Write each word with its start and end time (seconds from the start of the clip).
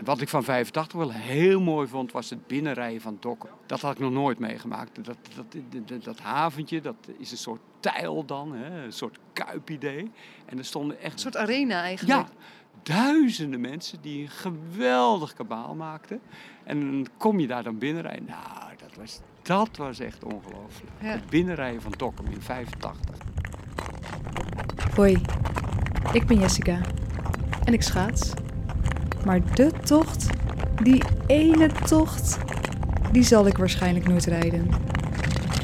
En 0.00 0.06
wat 0.06 0.20
ik 0.20 0.28
van 0.28 0.44
85 0.44 0.98
wel 0.98 1.10
heel 1.10 1.60
mooi 1.60 1.88
vond, 1.88 2.12
was 2.12 2.30
het 2.30 2.46
binnenrijden 2.46 3.00
van 3.00 3.16
dokken. 3.20 3.50
Dat 3.66 3.80
had 3.80 3.92
ik 3.92 3.98
nog 3.98 4.12
nooit 4.12 4.38
meegemaakt. 4.38 5.04
Dat, 5.04 5.16
dat, 5.34 5.56
dat, 5.86 6.04
dat 6.04 6.18
haventje, 6.18 6.80
dat 6.80 6.94
is 7.18 7.30
een 7.30 7.36
soort 7.36 7.60
tijl 7.80 8.24
dan, 8.24 8.52
hè? 8.52 8.84
een 8.84 8.92
soort 8.92 9.18
kuipidee. 9.32 10.10
En 10.46 10.58
er 10.58 10.64
stonden 10.64 11.00
echt... 11.00 11.12
Een 11.12 11.18
soort 11.18 11.36
arena 11.36 11.82
eigenlijk. 11.82 12.28
Ja, 12.28 12.34
duizenden 12.82 13.60
mensen 13.60 14.00
die 14.00 14.22
een 14.22 14.28
geweldig 14.28 15.32
kabaal 15.32 15.74
maakten. 15.74 16.20
En 16.64 16.80
dan 16.80 17.06
kom 17.16 17.40
je 17.40 17.46
daar 17.46 17.62
dan 17.62 17.78
binnenrijden. 17.78 18.24
Nou, 18.24 18.76
dat 18.76 18.96
was, 18.96 19.20
dat 19.42 19.76
was 19.76 19.98
echt 19.98 20.24
ongelooflijk. 20.24 20.92
Ja. 21.00 21.06
Het 21.06 21.26
binnenrijden 21.26 21.82
van 21.82 21.92
Dokkum 21.96 22.26
in 22.26 22.42
85. 22.42 23.16
Hoi, 24.94 25.22
ik 26.12 26.26
ben 26.26 26.38
Jessica 26.38 26.80
en 27.64 27.72
ik 27.72 27.82
schaats. 27.82 28.32
Maar 29.24 29.40
de 29.54 29.70
tocht, 29.84 30.26
die 30.82 31.02
ene 31.26 31.70
tocht, 31.86 32.38
die 33.12 33.22
zal 33.22 33.46
ik 33.46 33.56
waarschijnlijk 33.56 34.08
nooit 34.08 34.24
rijden. 34.24 34.70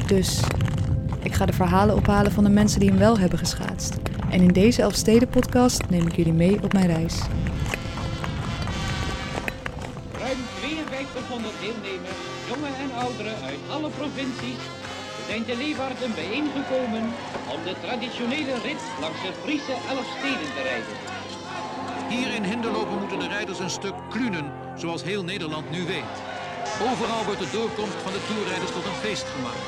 Dus 0.06 0.40
ik 1.22 1.34
ga 1.34 1.46
de 1.46 1.52
verhalen 1.52 1.96
ophalen 1.96 2.32
van 2.32 2.44
de 2.44 2.50
mensen 2.50 2.80
die 2.80 2.88
hem 2.88 2.98
wel 2.98 3.18
hebben 3.18 3.38
geschaatst. 3.38 3.96
En 4.30 4.40
in 4.40 4.52
deze 4.52 4.82
Elfsteden-podcast 4.82 5.88
neem 5.88 6.06
ik 6.06 6.16
jullie 6.16 6.32
mee 6.32 6.62
op 6.62 6.72
mijn 6.72 6.86
reis. 6.86 7.14
Ruim 10.18 10.40
5200 10.60 11.54
deelnemers, 11.60 12.20
jongen 12.50 12.74
en 12.84 12.90
ouderen 13.04 13.36
uit 13.50 13.62
alle 13.74 13.90
provincies, 13.98 14.62
zijn 15.28 15.44
te 15.44 15.56
Leeuwarden 15.56 16.14
bijeengekomen 16.14 17.04
om 17.54 17.60
de 17.68 17.74
traditionele 17.84 18.54
rit 18.66 18.82
langs 19.00 19.20
de 19.22 19.32
Friese 19.42 19.74
Elfsteden 19.92 20.50
te 20.56 20.62
rijden. 20.70 20.96
Hier 22.08 22.34
in 22.34 22.44
Hinderlopen 22.44 22.98
moeten 22.98 23.18
de 23.18 23.28
rijders 23.28 23.58
een 23.58 23.70
stuk 23.70 23.94
klunen, 24.10 24.52
zoals 24.76 25.02
heel 25.02 25.24
Nederland 25.24 25.70
nu 25.70 25.84
weet. 25.84 26.16
Overal 26.82 27.24
wordt 27.24 27.40
de 27.40 27.50
doorkomst 27.52 28.02
van 28.04 28.12
de 28.12 28.24
toerrijders 28.28 28.72
tot 28.72 28.84
een 28.84 29.00
feest 29.04 29.24
gemaakt. 29.24 29.64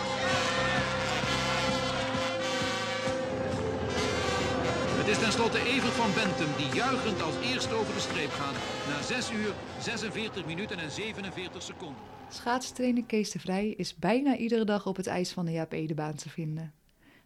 Het 4.98 5.08
is 5.08 5.18
tenslotte 5.18 5.58
Evert 5.58 5.92
van 5.92 6.10
Bentum 6.14 6.52
die 6.56 6.74
juichend 6.74 7.22
als 7.22 7.34
eerste 7.52 7.74
over 7.74 7.94
de 7.94 8.00
streep 8.00 8.30
gaat. 8.30 8.56
Na 8.88 9.02
6 9.02 9.30
uur, 9.32 9.52
46 9.80 10.46
minuten 10.46 10.78
en 10.78 10.90
47 10.90 11.62
seconden. 11.62 12.02
Schaatstrainer 12.28 13.04
Kees 13.04 13.30
de 13.30 13.38
Vrij 13.38 13.68
is 13.68 13.96
bijna 13.96 14.36
iedere 14.36 14.64
dag 14.64 14.86
op 14.86 14.96
het 14.96 15.06
ijs 15.06 15.32
van 15.32 15.44
de 15.44 15.52
Jaap 15.52 15.72
Edebaan 15.72 16.14
te 16.14 16.28
vinden. 16.28 16.72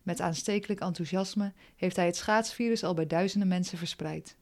Met 0.03 0.21
aanstekelijk 0.21 0.81
enthousiasme 0.81 1.53
heeft 1.77 1.97
hij 1.97 2.07
het 2.07 2.17
schaatsvirus 2.17 2.85
al 2.85 2.95
bij 2.95 3.07
duizenden 3.07 3.49
mensen 3.49 3.79
verspreid. 3.79 4.37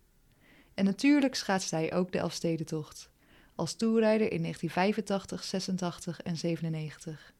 En 0.80 0.86
natuurlijk 0.86 1.34
schaatst 1.34 1.70
hij 1.70 1.94
ook 1.94 2.12
de 2.12 2.18
Elfstedentocht. 2.18 3.10
Als 3.54 3.74
toerrijder 3.74 4.32
in 4.32 4.42
1985, 4.42 5.44
86 5.44 6.20
en 6.20 6.36
97. 6.36 7.32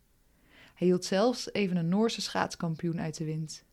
Hij 0.75 0.87
hield 0.87 1.05
zelfs 1.05 1.53
even 1.53 1.77
een 1.77 1.89
Noorse 1.89 2.21
schaatskampioen 2.21 3.01
uit 3.01 3.17
de 3.17 3.25
wind. 3.25 3.65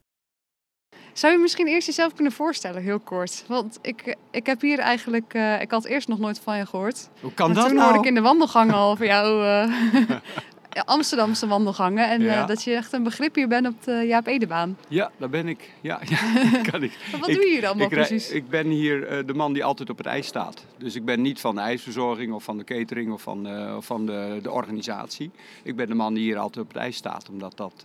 Zou 1.14 1.34
je 1.34 1.40
misschien 1.40 1.68
eerst 1.68 1.88
jezelf 1.88 2.14
kunnen 2.14 2.34
voorstellen, 2.34 2.82
heel 2.82 3.00
kort? 3.00 3.44
Want 3.48 3.80
ik, 3.82 4.16
ik 4.32 4.46
heb 4.46 4.62
hier 4.62 4.80
eigenlijk... 4.80 5.34
eh, 5.34 5.62
ik 5.62 5.72
had 5.72 5.86
eerst 5.86 6.08
nog 6.08 6.20
nooit 6.20 6.40
van 6.40 6.58
je 6.58 6.66
gehoord. 6.66 7.10
Hoe 7.22 7.34
kan 7.34 7.48
maar 7.48 7.56
dat 7.56 7.66
toen 7.66 7.76
nou? 7.76 7.86
hoorde 7.88 8.04
ik 8.04 8.10
in 8.10 8.16
de 8.16 8.28
wandelgangen 8.28 8.76
al 8.76 8.96
van 8.96 9.06
jou... 9.06 9.44
eh, 9.44 10.08
ja, 10.08 10.22
Amsterdamse 10.86 11.48
wandelgangen. 11.48 12.10
En 12.10 12.30
eh, 12.30 12.48
dat 12.48 12.64
je 12.64 12.74
echt 12.74 12.94
een 12.94 13.04
begrip 13.04 13.36
hier 13.36 13.48
bent 13.48 13.68
op 13.68 13.84
de 13.84 14.04
Jaap 14.08 14.28
Edebaan. 14.28 14.78
Ja, 14.88 15.12
daar 15.18 15.30
ben 15.30 15.48
ik. 15.48 15.72
Ja, 15.82 16.00
ja 16.10 16.18
kan 16.72 16.84
ik. 16.84 16.98
Wat 17.20 17.30
Ik- 17.30 17.36
doe 17.36 17.46
je 17.46 17.52
hier 17.52 17.66
allemaal 17.66 17.86
ik, 17.86 17.92
precies? 17.94 18.32
ik 18.32 18.50
ben 18.50 18.68
hier 18.68 19.08
eh, 19.08 19.26
de 19.26 19.34
man 19.34 19.54
die 19.54 19.64
altijd 19.64 19.90
op 19.90 19.98
het 19.98 20.06
ijs 20.06 20.28
staat. 20.28 20.66
Dus 20.78 20.96
ik 20.96 21.06
ben 21.06 21.22
niet 21.22 21.40
van 21.40 21.56
de 21.56 21.62
ijsverzorging 21.62 22.34
of 22.34 22.44
van 22.44 22.58
de 22.58 22.64
catering 22.64 23.12
of 23.14 23.22
van, 23.22 23.48
eh, 23.48 23.76
van 23.80 24.06
de, 24.06 24.40
de 24.42 24.52
organisatie. 24.52 25.32
Ik 25.64 25.76
ben 25.76 25.88
de 25.88 25.96
man 25.96 26.14
die 26.14 26.24
hier 26.24 26.38
altijd 26.38 26.66
op 26.66 26.74
het 26.74 26.82
ijs 26.82 26.96
staat, 26.96 27.30
omdat 27.30 27.58
dat 27.58 27.84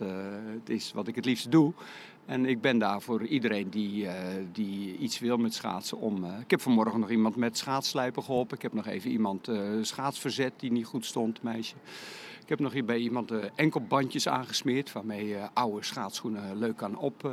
het 0.59 0.69
is 0.69 0.91
wat 0.93 1.07
ik 1.07 1.15
het 1.15 1.25
liefst 1.25 1.51
doe. 1.51 1.73
En 2.25 2.45
ik 2.45 2.61
ben 2.61 2.77
daar 2.77 3.01
voor 3.01 3.25
iedereen 3.25 3.69
die, 3.69 4.07
die 4.51 4.97
iets 4.97 5.19
wil 5.19 5.37
met 5.37 5.53
schaatsen 5.53 5.97
om. 5.97 6.25
ik 6.25 6.51
heb 6.51 6.61
vanmorgen 6.61 6.99
nog 6.99 7.09
iemand 7.09 7.35
met 7.35 7.57
schaatsslijpen 7.57 8.23
geholpen. 8.23 8.55
Ik 8.55 8.61
heb 8.61 8.73
nog 8.73 8.87
even 8.87 9.11
iemand 9.11 9.47
eh 9.47 9.57
schaatsverzet 9.81 10.53
die 10.57 10.71
niet 10.71 10.85
goed 10.85 11.05
stond, 11.05 11.41
meisje. 11.41 11.75
Ik 12.43 12.49
heb 12.49 12.59
nog 12.59 12.73
hier 12.73 12.85
bij 12.85 12.97
iemand 12.97 13.31
eh, 13.31 13.39
enkelbandjes 13.55 14.27
aangesmeerd 14.27 14.91
waarmee 14.91 15.27
je 15.27 15.47
oude 15.53 15.85
schaatsschoenen 15.85 16.57
leuk 16.57 16.77
kan 16.77 16.97
op, 16.97 17.25
eh, 17.25 17.31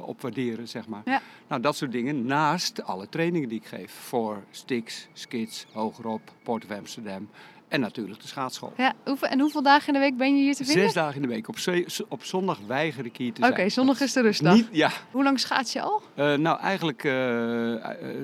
opwaarderen, 0.00 0.68
zeg 0.68 0.86
maar. 0.86 1.02
Ja. 1.04 1.20
Nou, 1.48 1.60
dat 1.60 1.76
soort 1.76 1.92
dingen 1.92 2.26
naast 2.26 2.82
alle 2.82 3.08
trainingen 3.08 3.48
die 3.48 3.58
ik 3.58 3.66
geef 3.66 3.92
voor 3.92 4.42
Stix, 4.50 5.08
Skids, 5.12 5.66
Hogerop, 5.72 6.32
Port 6.42 6.64
of 6.64 6.70
Amsterdam 6.70 7.28
en 7.72 7.80
natuurlijk 7.80 8.20
de 8.20 8.28
schaatsschool. 8.28 8.72
Ja, 8.76 8.92
hoeveel, 9.04 9.28
en 9.28 9.40
hoeveel 9.40 9.62
dagen 9.62 9.86
in 9.86 9.92
de 9.92 9.98
week 9.98 10.16
ben 10.16 10.36
je 10.36 10.42
hier 10.42 10.54
te 10.54 10.64
vinden? 10.64 10.82
Zes 10.84 10.92
dagen 10.92 11.14
in 11.14 11.22
de 11.22 11.28
week. 11.28 11.48
Op, 11.48 11.56
op 12.08 12.24
zondag 12.24 12.58
weiger 12.66 13.04
ik 13.04 13.16
hier 13.16 13.32
te 13.32 13.42
Oké, 13.42 13.54
zijn. 13.54 13.70
zondag 13.70 14.00
is 14.00 14.12
de 14.12 14.20
rustdag. 14.20 14.54
Niet, 14.54 14.68
ja, 14.70 14.90
Hoe 15.10 15.22
lang 15.22 15.40
schaats 15.40 15.72
je 15.72 15.80
al? 15.80 16.02
eh, 16.14 16.34
nou, 16.34 16.60
eigenlijk 16.60 17.04
eh, 17.04 17.74
eh, 17.74 17.80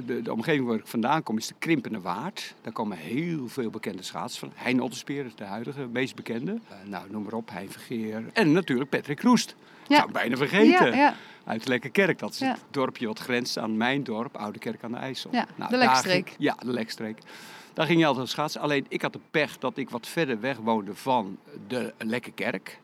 de, 0.06 0.22
de 0.22 0.32
omgeving 0.32 0.66
waar 0.66 0.76
ik 0.76 0.86
vandaan 0.86 1.22
kom 1.22 1.36
is 1.36 1.46
de 1.46 1.54
Krimpende 1.58 2.00
Waard. 2.00 2.54
Daar 2.62 2.72
komen 2.72 2.96
heel 2.96 3.48
veel 3.48 3.70
bekende 3.70 4.02
schaatsers 4.02 4.38
van. 4.38 4.52
Hein 4.54 4.80
Otterspeer 4.80 5.24
is 5.26 5.34
de 5.34 5.44
huidige 5.44 5.86
meest 5.92 6.14
bekende. 6.14 6.58
Nou, 6.84 7.10
noem 7.10 7.22
maar 7.22 7.32
op, 7.32 7.50
Hein 7.50 7.70
Vergeer. 7.70 8.24
En 8.32 8.52
natuurlijk 8.52 8.90
Patrick 8.90 9.22
Roest. 9.22 9.54
Ja. 9.86 9.96
Zou 9.96 10.08
ik 10.08 10.14
bijna 10.14 10.36
vergeten. 10.36 10.86
Ja, 10.90 10.96
ja. 10.96 11.14
Uit 11.44 11.68
Lekkerkerk. 11.68 12.18
Dat 12.18 12.32
is 12.32 12.40
het 12.40 12.64
dorpje 12.70 13.06
wat 13.06 13.18
grenst 13.18 13.58
aan 13.58 13.76
mijn 13.76 14.04
dorp, 14.04 14.36
Oude 14.36 14.58
Kerk 14.58 14.84
aan 14.84 14.90
de 14.92 14.96
IJssel. 14.96 15.30
Ja, 15.32 15.46
Nou, 15.56 15.70
de 15.70 15.76
Lekstreek. 15.76 16.34
ja, 16.38 16.56
de 16.64 16.72
Lekstreek. 16.72 17.18
Daar 17.78 17.86
ging 17.86 18.00
je 18.00 18.06
altijd 18.06 18.28
schaatsen. 18.28 18.60
Alleen 18.60 18.86
ik 18.88 19.02
had 19.02 19.12
de 19.12 19.20
pech 19.30 19.58
dat 19.58 19.76
ik 19.76 19.90
wat 19.90 20.06
verder 20.06 20.40
weg 20.40 20.56
woonde 20.56 20.94
van 20.94 21.38
de 21.66 21.94
Lekkerkerk. 21.98 22.80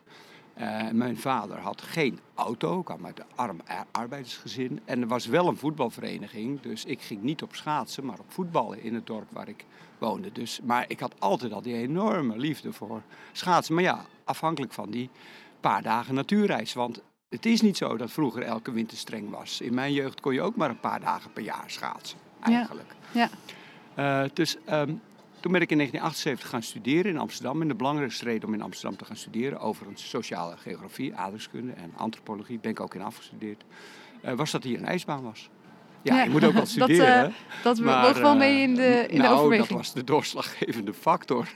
Eh, 0.53 0.89
mijn 0.91 1.17
vader 1.17 1.57
had 1.57 1.81
geen 1.81 2.19
auto, 2.35 2.83
kwam 2.83 3.05
uit 3.05 3.19
een 3.19 3.25
arm 3.35 3.61
arbeidersgezin. 3.91 4.79
En 4.85 5.01
er 5.01 5.07
was 5.07 5.25
wel 5.25 5.47
een 5.47 5.57
voetbalvereniging, 5.57 6.61
dus 6.61 6.85
ik 6.85 7.01
ging 7.01 7.21
niet 7.21 7.41
op 7.41 7.55
schaatsen, 7.55 8.05
maar 8.05 8.19
op 8.19 8.31
voetballen 8.31 8.81
in 8.81 8.93
het 8.93 9.07
dorp 9.07 9.31
waar 9.31 9.47
ik 9.47 9.65
woonde. 9.97 10.31
Dus, 10.31 10.59
maar 10.63 10.85
ik 10.87 10.99
had 10.99 11.19
altijd 11.19 11.53
al 11.53 11.61
die 11.61 11.75
enorme 11.75 12.37
liefde 12.37 12.73
voor 12.73 13.01
schaatsen. 13.31 13.73
Maar 13.73 13.83
ja, 13.83 14.05
afhankelijk 14.23 14.73
van 14.73 14.91
die 14.91 15.09
paar 15.59 15.81
dagen 15.81 16.13
natuurreis. 16.13 16.73
Want 16.73 17.01
het 17.29 17.45
is 17.45 17.61
niet 17.61 17.77
zo 17.77 17.97
dat 17.97 18.11
vroeger 18.11 18.41
elke 18.41 18.71
winter 18.71 18.97
streng 18.97 19.29
was. 19.29 19.61
In 19.61 19.73
mijn 19.73 19.93
jeugd 19.93 20.21
kon 20.21 20.33
je 20.33 20.41
ook 20.41 20.55
maar 20.55 20.69
een 20.69 20.79
paar 20.79 20.99
dagen 20.99 21.33
per 21.33 21.43
jaar 21.43 21.65
schaatsen, 21.67 22.17
eigenlijk. 22.41 22.95
Ja. 23.11 23.29
Eh, 23.95 24.23
dus 24.33 24.57
ehm, 24.65 24.93
toen 25.39 25.51
ben 25.51 25.61
ik 25.61 25.71
in 25.71 25.77
1978 25.77 26.49
gaan 26.49 26.63
studeren 26.63 27.11
in 27.11 27.17
Amsterdam. 27.17 27.61
En 27.61 27.67
de 27.67 27.75
belangrijkste 27.75 28.25
reden 28.25 28.47
om 28.47 28.53
in 28.53 28.61
Amsterdam 28.61 28.97
te 28.97 29.05
gaan 29.05 29.15
studeren, 29.15 29.59
overigens 29.59 30.09
sociale 30.09 30.57
geografie, 30.57 31.15
aardrijkskunde 31.15 31.71
en 31.71 31.91
antropologie, 31.95 32.59
ben 32.59 32.71
ik 32.71 32.79
ook 32.79 32.95
in 32.95 33.01
afgestudeerd, 33.01 33.63
eh, 34.21 34.33
was 34.33 34.51
dat 34.51 34.63
hier 34.63 34.77
een 34.77 34.85
ijsbaan 34.85 35.23
was. 35.23 35.49
Ja, 36.01 36.15
Ja, 36.15 36.23
je 36.23 36.29
moet 36.29 36.43
ook 36.43 36.53
studeren. 36.65 37.15
eh, 37.15 37.21
hè. 37.21 37.29
dat 37.63 37.79
Maar, 37.79 38.05
woog 38.05 38.17
wel 38.17 38.35
mee 38.35 38.61
in 38.61 38.75
de, 38.75 39.05
in 39.07 39.17
de 39.17 39.23
nou, 39.23 39.57
dat 39.57 39.67
was 39.67 39.93
de 39.93 40.03
doorslaggevende 40.03 40.93
factor. 40.93 41.47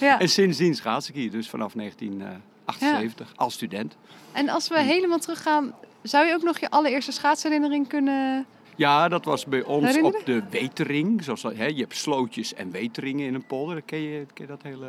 Ja. 0.00 0.20
En 0.20 0.28
sindsdien 0.28 0.74
schaats 0.74 1.08
ik 1.08 1.14
hier, 1.14 1.30
dus 1.30 1.48
vanaf 1.48 1.72
1978, 1.72 3.32
als 3.36 3.54
student. 3.54 3.96
En 4.32 4.48
als 4.48 4.68
we 4.68 4.80
helemaal 4.80 5.18
teruggaan, 5.18 5.74
zou 6.02 6.26
je 6.26 6.34
ook 6.34 6.42
nog 6.42 6.58
je 6.58 6.70
allereerste 6.70 7.12
schaatsherinnering 7.12 7.88
kunnen... 7.88 8.46
Ja, 8.76 9.08
dat 9.08 9.24
was 9.24 9.44
bij 9.46 9.62
ons 9.62 9.86
Herinneren? 9.86 10.18
op 10.20 10.26
de 10.26 10.42
wetering. 10.50 11.24
Zoals, 11.24 11.42
hè, 11.42 11.66
je 11.66 11.80
hebt 11.80 11.96
slootjes 11.96 12.54
en 12.54 12.70
weteringen 12.70 13.26
in 13.26 13.34
een 13.34 13.46
polder. 13.46 13.82
Ken 13.82 14.00
je, 14.00 14.26
ken 14.34 14.44
je 14.44 14.46
dat 14.46 14.62
hele... 14.62 14.86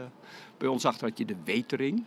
Bij 0.57 0.67
ons 0.67 0.85
achter 0.85 1.07
had 1.07 1.17
je 1.17 1.25
de 1.25 1.35
wetering. 1.43 2.05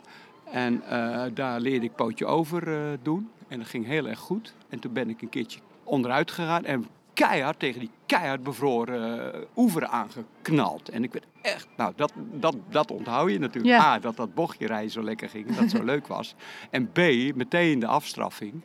En 0.51 0.83
eh, 0.83 1.25
daar 1.35 1.61
leerde 1.61 1.87
ik 1.87 1.95
pootje 1.95 2.27
over 2.27 2.75
eh, 2.75 2.99
doen. 3.03 3.31
En 3.49 3.59
dat 3.59 3.69
ging 3.69 3.87
heel 3.87 4.07
erg 4.09 4.19
goed. 4.19 4.55
En 4.69 4.79
toen 4.79 4.93
ben 4.93 5.09
ik 5.09 5.23
een 5.23 5.29
keertje 5.29 5.61
onderuit 5.85 6.31
gegaan 6.31 6.65
en 6.65 6.87
keihard 7.15 7.59
tegen 7.59 7.81
die 7.81 7.91
keihard 8.07 8.43
bevroren 8.43 9.33
eh, 9.35 9.41
oever 9.57 9.87
aangeknald. 9.87 10.89
En 10.89 11.05
ik 11.05 11.13
werd 11.13 11.25
echt, 11.43 11.69
nou 11.77 11.93
dat, 11.97 12.13
dat, 12.33 12.57
dat 12.71 12.91
onthoud 12.91 13.31
je 13.31 13.39
natuurlijk. 13.39 13.75
Ja. 13.75 13.85
A, 13.85 13.99
dat 13.99 14.17
dat 14.17 14.35
bochtje 14.35 14.67
rijden 14.67 14.91
zo 14.91 15.03
lekker 15.03 15.29
ging, 15.29 15.57
dat 15.57 15.71
zo 15.71 15.85
leuk 15.93 16.07
was. 16.07 16.35
En 16.71 16.91
B, 16.93 16.97
meteen 17.35 17.79
de 17.79 17.87
afstraffing. 17.87 18.65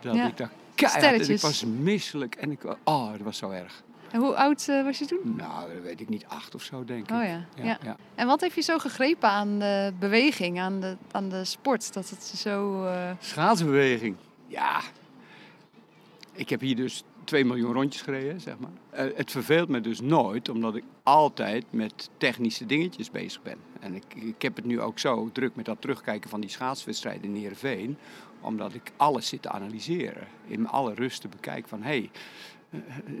Dat 0.00 0.14
Ja. 0.14 0.26
ik 0.26 0.36
daar 0.36 0.50
keihard, 0.80 1.28
en 1.28 1.34
ik 1.34 1.40
was 1.40 1.64
misselijk. 1.64 2.34
En 2.34 2.50
ik, 2.50 2.64
oh, 2.84 3.10
dat 3.10 3.20
was 3.20 3.36
zo 3.36 3.50
erg. 3.50 3.82
En 4.10 4.20
hoe 4.20 4.34
oud 4.36 4.68
eh, 4.68 4.84
was 4.84 4.98
je 4.98 5.06
toen? 5.06 5.34
Nou, 5.36 5.74
dat 5.74 5.82
weet 5.82 6.00
ik 6.00 6.08
niet, 6.08 6.24
acht 6.26 6.54
of 6.54 6.62
zo 6.62 6.84
denk 6.84 7.10
ik. 7.10 7.16
Oh 7.16 7.22
ja, 7.24 7.46
ja. 7.54 7.78
ja. 7.82 7.96
En 8.14 8.26
wat 8.26 8.40
heeft 8.40 8.54
je 8.54 8.60
zo 8.60 8.78
gegrepen 8.78 9.28
aan 9.28 9.58
de 9.58 9.92
beweging, 9.98 10.60
aan 10.60 10.80
de, 10.80 10.96
aan 11.10 11.28
de 11.28 11.44
sport? 11.44 11.92
Dat 11.92 12.10
het 12.10 12.22
zo... 12.22 12.84
eh, 12.84 13.10
Schaatsbeweging. 13.18 14.16
Ja. 14.46 14.80
Ik 16.32 16.48
heb 16.48 16.60
hier 16.60 16.76
dus 16.76 17.04
2 17.24 17.44
miljoen 17.44 17.72
rondjes 17.72 18.02
gereden, 18.02 18.40
zeg 18.40 18.54
maar. 18.58 18.70
Eh, 18.90 19.16
het 19.16 19.30
verveelt 19.30 19.68
me 19.68 19.80
dus 19.80 20.00
nooit, 20.00 20.48
omdat 20.48 20.76
ik 20.76 20.84
altijd 21.02 21.64
met 21.70 22.10
technische 22.16 22.66
dingetjes 22.66 23.10
bezig 23.10 23.42
ben. 23.42 23.58
En 23.80 23.94
ik, 23.94 24.04
ik 24.14 24.42
heb 24.42 24.56
het 24.56 24.64
nu 24.64 24.80
ook 24.80 24.98
zo 24.98 25.30
druk 25.32 25.56
met 25.56 25.64
dat 25.64 25.80
terugkijken 25.80 26.30
van 26.30 26.40
die 26.40 26.50
schaatswedstrijden 26.50 27.24
in 27.24 27.34
Heerenveen. 27.34 27.98
Omdat 28.40 28.74
ik 28.74 28.92
alles 28.96 29.28
zit 29.28 29.42
te 29.42 29.50
analyseren. 29.50 30.26
In 30.46 30.68
alle 30.68 30.94
rust 30.94 31.20
te 31.20 31.28
bekijken 31.28 31.68
van, 31.68 31.82
hé, 31.82 31.88
hey, 31.88 32.10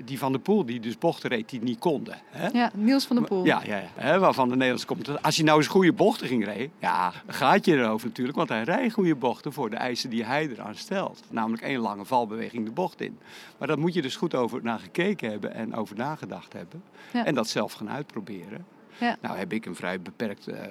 die 0.04 0.18
Van 0.18 0.32
der 0.32 0.40
Poel, 0.40 0.66
die 0.66 0.80
dus 0.80 0.98
bochten 0.98 1.30
reed 1.30 1.48
die 1.48 1.62
niet 1.62 1.78
konden. 1.78 2.18
Hè? 2.26 2.48
Ja, 2.48 2.70
Niels 2.74 3.06
van 3.06 3.16
der 3.16 3.24
Poel. 3.24 3.44
Ja, 3.44 3.62
ja, 3.64 3.76
ja. 3.76 3.88
Hè, 3.94 4.18
waarvan 4.18 4.48
de 4.48 4.54
Nederlandse 4.54 4.86
commentator... 4.86 5.22
Als 5.22 5.36
hij 5.36 5.44
nou 5.44 5.58
eens 5.58 5.66
goede 5.66 5.92
bochten 5.92 6.26
ging 6.26 6.44
rijden... 6.44 6.70
Ja, 6.78 7.12
gaat 7.26 7.64
je 7.64 7.76
erover 7.76 8.06
natuurlijk. 8.06 8.36
Want 8.36 8.48
hij 8.48 8.62
rijdt 8.62 8.94
goede 8.94 9.14
bochten 9.14 9.52
voor 9.52 9.70
de 9.70 9.76
eisen 9.76 10.10
die 10.10 10.24
hij 10.24 10.48
eraan 10.48 10.74
stelt. 10.74 11.22
Namelijk 11.30 11.62
één 11.62 11.80
lange 11.80 12.04
valbeweging 12.04 12.64
de 12.64 12.70
bocht 12.70 13.00
in. 13.00 13.18
Maar 13.58 13.68
daar 13.68 13.78
moet 13.78 13.94
je 13.94 14.02
dus 14.02 14.16
goed 14.16 14.34
over 14.34 14.62
naar 14.62 14.78
gekeken 14.78 15.30
hebben 15.30 15.54
en 15.54 15.74
over 15.74 15.96
nagedacht 15.96 16.52
hebben. 16.52 16.82
Ja. 17.12 17.24
En 17.24 17.34
dat 17.34 17.48
zelf 17.48 17.72
gaan 17.72 17.90
uitproberen. 17.90 18.66
Ja. 18.98 19.16
Nou 19.20 19.36
heb 19.36 19.52
ik 19.52 19.66
een 19.66 19.74
vrij 19.74 20.00
beperkt 20.00 20.48
eh, 20.48 20.64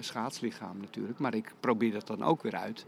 schaatslichaam 0.00 0.76
natuurlijk. 0.80 1.18
Maar 1.18 1.34
ik 1.34 1.52
probeer 1.60 1.92
dat 1.92 2.06
dan 2.06 2.24
ook 2.24 2.42
weer 2.42 2.56
uit 2.56 2.84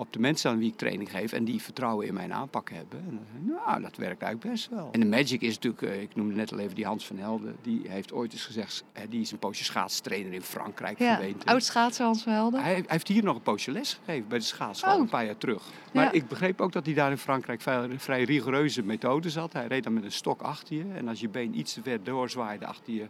op 0.00 0.12
de 0.12 0.18
mensen 0.18 0.50
aan 0.50 0.58
wie 0.58 0.68
ik 0.70 0.76
training 0.76 1.10
geef 1.10 1.32
en 1.32 1.44
die 1.44 1.62
vertrouwen 1.62 2.06
in 2.06 2.14
mijn 2.14 2.32
aanpak 2.32 2.70
hebben. 2.70 3.00
En 3.06 3.44
nou, 3.46 3.80
dat 3.82 3.96
werkt 3.96 4.22
eigenlijk 4.22 4.52
best 4.54 4.68
wel. 4.70 4.88
En 4.92 5.00
de 5.00 5.06
magic 5.06 5.40
is 5.40 5.54
natuurlijk, 5.54 5.82
eh, 5.82 6.02
ik 6.02 6.14
noemde 6.14 6.34
net 6.34 6.52
al 6.52 6.58
even 6.58 6.74
die 6.74 6.84
Hans 6.84 7.06
van 7.06 7.16
Helden, 7.18 7.56
die 7.62 7.82
heeft 7.88 8.12
ooit 8.12 8.32
eens 8.32 8.44
gezegd, 8.44 8.84
die 9.08 9.20
is 9.20 9.30
een 9.32 9.38
poosje 9.38 9.64
schaatstrainer 9.64 10.32
in 10.32 10.42
Frankrijk 10.42 10.98
Ja, 10.98 11.14
geweest. 11.14 11.44
oud 11.44 11.62
schaatser 11.64 12.04
Hans 12.04 12.22
van 12.22 12.32
Helden. 12.32 12.62
Hij, 12.62 12.72
hij 12.72 12.84
heeft 12.86 13.08
hier 13.08 13.24
nog 13.24 13.36
een 13.36 13.42
poosje 13.42 13.70
les 13.70 14.00
gegeven 14.04 14.28
bij 14.28 14.38
de 14.38 14.44
schaatsschool, 14.44 14.94
Oh. 14.94 15.00
een 15.00 15.08
paar 15.08 15.24
jaar 15.24 15.38
terug. 15.38 15.62
Maar 15.92 16.04
Ja. 16.04 16.12
ik 16.12 16.28
begreep 16.28 16.60
ook 16.60 16.72
dat 16.72 16.84
hij 16.86 16.94
daar 16.94 17.10
in 17.10 17.18
Frankrijk 17.18 17.60
vrij, 17.60 17.98
vrij 17.98 18.22
rigoureuze 18.24 18.82
methodes 18.82 19.34
had. 19.36 19.52
Hij 19.52 19.66
reed 19.66 19.82
dan 19.84 19.92
met 19.94 20.04
een 20.04 20.12
stok 20.12 20.40
achter 20.42 20.76
je 20.76 20.84
en 20.94 21.08
als 21.08 21.20
je 21.20 21.28
been 21.28 21.58
iets 21.58 21.72
te 21.72 21.82
ver 21.82 22.04
doorzwaaide 22.04 22.66
achter 22.66 22.92
je 22.92 23.02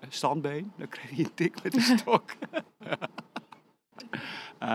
eh, 0.00 0.08
standbeen, 0.08 0.72
dan 0.76 0.88
kreeg 0.88 1.10
hij 1.10 1.18
een 1.18 1.34
tik 1.34 1.62
met 1.62 1.72
de 1.72 1.80
stok. 1.98 2.24
Eh, 4.58 4.68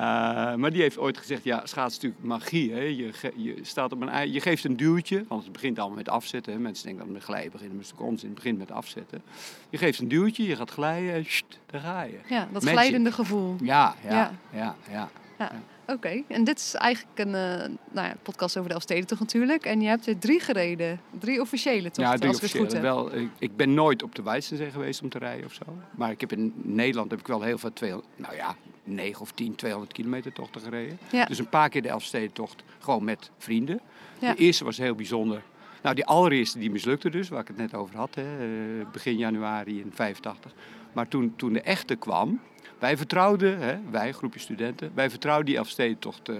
maar 0.56 0.71
die 0.71 0.81
heeft 0.81 0.97
ooit 0.97 1.18
gezegd, 1.18 1.44
ja, 1.44 1.65
schaats 1.65 1.95
is 1.95 2.01
natuurlijk 2.01 2.24
magie. 2.24 2.74
Hè? 2.74 2.80
Je, 2.81 3.13
ge- 3.13 3.33
je, 3.35 3.56
staat 3.62 3.91
op 3.91 4.01
een, 4.01 4.09
ei- 4.09 4.33
je 4.33 4.39
geeft 4.39 4.63
een 4.63 4.77
duwtje, 4.77 5.25
want 5.27 5.44
het 5.44 5.51
begint 5.51 5.80
allemaal 5.80 5.97
met 5.97 6.09
afzetten. 6.09 6.53
Hè? 6.53 6.59
Mensen 6.59 6.85
denken 6.85 7.06
dat 7.06 7.13
het 7.15 7.18
met 7.18 7.27
glijden 7.30 7.51
begint, 7.51 7.69
maar 7.69 7.77
dat 7.81 7.85
is 7.85 7.91
natuurlijk 7.91 8.12
onzin. 8.13 8.30
Het 8.30 8.38
begint 8.44 8.57
met 8.57 8.71
afzetten. 8.71 9.21
Je 9.69 9.77
geeft 9.77 10.00
een 10.00 10.07
duwtje, 10.07 10.44
je 10.47 10.56
gaat 10.56 10.71
glijden 10.71 11.13
en 11.13 11.25
sst, 11.25 11.59
daar 11.65 11.81
ga 11.81 12.01
je. 12.01 12.19
Ja, 12.30 12.39
dat 12.39 12.51
Magic. 12.63 12.69
glijdende 12.80 13.12
gevoel. 13.12 13.56
Ja, 13.62 13.95
ja, 14.03 14.09
Ja. 14.12 14.31
ja, 14.51 14.75
ja. 14.91 15.09
ja. 15.39 15.51
Oké, 15.93 16.23
en 16.27 16.43
dit 16.43 16.57
is 16.57 16.73
eigenlijk 16.73 17.19
een 17.19 17.35
eh, 17.35 17.69
nou 17.91 18.07
ja, 18.07 18.15
podcast 18.21 18.57
over 18.57 18.69
de 18.69 18.73
Elfstedentocht 18.75 19.21
natuurlijk. 19.21 19.65
En 19.65 19.81
je 19.81 19.87
hebt 19.87 20.07
er 20.07 20.19
drie 20.19 20.39
gereden. 20.39 20.99
Drie 21.19 21.41
officiële 21.41 21.91
toch, 21.91 22.05
ja, 22.05 22.15
drie 22.15 22.27
als 22.29 22.41
het 22.41 22.51
goed. 22.51 22.71
Wel, 22.71 23.15
ik, 23.15 23.29
ik 23.39 23.55
ben 23.55 23.73
nooit 23.73 24.03
op 24.03 24.15
de 24.15 24.23
Weissensee 24.23 24.71
geweest 24.71 25.01
om 25.01 25.09
te 25.09 25.17
rijden 25.17 25.45
of 25.45 25.53
zo. 25.53 25.63
Maar 25.95 26.11
ik 26.11 26.21
heb 26.21 26.31
in 26.31 26.53
Nederland 26.55 27.11
heb 27.11 27.19
ik 27.19 27.27
wel 27.27 27.41
heel 27.41 27.57
veel, 27.57 27.73
200, 27.73 28.09
nou 28.15 28.35
ja, 28.35 28.55
9 28.83 29.21
of 29.21 29.31
10, 29.31 29.55
200 29.55 29.93
kilometer 29.93 30.33
tochten 30.33 30.61
gereden. 30.61 30.97
Ja. 31.11 31.25
Dus 31.25 31.39
een 31.39 31.49
paar 31.49 31.69
keer 31.69 31.81
de 31.81 31.89
Elfstedentocht 31.89 32.63
gewoon 32.79 33.03
met 33.03 33.31
vrienden. 33.37 33.79
Ja. 34.19 34.33
De 34.33 34.37
eerste 34.37 34.63
was 34.63 34.77
heel 34.77 34.95
bijzonder. 34.95 35.41
Nou, 35.81 35.95
die 35.95 36.05
allereerste 36.05 36.59
die 36.59 36.71
mislukte 36.71 37.09
dus, 37.09 37.29
waar 37.29 37.41
ik 37.41 37.47
het 37.47 37.57
net 37.57 37.73
over 37.73 37.95
had, 37.95 38.15
hè, 38.15 38.39
eh, 38.39 38.85
begin 38.91 39.17
januari 39.17 39.79
in 39.79 39.91
85. 39.93 40.53
Maar 40.93 41.07
toen, 41.07 41.33
toen 41.35 41.53
de 41.53 41.61
echte 41.61 41.95
kwam, 41.95 42.39
wij 42.80 42.98
vertrouwden, 42.98 43.60
hè, 43.60 43.80
wij, 43.92 44.12
groepje 44.12 44.39
studenten, 44.39 44.92
wij 44.94 45.10
vertrouwden 45.10 45.45
die 45.45 45.57
Elfstedentocht 45.57 46.30
eh 46.30 46.36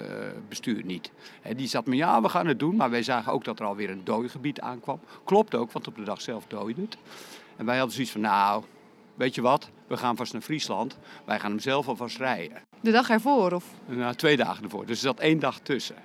bestuur 0.50 0.86
niet. 0.86 1.12
Hè, 1.42 1.56
die 1.56 1.68
zat 1.68 1.86
me, 1.86 1.96
ja, 1.96 2.22
we 2.22 2.30
gaan 2.30 2.48
het 2.48 2.60
doen, 2.60 2.75
maar 2.75 2.90
wij 2.90 3.04
zagen 3.04 3.31
ook 3.31 3.44
dat 3.44 3.60
er 3.60 3.66
alweer 3.66 3.90
een 3.90 4.04
dooigebied 4.04 4.62
aankwam. 4.62 5.00
Klopt 5.24 5.56
ook, 5.56 5.72
want 5.72 5.88
op 5.88 5.96
de 5.96 6.04
dag 6.04 6.22
zelf 6.22 6.46
dooide 6.48 6.81
het. 6.81 6.98
En 7.56 7.66
wij 7.66 7.75
hadden 7.75 7.94
zoiets 7.94 8.12
van, 8.12 8.22
nou, 8.22 8.64
weet 9.16 9.36
je 9.36 9.42
wat, 9.42 9.70
we 9.88 9.98
gaan 9.98 10.16
vast 10.16 10.34
naar 10.34 10.42
Friesland. 10.42 10.98
Wij 11.25 11.40
gaan 11.40 11.52
hem 11.52 11.60
zelf 11.60 11.88
alvast 11.88 12.18
rijden. 12.18 12.62
De 12.81 12.92
dag 12.92 13.10
ervoor, 13.10 13.52
of? 13.52 13.66
Nou, 13.86 14.16
twee 14.16 14.38
dagen 14.38 14.64
ervoor. 14.64 14.86
Dus 14.86 14.98
er 14.98 15.04
zat 15.08 15.20
één 15.20 15.40
dag 15.40 15.60
tussen. 15.60 15.96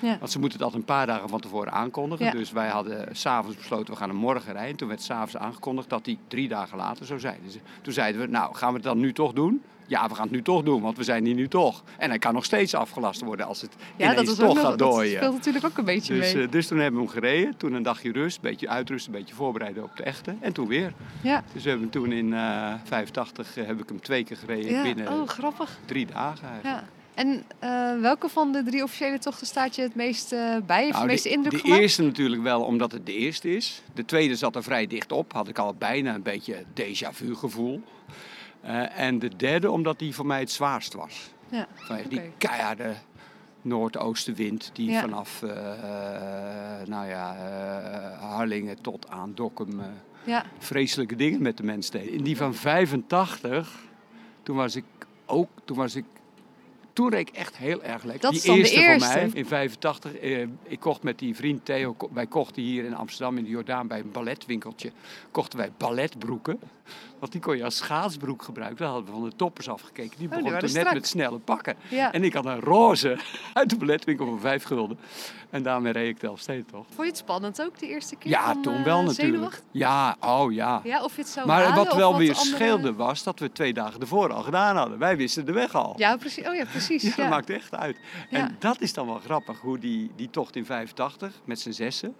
Ja. 0.00 0.18
Want 0.18 0.30
ze 0.30 0.38
moeten 0.38 0.58
het 0.58 0.66
altijd 0.66 0.82
een 0.88 0.94
paar 0.96 1.06
dagen 1.06 1.28
van 1.28 1.40
tevoren 1.40 1.72
aankondigen. 1.72 2.26
Ja. 2.26 2.32
Dus 2.32 2.50
wij 2.52 2.68
hadden 2.68 3.16
s'avonds 3.16 3.56
besloten, 3.56 3.92
we 3.92 3.98
gaan 4.00 4.08
hem 4.08 4.18
morgen 4.18 4.52
rijden. 4.52 4.76
Toen 4.76 4.88
werd 4.88 5.02
s'avonds 5.02 5.36
aangekondigd 5.36 5.88
dat 5.88 6.06
hij 6.06 6.18
drie 6.28 6.48
dagen 6.48 6.76
later 6.78 7.06
zou 7.06 7.20
zijn. 7.20 7.38
Dus 7.44 7.56
toen 7.82 7.92
zeiden 7.92 8.20
we, 8.20 8.26
nou, 8.26 8.54
gaan 8.54 8.68
we 8.68 8.74
het 8.74 8.84
dan 8.84 8.98
nu 8.98 9.12
toch 9.12 9.32
doen? 9.32 9.62
Ja, 9.86 10.08
we 10.08 10.14
gaan 10.14 10.22
het 10.24 10.32
nu 10.32 10.42
toch 10.42 10.62
doen, 10.62 10.82
want 10.82 10.96
we 10.96 11.04
zijn 11.04 11.24
hier 11.24 11.34
nu 11.34 11.48
toch. 11.48 11.82
En 11.98 12.08
hij 12.08 12.18
kan 12.18 12.34
nog 12.34 12.44
steeds 12.44 12.74
afgelast 12.74 13.20
worden 13.20 13.46
als 13.46 13.60
het 13.60 13.76
Ja, 13.96 14.14
dat, 14.14 14.28
is 14.28 14.34
toch 14.34 14.46
nog, 14.54 14.60
gaat 14.60 14.78
dat 14.78 14.92
dooien. 14.92 15.16
speelt 15.16 15.34
natuurlijk 15.34 15.64
ook 15.64 15.78
een 15.78 15.84
beetje 15.84 16.14
Dus, 16.14 16.32
mee. 16.34 16.44
eh, 16.44 16.50
dus 16.50 16.66
toen 16.66 16.78
hebben 16.78 17.00
we 17.00 17.06
hem 17.06 17.14
gereden. 17.14 17.56
Toen 17.56 17.72
een 17.72 17.82
dagje 17.82 18.12
rust, 18.12 18.36
een 18.36 18.42
beetje 18.42 18.68
uitrusten, 18.68 19.12
een 19.14 19.18
beetje 19.20 19.34
voorbereiden 19.34 19.82
op 19.82 19.96
de 19.96 20.02
echte. 20.02 20.34
En 20.40 20.52
toen 20.52 20.66
weer. 20.68 20.92
ja. 21.22 21.44
Dus 21.52 21.62
we 21.62 21.68
hebben 21.68 21.88
hem 21.92 22.02
toen 22.02 22.12
in 22.12 22.32
eh 22.34 22.74
85 22.84 23.56
eh, 23.56 23.66
heb 23.66 23.80
ik 23.80 23.88
hem 23.88 24.00
twee 24.00 24.24
keer 24.24 24.36
gereden 24.36 24.70
ja. 24.72 24.82
binnen 24.82 25.08
Oh, 25.12 25.28
grappig. 25.28 25.78
drie 25.84 26.06
dagen 26.06 26.48
eigenlijk. 26.48 26.80
Ja. 26.80 26.99
En 27.20 27.44
eh, 27.58 28.00
welke 28.00 28.28
van 28.28 28.52
de 28.52 28.62
drie 28.62 28.82
officiële 28.82 29.18
tochten 29.18 29.46
staat 29.46 29.74
je 29.76 29.82
het 29.82 29.94
meest 29.94 30.32
eh, 30.32 30.56
bij? 30.66 30.82
Heeft 30.82 30.92
Nou, 30.92 31.02
de 31.06 31.10
meeste 31.12 31.28
de, 31.28 31.34
indruk 31.34 31.52
de 31.52 31.58
gemaakt? 31.58 31.80
eerste 31.80 32.02
natuurlijk 32.02 32.42
wel, 32.42 32.62
omdat 32.62 32.92
het 32.92 33.06
de 33.06 33.14
eerste 33.14 33.56
is. 33.56 33.82
De 33.94 34.04
tweede 34.04 34.36
zat 34.36 34.56
er 34.56 34.62
vrij 34.62 34.86
dicht 34.86 35.12
op. 35.12 35.32
Had 35.32 35.48
ik 35.48 35.58
al 35.58 35.74
bijna 35.74 36.14
een 36.14 36.22
beetje 36.22 36.64
déjà 36.80 37.08
vu 37.12 37.34
gevoel. 37.34 37.82
Eh, 38.60 38.98
en 38.98 39.18
de 39.18 39.36
derde 39.36 39.70
omdat 39.70 39.98
die 39.98 40.14
voor 40.14 40.26
mij 40.26 40.40
het 40.40 40.50
zwaarst 40.50 40.94
was. 40.94 41.30
Ja. 41.48 41.66
Vanwege 41.74 42.08
die 42.08 42.32
keiharde 42.38 42.94
noordoostenwind 43.62 44.70
die 44.72 44.90
Ja. 44.90 45.00
vanaf 45.00 45.42
nou 46.86 47.08
ja, 47.08 47.36
Harlingen 48.20 48.82
tot 48.82 49.08
aan 49.10 49.32
Dokkum 49.34 49.80
Ja. 50.24 50.44
vreselijke 50.58 51.16
dingen 51.16 51.42
met 51.42 51.56
de 51.56 51.62
mens 51.62 51.90
deed. 51.90 52.06
In 52.08 52.22
die 52.22 52.36
van 52.36 52.54
85, 52.54 53.78
toen 54.42 54.56
was 54.56 54.76
ik 54.76 54.84
ook, 55.26 55.48
toen 55.64 55.76
was 55.76 55.94
ik, 55.94 56.04
toen 57.00 57.10
reed 57.10 57.28
ik 57.28 57.34
echt 57.34 57.56
heel 57.56 57.82
erg 57.82 58.02
lekker. 58.02 58.20
Dat 58.22 58.30
die 58.30 58.40
is 58.40 58.46
dan 58.46 58.56
de 58.56 58.70
eerste, 58.70 59.06
voor 59.06 59.18
mij 59.20 59.30
in 59.32 59.46
85. 59.46 60.14
eh, 60.14 60.46
ik 60.62 60.80
kocht 60.80 61.02
met 61.02 61.18
die 61.18 61.34
vriend 61.36 61.64
Theo, 61.64 61.96
wij 62.12 62.26
kochten 62.26 62.62
hier 62.62 62.84
in 62.84 62.94
Amsterdam 62.94 63.38
in 63.38 63.44
de 63.44 63.50
Jordaan 63.50 63.86
bij 63.86 63.98
een 63.98 64.10
balletwinkeltje, 64.12 64.92
kochten 65.30 65.58
wij 65.58 65.72
balletbroeken. 65.76 66.60
Want 67.18 67.32
die 67.32 67.40
kon 67.40 67.56
je 67.56 67.64
als 67.64 67.76
schaatsbroek 67.76 68.42
gebruiken. 68.42 68.78
Daar 68.78 68.88
hadden 68.88 69.06
we 69.14 69.20
van 69.20 69.28
de 69.28 69.36
toppers 69.36 69.68
afgekeken. 69.68 70.18
Die 70.18 70.26
Oh, 70.28 70.32
waren 70.32 70.44
toen 70.50 70.60
net 70.60 70.70
strak. 70.70 70.92
met 70.94 71.06
snelle 71.06 71.38
pakken. 71.38 71.76
Ja. 71.88 72.12
En 72.12 72.24
ik 72.24 72.32
had 72.34 72.44
een 72.46 72.60
roze 72.60 73.18
uit 73.52 73.70
de 73.70 73.76
balletwinkel 73.76 74.26
voor 74.26 74.40
vijf 74.40 74.64
gulden. 74.64 74.98
En 75.50 75.62
daarmee 75.62 75.92
reed 75.92 76.08
ik 76.08 76.20
de 76.20 76.26
Elfsteden 76.26 76.66
toch. 76.66 76.84
Vond 76.86 76.96
je 76.98 77.04
het 77.04 77.16
spannend 77.16 77.62
ook, 77.62 77.78
de 77.78 77.86
eerste 77.88 78.16
keer? 78.16 78.30
Ja, 78.30 78.60
toen 78.60 78.74
eh, 78.74 78.82
wel 78.84 79.02
natuurlijk. 79.02 79.62
Ja, 79.70 80.16
oh 80.20 80.52
ja. 80.52 80.80
Ja, 80.84 81.02
of 81.04 81.14
je 81.16 81.20
het 81.20 81.30
zou 81.30 81.46
Maar 81.46 81.74
wat 81.74 81.94
wel 81.94 82.16
weer 82.16 82.34
andere- 82.34 82.54
scheelde 82.54 82.94
was 82.94 83.22
dat 83.22 83.38
we 83.38 83.52
twee 83.52 83.72
dagen 83.72 84.00
ervoor 84.00 84.32
al 84.32 84.42
gedaan 84.42 84.76
hadden. 84.76 84.98
Wij 84.98 85.16
wisten 85.16 85.46
de 85.46 85.52
weg 85.52 85.74
al. 85.74 85.94
Ja, 85.96 86.16
precies. 86.16 86.46
Oh 86.48 86.54
ja, 86.54 86.64
precies. 86.64 87.02
Ja, 87.02 87.08
Ja, 87.16 87.16
dat 87.16 87.28
maakt 87.30 87.50
echt 87.50 87.74
uit. 87.74 87.96
Ja. 88.30 88.38
En 88.38 88.56
dat 88.58 88.80
is 88.80 88.92
dan 88.92 89.06
wel 89.06 89.18
grappig, 89.24 89.60
hoe 89.60 89.78
die, 89.78 90.10
die 90.16 90.30
tocht 90.30 90.56
in 90.56 90.64
85 90.66 91.32
met 91.44 91.60
z'n 91.60 91.70
zessen, 91.70 92.14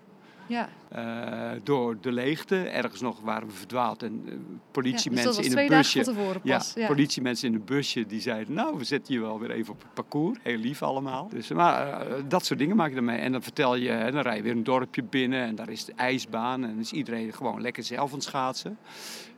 Ja. 0.51 0.69
eh, 0.89 1.61
door 1.63 1.97
de 2.01 2.13
leegte, 2.13 2.57
ergens 2.57 3.01
nog 3.01 3.21
waren 3.21 3.49
we 3.49 3.55
verdwaald 3.55 4.03
en 4.03 4.23
Ja, 4.25 4.31
dus 4.31 4.37
politiemensen 4.71 5.45
in 5.45 5.59
een 5.59 5.69
busje. 5.69 6.05
Ja, 6.43 6.57
pas. 6.57 6.73
Ja. 6.75 6.87
politiemensen 6.87 7.49
in 7.49 7.55
een 7.55 7.65
busje 7.65 8.07
die 8.07 8.21
zeiden, 8.21 8.55
nou, 8.55 8.79
we 8.79 8.85
zetten 8.85 9.15
je 9.15 9.21
wel 9.21 9.41
weer 9.41 9.51
even 9.51 9.73
op 9.73 9.83
het 9.83 9.95
parcours. 9.95 10.39
Heel 10.43 10.59
lief 10.59 10.83
allemaal. 10.83 11.29
Dus, 11.29 11.49
maar 11.49 12.01
eh, 12.01 12.15
dat 12.29 12.45
soort 12.45 12.59
dingen 12.59 12.77
maak 12.77 12.91
je 12.91 12.97
ermee. 12.97 13.19
En 13.19 13.33
dan 13.33 13.43
vertel 13.43 13.75
je, 13.77 13.89
hè, 13.89 14.11
dan 14.13 14.23
rij 14.23 14.37
je 14.37 14.43
weer 14.43 14.53
een 14.53 14.65
dorpje 14.65 15.03
binnen 15.03 15.43
en 15.43 15.55
daar 15.55 15.71
is 15.71 15.85
de 15.85 15.93
ijsbaan. 15.97 16.63
En 16.63 16.71
dan 16.71 16.79
is 16.81 16.93
iedereen 16.93 17.33
gewoon 17.33 17.61
lekker 17.61 17.83
zelf 17.83 18.09
aan 18.09 18.15
het 18.15 18.25
schaatsen. 18.25 18.79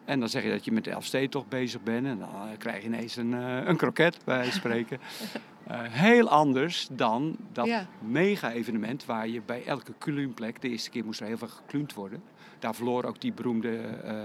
En 0.04 0.20
dan 0.20 0.28
zeg 0.28 0.42
je 0.42 0.50
dat 0.50 0.64
je 0.64 0.72
met 0.72 0.84
de 0.84 0.90
Elfstedentocht 0.90 1.48
bezig 1.48 1.82
bent. 1.82 2.06
En 2.06 2.18
dan 2.18 2.28
eh, 2.28 2.58
krijg 2.58 2.82
je 2.82 2.88
ineens 2.88 3.16
een, 3.16 3.32
een 3.32 3.76
kroket, 3.76 4.18
bij 4.24 4.50
spreken. 4.50 4.98
Eh, 5.66 5.78
heel 5.82 6.28
anders 6.28 6.88
dan 6.92 7.36
dat 7.52 7.66
Ja. 7.66 7.86
mega-evenement 8.00 9.04
waar 9.04 9.28
je 9.28 9.42
bij 9.46 9.64
elke 9.66 9.92
kluunplek... 9.98 10.60
De 10.60 10.68
eerste 10.68 10.90
keer 10.90 11.04
moest 11.04 11.20
er 11.20 11.26
heel 11.26 11.38
veel 11.38 11.48
gekluund 11.48 11.94
worden. 11.94 12.22
Daar 12.58 12.74
verloor 12.74 13.04
ook 13.04 13.20
die 13.20 13.32
beroemde... 13.32 13.76
eh, 14.04 14.22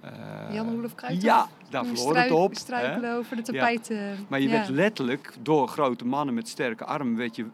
eh, 0.00 0.54
Jan 0.54 0.70
Roelof 0.70 0.94
Kruijthof? 0.94 1.22
Ja, 1.22 1.48
daar 1.70 1.84
verloor 1.86 2.16
het 2.16 2.30
op. 2.30 2.50
hè. 2.50 2.58
Struikelen 2.58 3.16
over 3.16 3.36
de 3.36 3.52
Ja. 3.52 3.58
tapijten. 3.58 4.26
Maar 4.28 4.40
je 4.40 4.48
ja. 4.48 4.52
werd 4.52 4.68
letterlijk 4.68 5.34
door 5.42 5.68
grote 5.68 6.04
mannen 6.04 6.34
met 6.34 6.48
sterke 6.48 6.84
armen 6.84 7.16
werd 7.16 7.36
je, 7.36 7.46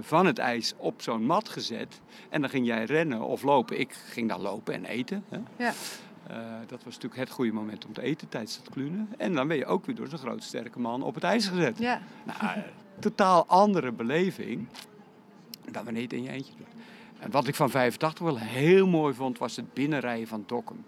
van 0.00 0.26
het 0.26 0.38
ijs 0.38 0.74
op 0.76 1.02
zo'n 1.02 1.24
mat 1.26 1.48
gezet. 1.48 2.00
En 2.28 2.40
dan 2.40 2.50
ging 2.50 2.66
jij 2.66 2.84
rennen 2.84 3.20
of 3.20 3.42
lopen. 3.42 3.80
Ik 3.80 3.92
ging 3.92 4.28
dan 4.28 4.40
lopen 4.40 4.74
en 4.74 4.84
eten. 4.84 5.24
Hè. 5.28 5.38
Ja. 5.56 5.72
Eh, 6.32 6.38
dat 6.66 6.84
was 6.84 6.94
natuurlijk 6.94 7.20
het 7.20 7.30
goede 7.30 7.52
moment 7.52 7.86
om 7.86 7.92
te 7.92 8.02
eten 8.02 8.28
tijdens 8.28 8.56
het 8.56 8.68
klunen. 8.68 9.08
En 9.18 9.32
dan 9.32 9.48
ben 9.48 9.56
je 9.56 9.66
ook 9.66 9.86
weer 9.86 9.94
door 9.94 10.08
zo'n 10.08 10.18
grote 10.18 10.46
sterke 10.46 10.80
man 10.80 11.02
op 11.02 11.14
het 11.14 11.24
ijs 11.24 11.46
gezet. 11.46 11.78
Ja. 11.78 12.00
Nou, 12.24 12.38
eh, 12.40 12.62
totaal 12.98 13.46
andere 13.46 13.92
beleving 13.92 14.66
dan 15.70 15.84
wanneer 15.84 16.02
je 16.02 16.08
het 16.08 16.12
in 16.16 16.22
je 16.22 16.30
eentje 16.30 16.52
doet. 16.56 16.66
En 17.18 17.30
wat 17.30 17.46
ik 17.46 17.54
van 17.54 17.70
85 17.70 18.24
wel 18.24 18.38
heel 18.38 18.86
mooi 18.86 19.14
vond, 19.14 19.38
was 19.38 19.56
het 19.56 19.74
binnenrijden 19.74 20.28
van 20.28 20.44
Dokkum. 20.46 20.84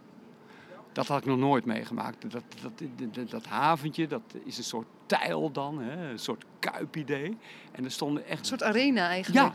Dat 0.92 1.06
had 1.06 1.18
ik 1.18 1.24
nog 1.24 1.38
nooit 1.38 1.64
meegemaakt. 1.64 2.22
Dat, 2.22 2.30
dat, 2.30 2.42
dat, 2.62 3.14
dat, 3.14 3.30
dat 3.30 3.46
haventje, 3.46 4.06
dat 4.06 4.22
is 4.44 4.58
een 4.58 4.64
soort 4.64 4.86
tijl 5.06 5.52
dan, 5.52 5.78
hè? 5.78 6.10
een 6.10 6.18
soort 6.18 6.44
kuipidee. 6.58 7.36
En 7.72 7.84
er 7.84 7.90
stonden 7.90 8.26
echt 8.26 8.38
Een 8.38 8.44
soort 8.44 8.62
arena 8.62 9.08
eigenlijk. 9.08 9.46
ja, 9.46 9.54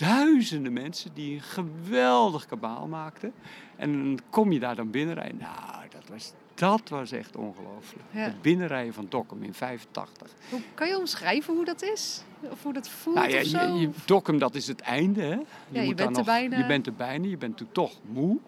duizenden 0.00 0.72
mensen 0.72 1.10
die 1.14 1.34
een 1.34 1.40
geweldig 1.40 2.46
kabaal 2.46 2.86
maakten. 2.86 3.32
En 3.76 3.92
dan 3.92 4.18
kom 4.30 4.52
je 4.52 4.58
daar 4.58 4.76
dan 4.76 4.90
binnenrijden. 4.90 5.38
Nou, 5.38 5.88
dat 5.90 6.08
was 6.08 6.32
dat 6.60 6.88
was 6.88 7.12
echt 7.12 7.36
ongelooflijk. 7.36 8.04
Ja. 8.10 8.20
Het 8.20 8.42
binnenrijden 8.42 8.94
van 8.94 9.06
Dokkum 9.08 9.42
in 9.42 9.54
85. 9.54 10.30
Hoe, 10.50 10.60
kan 10.74 10.88
je 10.88 10.98
omschrijven 10.98 11.54
hoe 11.54 11.64
dat 11.64 11.82
is? 11.82 12.22
Of 12.40 12.62
hoe 12.62 12.72
dat 12.72 12.88
voelt 12.88 13.16
Nou 13.16 13.28
ja, 13.28 13.40
of 13.40 13.46
zo? 13.46 13.58
je, 13.58 13.80
je, 13.80 13.90
Dokkum, 14.04 14.38
dat 14.38 14.54
is 14.54 14.66
het 14.66 14.80
einde. 14.80 15.22
Hè? 15.22 15.38
je 15.68 15.84
moet 15.84 15.96
bent 15.96 16.16
er 16.16 16.24
bijna. 16.24 16.58
Je 16.58 16.66
bent 16.66 16.86
er 16.86 16.94
bijna, 16.94 17.26
je 17.26 17.36
bent 17.36 17.56
toen 17.56 17.68
toch 17.72 17.92
moe. 18.12 18.38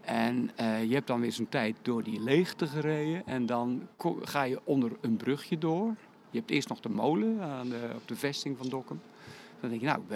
En 0.00 0.50
eh, 0.54 0.84
je 0.84 0.94
hebt 0.94 1.06
dan 1.06 1.20
weer 1.20 1.32
zo'n 1.32 1.48
tijd 1.48 1.76
door 1.82 2.02
die 2.02 2.20
leegte 2.20 2.66
gereden. 2.66 3.26
En 3.26 3.46
dan 3.46 3.88
ga 4.22 4.42
je 4.42 4.60
onder 4.64 4.92
een 5.00 5.16
brugje 5.16 5.58
door. 5.58 5.94
Je 6.30 6.38
hebt 6.38 6.50
eerst 6.50 6.68
nog 6.68 6.80
de 6.80 6.88
molen 6.88 7.42
aan 7.42 7.68
de, 7.68 7.90
op 7.94 8.08
de 8.08 8.16
vesting 8.16 8.56
van 8.56 8.68
Dokkum. 8.68 9.00
Dan 9.60 9.70
denk 9.70 9.80
je, 9.80 9.86
nou, 9.86 9.98
ik 10.00 10.08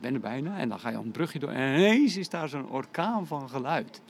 ben- 0.00 0.14
er 0.14 0.20
bijna. 0.20 0.58
En 0.58 0.68
dan 0.68 0.78
ga 0.80 0.88
je 0.90 0.96
een 0.96 1.10
brugje 1.10 1.38
door. 1.38 1.50
En 1.50 1.74
ineens 1.78 2.16
is 2.16 2.28
daar 2.28 2.48
zo'n 2.48 2.68
orkaan 2.70 3.26
van 3.26 3.48
geluid. 3.48 4.00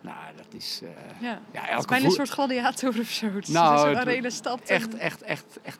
Nou, 0.00 0.16
dat 0.36 0.46
is... 0.50 0.80
eh, 0.84 0.88
ja. 1.20 1.40
ja, 1.52 1.60
Het 1.64 1.78
is 1.78 1.84
bijna 1.84 2.04
een 2.04 2.10
soort 2.10 2.28
gladiator 2.28 2.88
of 3.00 3.06
zo. 3.10 3.26
Het 3.26 3.48
is 3.48 3.54
Nou, 3.54 3.88
het- 3.88 3.96
arena 3.96 4.28
en- 4.28 4.32
Echt, 4.66 4.94
echt, 4.96 5.22
echt, 5.22 5.58
echt, 5.62 5.78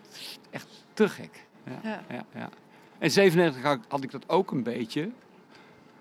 echt 0.50 0.66
te 0.94 1.08
gek. 1.08 1.46
Ja, 1.64 1.78
Ja. 1.82 2.02
ja. 2.08 2.24
Ja, 2.34 2.48
En 2.98 3.10
97 3.10 3.62
had, 3.62 3.78
had 3.88 4.02
ik 4.04 4.10
dat 4.10 4.28
ook 4.28 4.50
een 4.50 4.62
beetje. 4.62 5.10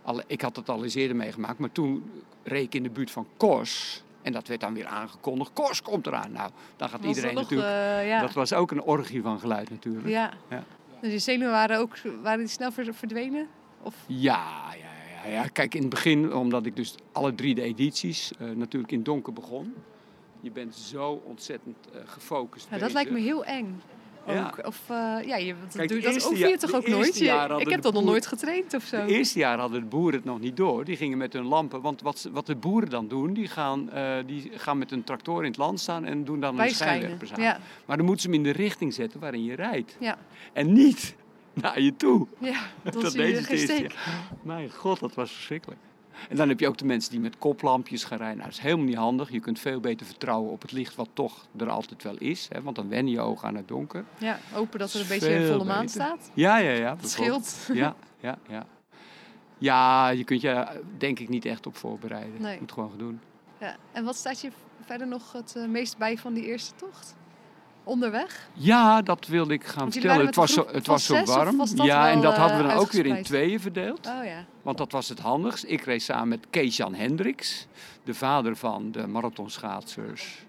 Alle, 0.04 0.24
ik 0.28 0.42
had 0.42 0.56
het 0.56 0.70
al 0.70 0.84
eens 0.84 0.96
eerder 0.96 1.16
meegemaakt, 1.16 1.60
maar 1.60 1.72
toen 1.72 2.12
reed 2.44 2.64
ik 2.64 2.76
in 2.76 2.84
de 2.84 2.90
buurt 2.90 3.12
van 3.12 3.28
Kors. 3.38 4.04
En 4.22 4.32
dat 4.32 4.48
werd 4.48 4.60
dan 4.62 4.74
weer 4.74 4.86
aangekondigd. 4.88 5.52
Kors 5.54 5.82
komt 5.82 6.08
eraan. 6.08 6.32
Nou, 6.32 6.50
dan 6.78 6.90
gaat 6.90 7.00
Was 7.06 7.16
iedereen 7.16 7.36
natuurlijk... 7.36 7.70
eh, 7.70 8.08
ja. 8.08 8.22
Dat 8.22 8.34
was 8.34 8.54
ook 8.54 8.72
een 8.72 8.82
orgie 8.82 9.22
van 9.22 9.40
geluid 9.40 9.70
natuurlijk. 9.70 10.08
ja. 10.08 10.32
Ja. 10.50 10.64
Dus 11.02 11.12
je 11.12 11.20
zenuwen 11.20 11.52
waren 11.54 11.80
ook 11.80 11.98
waren 12.22 12.40
die 12.40 12.48
snel 12.48 12.72
ver- 12.72 12.94
verdwenen? 12.94 13.48
Of? 13.82 13.96
Ja, 14.08 14.74
ja, 14.80 15.24
ja, 15.26 15.32
ja. 15.32 15.48
Kijk, 15.48 15.74
in 15.76 15.82
het 15.82 15.90
begin, 15.90 16.34
omdat 16.34 16.66
ik 16.66 16.76
dus 16.76 16.96
alle 17.12 17.36
drie 17.36 17.56
de 17.56 17.62
edities 17.62 18.32
eh, 18.40 18.50
natuurlijk 18.50 18.92
in 18.92 19.04
donker 19.04 19.34
begon. 19.34 19.74
Je 20.42 20.52
bent 20.52 20.76
zo 20.76 21.22
ontzettend 21.26 21.78
eh, 21.94 22.02
gefocust 22.06 22.64
Ja, 22.66 22.70
dat 22.72 22.80
bezig. 22.80 22.94
lijkt 22.94 23.12
me 23.12 23.20
heel 23.20 23.46
eng. 23.46 23.82
Ja. 24.28 24.54
Of, 24.66 24.80
eh, 24.88 24.96
ja, 25.26 25.36
je, 25.36 25.54
dat, 25.66 25.76
Kijk, 25.76 25.90
doe, 25.90 26.00
dat 26.02 26.14
je 26.38 26.58
toch 26.60 26.74
ook 26.74 26.88
nooit? 26.88 27.18
Je- 27.18 27.56
ik 27.60 27.70
heb 27.70 27.82
dat 27.82 27.94
nog 27.94 28.04
nooit 28.04 28.28
getraind 28.28 28.74
of 28.74 28.84
zo. 28.84 29.06
De 29.06 29.14
eerste 29.14 29.40
jaar 29.40 29.60
hadden 29.60 29.80
de 29.82 29.86
boeren 29.88 30.16
het 30.16 30.24
nog 30.26 30.40
niet 30.40 30.58
door. 30.58 30.86
Die 30.86 30.96
gingen 30.96 31.18
met 31.18 31.34
hun 31.34 31.44
lampen. 31.46 31.82
Want 31.82 32.02
wat, 32.02 32.30
wat 32.32 32.46
de 32.46 32.56
boeren 32.56 32.90
dan 32.90 33.08
doen, 33.08 33.34
die 33.34 33.48
gaan, 33.48 33.92
eh, 33.92 34.14
die 34.26 34.52
gaan 34.56 34.78
met 34.78 34.92
een 34.92 35.04
tractor 35.04 35.40
in 35.44 35.50
het 35.50 35.58
land 35.58 35.80
staan 35.80 36.06
en 36.06 36.24
doen 36.24 36.40
dan 36.40 36.60
een 36.60 36.70
schijnwerpers 36.70 37.34
aan. 37.34 37.42
Ja, 37.42 37.60
Maar 37.86 37.98
dan 37.98 38.06
moeten 38.06 38.24
ze 38.24 38.30
hem 38.30 38.38
in 38.38 38.52
de 38.52 38.58
richting 38.58 38.94
zetten 38.94 39.20
waarin 39.20 39.44
je 39.44 39.56
rijdt. 39.56 39.96
ja, 40.00 40.18
En 40.54 40.74
niet 40.74 41.16
naar 41.54 41.82
je 41.82 41.96
toe. 41.96 42.28
ja. 42.40 42.60
Dat 42.84 43.12
je 43.12 43.18
deed 43.18 43.48
het 43.50 43.60
steek. 43.60 43.96
Mijn 44.42 44.70
god, 44.72 45.00
dat 45.00 45.14
was 45.16 45.32
verschrikkelijk. 45.32 45.80
En 46.30 46.36
dan 46.36 46.50
heb 46.50 46.60
je 46.60 46.68
ook 46.68 46.78
de 46.78 46.86
mensen 46.86 47.12
die 47.12 47.20
met 47.20 47.38
koplampjes 47.38 48.04
gaan 48.04 48.18
rijden. 48.18 48.38
Nou, 48.38 48.50
dat 48.50 48.58
is 48.58 48.64
helemaal 48.64 48.86
niet 48.86 48.96
handig. 48.96 49.32
Je 49.32 49.40
kunt 49.40 49.60
veel 49.60 49.80
beter 49.80 50.06
vertrouwen 50.06 50.52
op 50.52 50.62
het 50.62 50.72
licht 50.72 50.96
wat 50.96 51.10
toch 51.14 51.48
er 51.58 51.70
altijd 51.70 52.04
wel 52.04 52.18
is. 52.18 52.48
Hè? 52.52 52.62
Want 52.62 52.76
dan 52.76 52.90
wennen 52.90 53.14
je 53.14 53.20
ogen 53.20 53.48
aan 53.48 53.56
het 53.56 53.68
donker. 53.68 54.06
Ja, 54.18 54.40
hopen 54.52 54.80
dat 54.80 54.94
er 54.94 55.02
een 55.02 55.08
beetje 55.08 55.36
een 55.36 55.48
volle 55.48 55.64
maan 55.64 55.90
staat. 55.90 56.32
Ja, 56.34 56.58
ja, 56.58 56.72
ja. 56.72 56.96
Dat 56.96 57.10
scheelt. 57.10 57.68
Ja, 57.74 57.96
ja, 58.20 58.38
ja. 58.50 58.66
Ja, 59.58 60.10
je 60.10 60.24
kunt 60.24 60.42
je 60.42 60.82
denk 60.98 61.20
ik 61.20 61.30
niet 61.30 61.46
echt 61.46 61.68
op 61.68 61.76
voorbereiden. 61.76 62.42
Nee. 62.42 62.54
Je 62.54 62.60
moet 62.60 62.72
gewoon 62.72 62.98
doen. 62.98 63.20
Ja. 63.60 63.76
En 63.92 64.04
wat 64.04 64.16
staat 64.16 64.42
je 64.42 64.52
verder 64.86 65.08
nog 65.08 65.32
het 65.32 65.56
eh, 65.56 65.66
meest 65.66 65.98
bij 65.98 66.18
van 66.18 66.34
die 66.34 66.46
eerste 66.46 66.76
tocht? 66.76 67.16
Onderweg? 67.84 68.50
Ja, 68.54 69.02
dat 69.02 69.28
wilde 69.28 69.54
ik 69.54 69.64
gaan 69.64 69.92
vertellen. 69.92 70.26
Het 70.26 70.36
was, 70.36 70.54
zo, 70.54 70.68
het 70.72 70.88
was 70.88 71.06
zo 71.06 71.24
warm. 71.24 71.58
was 71.58 71.72
ja, 71.76 72.10
en 72.10 72.22
dat 72.22 72.36
hadden 72.38 72.58
we 72.58 72.64
eh, 72.64 72.70
dan 72.70 72.78
ook 72.78 72.92
weer 72.92 73.06
in 73.06 73.24
tweeën 73.24 73.60
verdeeld. 73.60 74.08
Oh 74.08 74.26
ja. 74.26 74.46
Want 74.62 74.78
dat 74.78 74.92
was 74.92 75.10
het 75.10 75.20
handigst. 75.20 75.64
Ik 75.68 75.82
reed 75.82 76.02
samen 76.02 76.28
met 76.28 76.46
Kees-Jan 76.50 76.94
Hendricks, 76.94 77.68
de 78.04 78.14
vader 78.14 78.56
van 78.56 78.92
de 78.92 79.08
marathonschaatsers 79.08 80.46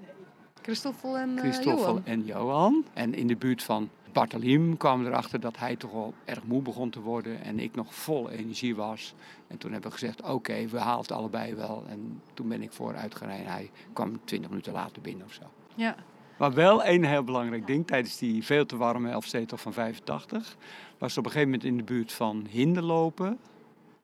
Christoffel 0.62 1.18
en 1.18 1.36
eh 1.36 1.42
Christoffel 1.42 1.86
Johan. 1.86 2.02
en 2.04 2.24
Johan. 2.24 2.84
En 2.92 3.14
in 3.14 3.26
de 3.26 3.36
buurt 3.36 3.62
van 3.62 3.90
Barteliem 4.12 4.76
kwamen 4.76 5.04
we 5.04 5.10
erachter 5.10 5.40
dat 5.40 5.58
hij 5.58 5.76
toch 5.76 5.92
wel 5.92 6.14
erg 6.24 6.44
moe 6.44 6.62
begon 6.62 6.90
te 6.90 7.00
worden. 7.00 7.42
En 7.42 7.58
ik 7.58 7.74
nog 7.74 7.94
vol 7.94 8.30
energie 8.30 8.76
was. 8.76 9.14
En 9.46 9.58
toen 9.58 9.72
hebben 9.72 9.90
we 9.90 9.96
gezegd, 9.98 10.22
oké, 10.22 10.66
we 10.66 10.78
halen 10.78 11.00
het 11.00 11.12
allebei 11.12 11.54
wel. 11.54 11.84
En 11.88 12.22
toen 12.34 12.48
ben 12.48 12.62
ik 12.62 12.72
vooruit 12.72 13.14
gereden. 13.14 13.46
Hij 13.46 13.70
kwam 13.92 14.20
20 14.24 14.50
minuten 14.50 14.72
later 14.72 15.02
binnen 15.02 15.26
of 15.26 15.32
zo. 15.32 15.42
Ja. 15.74 15.96
Maar 16.42 16.54
wel 16.54 16.84
een 16.84 17.04
heel 17.04 17.24
belangrijk 17.24 17.66
ding 17.66 17.86
tijdens 17.86 18.18
die 18.18 18.44
veel 18.44 18.66
te 18.66 18.76
warme 18.76 19.10
Elfstetel 19.10 19.56
van 19.56 19.72
85. 19.72 20.56
Was 20.98 21.18
op 21.18 21.24
een 21.24 21.30
gegeven 21.30 21.50
moment 21.50 21.68
in 21.68 21.76
de 21.76 21.82
buurt 21.82 22.12
van 22.12 22.46
Hinderlopen. 22.50 23.38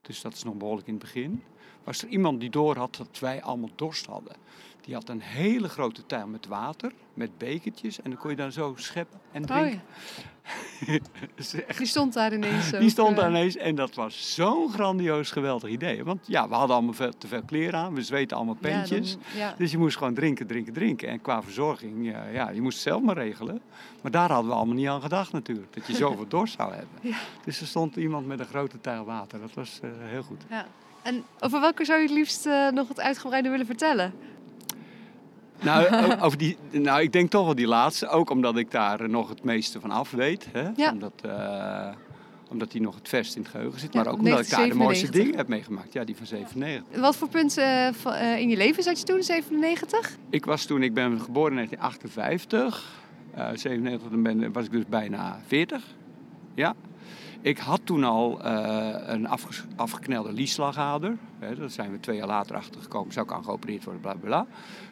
Dus 0.03 0.21
dat 0.21 0.33
is 0.33 0.43
nog 0.43 0.55
behoorlijk 0.55 0.87
in 0.87 0.93
het 0.93 1.03
begin. 1.03 1.43
Was 1.85 2.03
er 2.03 2.09
iemand 2.09 2.41
die 2.41 2.51
door 2.51 2.77
had 2.77 2.97
dat 2.97 3.19
wij 3.19 3.43
allemaal 3.43 3.71
dorst 3.75 4.07
hadden. 4.07 4.33
Die 4.81 4.95
had 4.97 5.09
een 5.09 5.21
hele 5.21 5.69
grote 5.69 6.07
tuin 6.07 6.31
met 6.31 6.47
water, 6.47 6.93
met 7.15 7.39
bekertjes. 7.39 8.01
En 8.03 8.11
dan 8.11 8.19
kon 8.19 8.31
je 8.31 8.37
dan 8.37 8.53
zo 8.53 8.73
scheppen 8.77 9.21
en 9.33 9.43
Oh 9.43 9.49
drinken. 9.49 9.83
ja. 10.87 10.99
Echt- 11.67 11.79
Die 11.79 11.87
stond 11.87 12.13
daar 12.13 12.33
ineens 12.33 12.75
ook, 12.75 12.81
die 12.81 12.91
stond 12.91 13.11
eh, 13.11 13.17
daar 13.17 13.29
ineens 13.31 13.57
en 13.57 13.75
dat 13.75 13.95
was 13.95 14.35
zo'n 14.35 14.73
grandioos 14.73 15.31
geweldig 15.31 15.71
idee. 15.71 16.05
Want 16.05 16.27
ja, 16.27 16.49
we 16.49 16.55
hadden 16.55 16.77
allemaal 16.77 16.95
veel, 16.95 17.13
te 17.19 17.27
veel 17.27 17.43
kleren 17.43 17.79
aan. 17.81 17.95
We 17.95 18.03
zweten 18.03 18.37
allemaal 18.37 18.57
ja, 18.61 18.69
pentjes. 18.69 19.13
dan- 19.13 19.21
ja. 19.37 19.55
Dus 19.59 19.71
je 19.71 19.79
moest 19.79 19.97
gewoon 19.97 20.15
drinken, 20.15 20.47
drinken, 20.47 20.73
drinken. 20.73 21.09
En 21.09 21.21
qua 21.21 21.43
verzorging, 21.43 22.07
ja, 22.11 22.25
ja, 22.27 22.51
je 22.51 22.61
moest 22.63 22.75
het 22.75 22.87
zelf 22.89 23.03
maar 23.03 23.17
regelen. 23.17 23.61
Maar 24.03 24.11
daar 24.11 24.31
hadden 24.31 24.51
we 24.51 24.57
allemaal 24.57 24.75
niet 24.75 24.89
aan 24.89 25.03
gedacht 25.03 25.33
natuurlijk. 25.33 25.73
Dat 25.75 25.87
je 25.87 25.95
zoveel 26.07 26.29
dorst 26.29 26.55
zou 26.57 26.73
hebben. 26.75 27.17
Dus 27.45 27.61
er 27.61 27.67
stond 27.67 27.97
iemand 27.97 28.27
met 28.27 28.41
een 28.41 28.47
grote 28.47 28.81
tuil 28.81 29.05
water. 29.05 29.41
Dat 29.41 29.55
was 29.55 29.81
eh, 29.83 29.91
heel 29.99 30.23
goed. 30.23 30.43
Ja. 30.51 30.67
En 31.09 31.25
over 31.41 31.61
welke 31.61 31.85
zou 31.85 31.99
je 31.99 32.07
het 32.07 32.15
liefst 32.15 32.47
eh, 32.47 32.69
nog 32.69 32.89
wat 32.89 33.01
uitgebreider 33.01 33.51
willen 33.51 33.67
vertellen? 33.67 34.13
Nou, 35.61 35.87
over 36.25 36.39
die, 36.39 36.57
nou, 36.71 37.03
ik 37.03 37.13
denk 37.13 37.31
toch 37.31 37.45
wel 37.45 37.55
die 37.55 37.67
laatste. 37.67 38.09
Ook 38.09 38.31
omdat 38.31 38.57
ik 38.57 38.71
daar 38.71 39.09
nog 39.09 39.29
het 39.29 39.45
meeste 39.45 39.81
van 39.81 39.91
af 39.91 40.11
weet. 40.11 40.47
Hè? 40.53 40.69
Ja. 40.77 40.93
Omdat, 40.93 41.13
eh, 41.23 41.89
omdat 42.49 42.71
die 42.71 42.81
nog 42.81 42.95
het 42.95 43.09
verst 43.09 43.37
in 43.37 43.43
het 43.43 43.51
geheugen 43.51 43.81
zit. 43.81 43.93
Ja, 43.93 44.03
maar 44.03 44.13
ook 44.13 44.19
omdat 44.19 44.41
ik 44.41 44.51
daar 44.51 44.69
de 44.69 44.75
mooiste 44.75 45.07
1997. 45.07 45.21
dingen 45.21 45.37
heb 45.37 45.49
meegemaakt. 45.49 45.93
Ja, 45.93 46.05
die 46.05 46.17
van 46.17 46.27
97. 46.27 47.01
Wat 47.01 47.17
voor 47.17 47.29
punt 47.29 47.57
eh, 47.57 48.39
in 48.39 48.49
je 48.49 48.57
leven 48.57 48.83
zat 48.83 48.99
je 48.99 49.05
toen, 49.05 49.23
97? 49.23 50.17
Ik 50.31 50.45
was 50.45 50.65
toen, 50.65 50.83
ik 50.83 50.95
ben 50.95 51.21
geboren 51.21 51.59
in 51.59 51.69
1958. 51.69 52.97
Eh 53.35 53.49
97, 53.55 54.11
dan 54.11 54.23
ben, 54.23 54.53
was 54.53 54.65
ik 54.65 54.71
dus 54.71 54.87
bijna 54.89 55.41
40. 55.47 55.83
Ja. 56.55 56.75
Ik 57.41 57.59
had 57.59 57.81
toen 57.85 58.05
al 58.05 58.43
eh, 58.43 58.95
een 59.07 59.29
afgeknelde 59.77 60.33
liesslagader. 60.33 61.17
Hè, 61.39 61.55
daar 61.55 61.71
zijn 61.71 61.91
we 61.93 62.01
twee 62.01 62.17
jaar 62.17 62.27
later 62.27 62.57
achter 62.57 62.81
gekomen. 62.81 63.13
Zou 63.13 63.27
ik 63.27 63.33
aan 63.33 63.45
geopereerd 63.45 63.85
worden, 63.85 64.03
bla 64.03 64.15
bla 64.15 64.27
bla. 64.29 64.47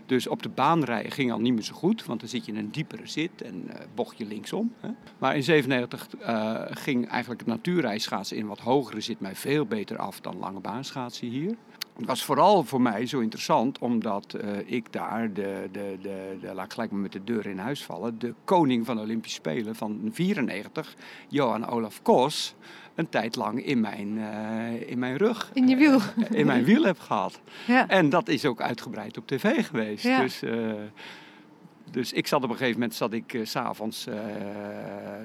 Dus 0.07 0.27
op 0.27 0.43
de 0.43 0.49
baan 0.49 0.85
rijden 0.85 1.13
ging 1.13 1.33
al 1.33 1.41
niet 1.41 1.53
meer 1.53 1.63
zo 1.63 1.75
goed. 1.75 2.05
Want 2.05 2.21
dan 2.21 2.29
zit 2.29 2.45
je 2.47 2.53
in 2.53 2.59
een 2.59 2.71
diepere 2.71 3.07
zit 3.07 3.43
en 3.43 3.65
eh, 3.69 3.87
bocht 3.95 4.19
je 4.19 4.27
linksom. 4.27 4.73
Hè. 4.81 4.89
Maar 5.19 5.37
in 5.37 5.43
97 5.43 6.09
eh, 6.17 6.63
ging 6.71 7.09
eigenlijk 7.09 7.41
het 7.41 7.49
natuurrijschaatsen 7.49 8.37
in 8.37 8.47
wat 8.47 8.61
hogere 8.61 9.01
zit 9.01 9.21
mij 9.21 9.37
veel 9.37 9.67
beter 9.67 9.99
af 9.99 10.21
dan 10.21 10.39
lange 10.39 10.61
baanschaatsen 10.61 11.29
hier. 11.29 11.57
Het 11.97 12.07
was 12.07 12.25
vooral 12.25 12.65
voor 12.65 12.81
mij 12.81 13.07
zo 13.07 13.21
interessant 13.21 13.79
omdat 13.79 14.35
eh, 14.35 14.51
ik 14.65 14.93
daar, 14.93 15.33
de, 15.33 15.69
de, 15.73 15.99
de, 16.03 16.37
de, 16.41 16.55
laat 16.55 16.65
ik 16.65 16.73
gelijk 16.73 16.91
maar 16.91 17.01
met 17.01 17.13
de 17.13 17.25
deur 17.25 17.47
in 17.47 17.59
huis 17.59 17.85
vallen, 17.85 18.19
de 18.19 18.35
koning 18.45 18.87
van 18.87 18.97
de 18.97 19.03
Olympische 19.03 19.37
Spelen 19.37 19.75
van 19.75 20.11
94, 20.13 20.95
Johan 21.29 21.67
Olaf 21.67 22.03
Kos, 22.03 22.55
een 22.95 23.09
tijd 23.09 23.37
lang 23.37 23.65
in 23.65 23.81
mijn, 23.81 24.19
eh, 24.19 24.91
in 24.91 24.99
mijn 24.99 25.17
rug, 25.17 25.51
In 25.55 25.69
je 25.69 25.77
wiel. 25.77 26.01
in 26.31 26.47
mijn 26.47 26.65
wiel 26.65 26.83
heb 26.85 26.99
gehad. 26.99 27.41
Ja. 27.67 27.89
En 27.89 28.09
dat 28.09 28.29
is 28.29 28.45
ook 28.45 28.61
uitgebreid 28.61 29.19
op 29.19 29.27
tv 29.27 29.67
geweest. 29.67 30.05
Ja. 30.05 30.21
Dus, 30.21 30.43
eh, 30.43 30.73
dus 31.91 32.13
ik 32.13 32.27
zat 32.27 32.43
op 32.43 32.51
een 32.51 32.57
gegeven 32.57 32.81
moment, 32.81 32.95
zat 32.95 33.13
ik 33.13 33.35
eh, 33.35 33.45
s 33.45 33.51
s'avonds 33.51 34.09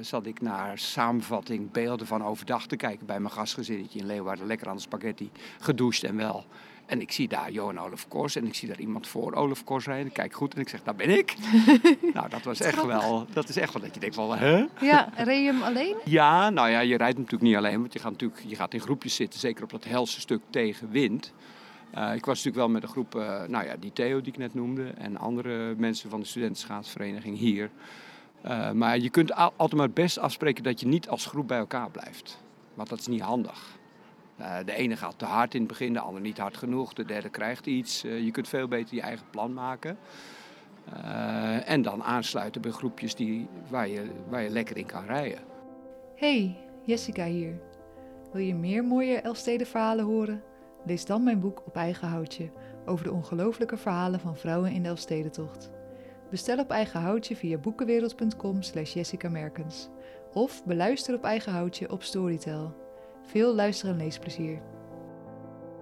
zat 0.02 0.26
ik 0.26 0.42
naar 0.42 0.78
samenvatting, 0.78 1.72
beelden 1.72 2.08
van 2.08 2.24
overdag 2.24 2.68
te 2.68 2.76
kijken 2.76 3.06
bij 3.06 3.20
mijn 3.20 3.34
gastgezinnetje 3.34 4.00
in 4.00 4.06
Leeuwarden. 4.06 4.48
Lekker 4.48 4.68
aan 4.68 4.76
de 4.76 4.82
spaghetti, 4.82 5.32
gedoucht 5.60 6.04
en 6.04 6.16
wel. 6.16 6.46
En 6.92 7.02
ik 7.02 7.12
zie 7.12 7.28
daar 7.28 7.52
Johan 7.52 7.80
Olaf 7.80 8.08
Kors 8.08 8.36
en 8.36 8.46
ik 8.46 8.56
zie 8.56 8.68
daar 8.68 8.80
iemand 8.80 9.08
voor 9.08 9.34
Olaf 9.34 9.64
Kors 9.64 9.86
rijden. 9.86 10.06
Ik 10.06 10.14
kijk 10.14 10.34
goed 10.34 10.54
en 10.54 10.62
ik 10.62 10.70
zeg, 10.70 10.84
daar 10.84 10.96
ben 10.96 11.10
ik. 11.10 11.36
nou, 12.14 12.30
dat 12.30 12.44
was 12.44 12.62
echt 12.62 12.86
wel, 12.86 13.26
dat 13.34 13.50
is 13.50 13.58
echt 13.58 13.74
wel 13.74 13.82
dat 13.82 13.94
je 13.94 14.00
denkt 14.00 14.16
van, 14.16 14.38
hè? 14.38 14.66
Ja, 14.82 15.10
reed 15.16 15.44
je 15.44 15.52
hem 15.52 15.62
alleen? 15.62 15.96
Ja, 16.20 16.50
nou 16.50 16.70
ja, 16.70 16.80
je 16.80 16.98
rijdt 16.98 17.18
natuurlijk 17.18 17.44
niet 17.44 17.56
alleen, 17.56 17.80
want 17.80 17.94
je 17.94 18.00
gaat 18.00 18.12
natuurlijk 18.12 18.42
je 18.48 18.56
gaat 18.56 18.74
in 18.74 18.80
groepjes 18.80 19.16
zitten, 19.16 19.40
zeker 19.40 19.64
op 19.64 19.70
dat 19.70 19.84
helse 19.84 20.20
stuk 20.20 20.42
tegen 20.50 20.90
wind. 20.90 21.34
Eh, 21.94 22.16
ik 22.16 22.26
was 22.26 22.44
natuurlijk 22.44 22.56
wel 22.56 22.70
met 22.70 22.84
een 22.84 22.90
groep, 22.90 23.16
eh, 23.16 23.44
nou 23.48 23.66
ja, 23.66 23.76
die 23.80 23.94
Theo 23.94 24.22
die 24.22 24.32
ik 24.32 24.38
net 24.38 24.54
noemde 24.54 24.90
en 24.90 25.18
andere 25.18 25.76
mensen 25.78 26.10
van 26.10 26.20
de 26.20 26.26
studentenschaatsvereniging 26.26 27.38
hier. 27.38 27.70
Eh, 28.42 28.72
maar 28.72 29.00
je 29.00 29.10
kunt 29.10 29.34
al- 29.34 29.54
altijd 29.56 29.76
maar 29.78 29.86
het 29.86 29.96
best 29.96 30.18
afspreken 30.20 30.64
dat 30.64 30.80
je 30.80 30.88
niet 30.88 31.10
als 31.10 31.26
groep 31.26 31.48
bij 31.48 31.58
elkaar 31.58 31.92
blijft. 31.92 32.44
Want 32.74 32.90
dat 32.90 33.00
is 33.00 33.08
niet 33.08 33.22
handig. 33.22 33.80
De 34.66 34.74
ene 34.76 34.96
gaat 34.98 35.20
te 35.20 35.26
hard 35.26 35.54
in 35.54 35.60
het 35.60 35.70
begin, 35.70 35.94
de 35.94 36.00
ander 36.00 36.22
niet 36.22 36.38
hard 36.38 36.58
genoeg, 36.58 36.94
de 36.94 37.06
derde 37.06 37.30
krijgt 37.30 37.66
iets. 37.66 38.02
Je 38.02 38.32
kunt 38.32 38.48
veel 38.48 38.68
beter 38.68 38.96
je 38.96 39.02
eigen 39.02 39.26
plan 39.30 39.54
maken. 39.54 39.98
En 41.66 41.82
dan 41.82 42.04
aansluiten 42.04 42.62
bij 42.62 42.72
groepjes 42.72 43.16
die, 43.16 43.48
waar, 43.70 43.88
je, 43.88 44.10
waar 44.30 44.42
je 44.42 44.50
lekker 44.50 44.78
in 44.78 44.86
kan 44.86 45.06
rijden. 45.06 45.40
Hey, 46.16 46.58
Jessica 46.86 47.26
hier. 47.26 47.60
Wil 48.32 48.42
je 48.42 48.56
meer 48.56 48.84
mooie 48.84 49.16
Elfstedenverhalen 49.22 50.06
horen? 50.06 50.44
Lees 50.86 51.06
dan 51.06 51.24
mijn 51.24 51.40
boek 51.40 51.62
Op 51.66 51.76
eigen 51.76 52.08
houtje 52.08 52.50
over 52.86 53.06
de 53.06 53.12
ongelooflijke 53.12 53.78
verhalen 53.78 54.20
van 54.20 54.38
vrouwen 54.38 54.72
in 54.72 54.84
de 54.84 54.90
Elfstedentocht. 54.90 55.70
Bestel 56.30 56.58
op 56.60 56.70
eigen 56.70 57.02
houtje 57.02 57.36
via 57.36 57.58
boekenwereld.com 57.58 58.62
slash 58.62 58.94
Jessica 58.94 59.30
Merkens. 59.30 59.90
Of 60.34 60.64
beluister 60.66 61.16
op 61.16 61.24
eigen 61.24 61.52
houtje 61.54 61.92
op 61.92 62.04
Storytel. 62.04 62.74
Veel 63.26 63.56
luister- 63.56 63.90
en 63.90 63.98
leesplezier. 63.98 64.62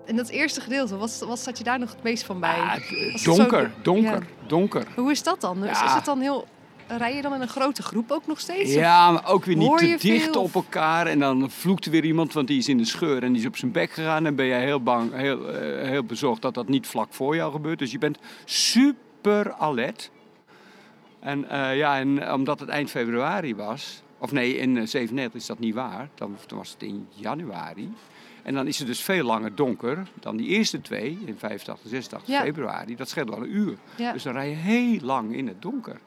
En 0.06 0.16
dat 0.16 0.30
eerste 0.30 0.62
gedeelte, 0.62 0.98
wat, 0.98 1.24
wat 1.28 1.40
zat 1.40 1.58
je 1.58 1.64
daar 1.64 1.80
nog 1.80 1.92
het 1.92 2.04
meest 2.04 2.24
van 2.24 2.40
bij? 2.40 2.56
Ah, 2.60 2.72
Was 3.12 3.24
het 3.26 3.36
donker, 3.36 3.62
zo- 3.76 3.82
donker, 3.82 4.12
Ja. 4.42 4.48
donker. 4.48 4.88
Hoe 4.96 5.12
is 5.12 5.24
dat 5.24 5.42
dan? 5.42 5.66
Is 5.66 5.80
het 5.80 6.06
dan 6.06 6.20
heel... 6.20 6.46
Rij 6.98 7.16
je 7.16 7.22
dan 7.22 7.34
in 7.34 7.42
een 7.42 7.48
grote 7.48 7.84
groep 7.84 8.12
ook 8.12 8.28
nog 8.28 8.40
steeds? 8.40 8.74
Ja, 8.74 9.12
maar 9.12 9.28
ook 9.28 9.46
weer 9.46 9.56
niet 9.56 9.78
te 9.78 9.86
je 9.88 9.98
dicht 9.98 10.24
veel? 10.24 10.42
op 10.42 10.54
elkaar. 10.56 11.08
En 11.08 11.20
dan 11.20 11.50
vloekt 11.52 11.86
er 11.86 11.92
weer 11.92 12.06
iemand, 12.06 12.34
want 12.34 12.48
die 12.48 12.58
is 12.58 12.68
in 12.68 12.78
de 12.78 12.86
scheur 12.86 13.24
en 13.24 13.32
die 13.32 13.42
is 13.42 13.48
op 13.48 13.58
zijn 13.58 13.72
bek 13.72 13.92
gegaan. 13.92 14.26
En 14.26 14.36
ben 14.36 14.46
jij 14.46 14.64
heel 14.64 14.84
bang, 14.84 15.14
heel, 15.14 15.50
eh, 15.50 15.88
heel 15.88 16.04
bezorgd 16.04 16.42
dat 16.42 16.54
dat 16.54 16.68
niet 16.68 16.88
vlak 16.88 17.14
voor 17.14 17.36
jou 17.36 17.52
gebeurt. 17.52 17.80
Dus 17.80 17.92
je 17.92 17.98
bent 17.98 18.18
super 18.46 19.54
alert. 19.54 20.12
En 21.20 21.50
eh, 21.50 21.78
ja, 21.78 21.98
en 22.00 22.34
omdat 22.34 22.60
het 22.60 22.70
eind 22.70 22.90
februari 22.90 23.56
was, 23.56 24.02
of 24.18 24.32
nee, 24.32 24.58
in 24.58 24.78
eh, 24.78 24.86
97 24.86 25.40
is 25.42 25.46
dat 25.48 25.60
niet 25.60 25.74
waar. 25.74 26.10
Dan, 26.16 26.38
was 26.48 26.72
het 26.72 26.84
in 26.84 27.08
januari. 27.16 27.94
En 28.44 28.54
dan 28.54 28.68
is 28.68 28.78
het 28.78 28.88
dus 28.88 29.02
veel 29.02 29.24
langer 29.24 29.56
donker 29.56 30.08
dan 30.20 30.38
die 30.38 30.48
eerste 30.48 30.82
twee, 30.82 31.20
in 31.26 31.36
85, 31.38 31.90
86 31.90 32.30
Ja. 32.30 32.42
februari. 32.42 32.96
Dat 32.96 33.10
scheelt 33.10 33.30
wel 33.30 33.44
een 33.44 33.56
uur. 33.56 33.78
Ja. 33.96 34.12
Dus 34.14 34.24
dan 34.24 34.34
rij 34.34 34.50
je 34.50 34.56
heel 34.56 35.00
lang 35.02 35.36
in 35.36 35.48
het 35.48 35.62
donker. 35.62 36.00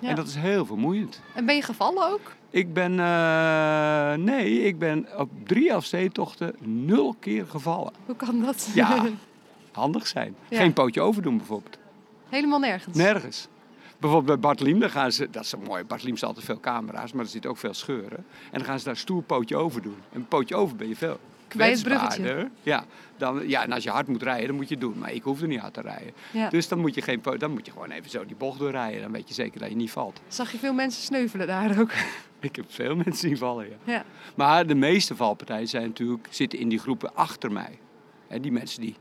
Ja. 0.00 0.08
En 0.08 0.14
dat 0.14 0.26
is 0.26 0.34
heel 0.34 0.66
vermoeiend. 0.66 1.20
En 1.34 1.46
ben 1.46 1.54
je 1.54 1.62
gevallen 1.62 2.12
ook? 2.12 2.34
Ik 2.50 2.72
ben, 2.72 3.00
eh, 3.00 4.14
nee, 4.14 4.62
ik 4.62 4.78
ben 4.78 5.06
op 5.16 5.30
drie 5.44 5.74
afsteetochten 5.74 6.54
nul 6.60 7.16
keer 7.20 7.46
gevallen. 7.46 7.92
Hoe 8.06 8.16
kan 8.16 8.40
dat? 8.40 8.68
Ja, 8.74 9.04
handig 9.72 10.06
zijn. 10.06 10.34
Ja. 10.48 10.58
Geen 10.58 10.72
pootje 10.72 11.00
overdoen 11.00 11.36
bijvoorbeeld. 11.36 11.78
Helemaal 12.28 12.58
nergens. 12.58 12.96
Nergens. 12.96 13.48
Bijvoorbeeld 13.98 14.40
bij 14.40 14.50
Bartoliem, 14.50 14.80
dan 14.80 14.90
gaan 14.90 15.12
ze, 15.12 15.30
dat 15.30 15.44
is 15.44 15.54
mooi, 15.66 15.84
Bartoliem 15.84 16.12
heeft 16.12 16.24
altijd 16.24 16.44
veel 16.44 16.60
camera's, 16.60 17.12
maar 17.12 17.24
er 17.24 17.30
zitten 17.30 17.50
ook 17.50 17.58
veel 17.58 17.74
scheuren. 17.74 18.16
En 18.50 18.58
dan 18.58 18.64
gaan 18.64 18.78
ze 18.78 18.84
daar 18.84 18.96
stoer 18.96 19.22
pootje 19.22 19.56
over 19.56 19.82
doen. 19.82 19.96
En 20.12 20.20
een 20.20 20.28
pootje 20.28 20.54
over 20.54 20.76
ben 20.76 20.88
je 20.88 20.96
veel. 20.96 21.18
Kwetsbaarder. 21.48 22.50
Ja, 22.62 22.84
dan, 23.16 23.48
ja, 23.48 23.62
en 23.62 23.72
als 23.72 23.84
je 23.84 23.90
hard 23.90 24.06
moet 24.06 24.22
rijden, 24.22 24.46
dan 24.46 24.56
moet 24.56 24.68
je 24.68 24.74
het 24.74 24.82
doen. 24.82 24.98
Maar 24.98 25.12
ik 25.12 25.22
hoefde 25.22 25.46
niet 25.46 25.60
hard 25.60 25.74
te 25.74 25.80
rijden. 25.80 26.12
Ja. 26.32 26.48
Dus 26.48 26.68
dan 26.68 26.78
moet, 26.78 26.94
je 26.94 27.02
geen, 27.02 27.22
dan 27.38 27.50
moet 27.50 27.66
je 27.66 27.72
gewoon 27.72 27.90
even 27.90 28.10
zo 28.10 28.26
die 28.26 28.36
bocht 28.36 28.58
doorrijden. 28.58 29.00
Dan 29.02 29.12
weet 29.12 29.28
je 29.28 29.34
zeker 29.34 29.60
dat 29.60 29.68
je 29.68 29.76
niet 29.76 29.90
valt. 29.90 30.20
Zag 30.28 30.52
je 30.52 30.58
veel 30.58 30.72
mensen 30.72 31.02
sneuvelen 31.02 31.46
daar 31.46 31.80
ook? 31.80 31.90
Ik 32.40 32.56
heb 32.56 32.64
veel 32.68 32.96
mensen 32.96 33.28
zien 33.28 33.36
vallen, 33.36 33.68
ja. 33.68 33.92
Ja. 33.92 34.04
Maar 34.34 34.66
de 34.66 34.74
meeste 34.74 35.16
valpartijen 35.16 35.68
zijn 35.68 35.86
natuurlijk, 35.86 36.26
zitten 36.30 36.58
in 36.58 36.68
die 36.68 36.78
groepen 36.78 37.14
achter 37.14 37.52
mij. 37.52 37.78
Hè, 38.28 38.40
die 38.40 38.52
mensen 38.52 38.80
die 38.80 38.96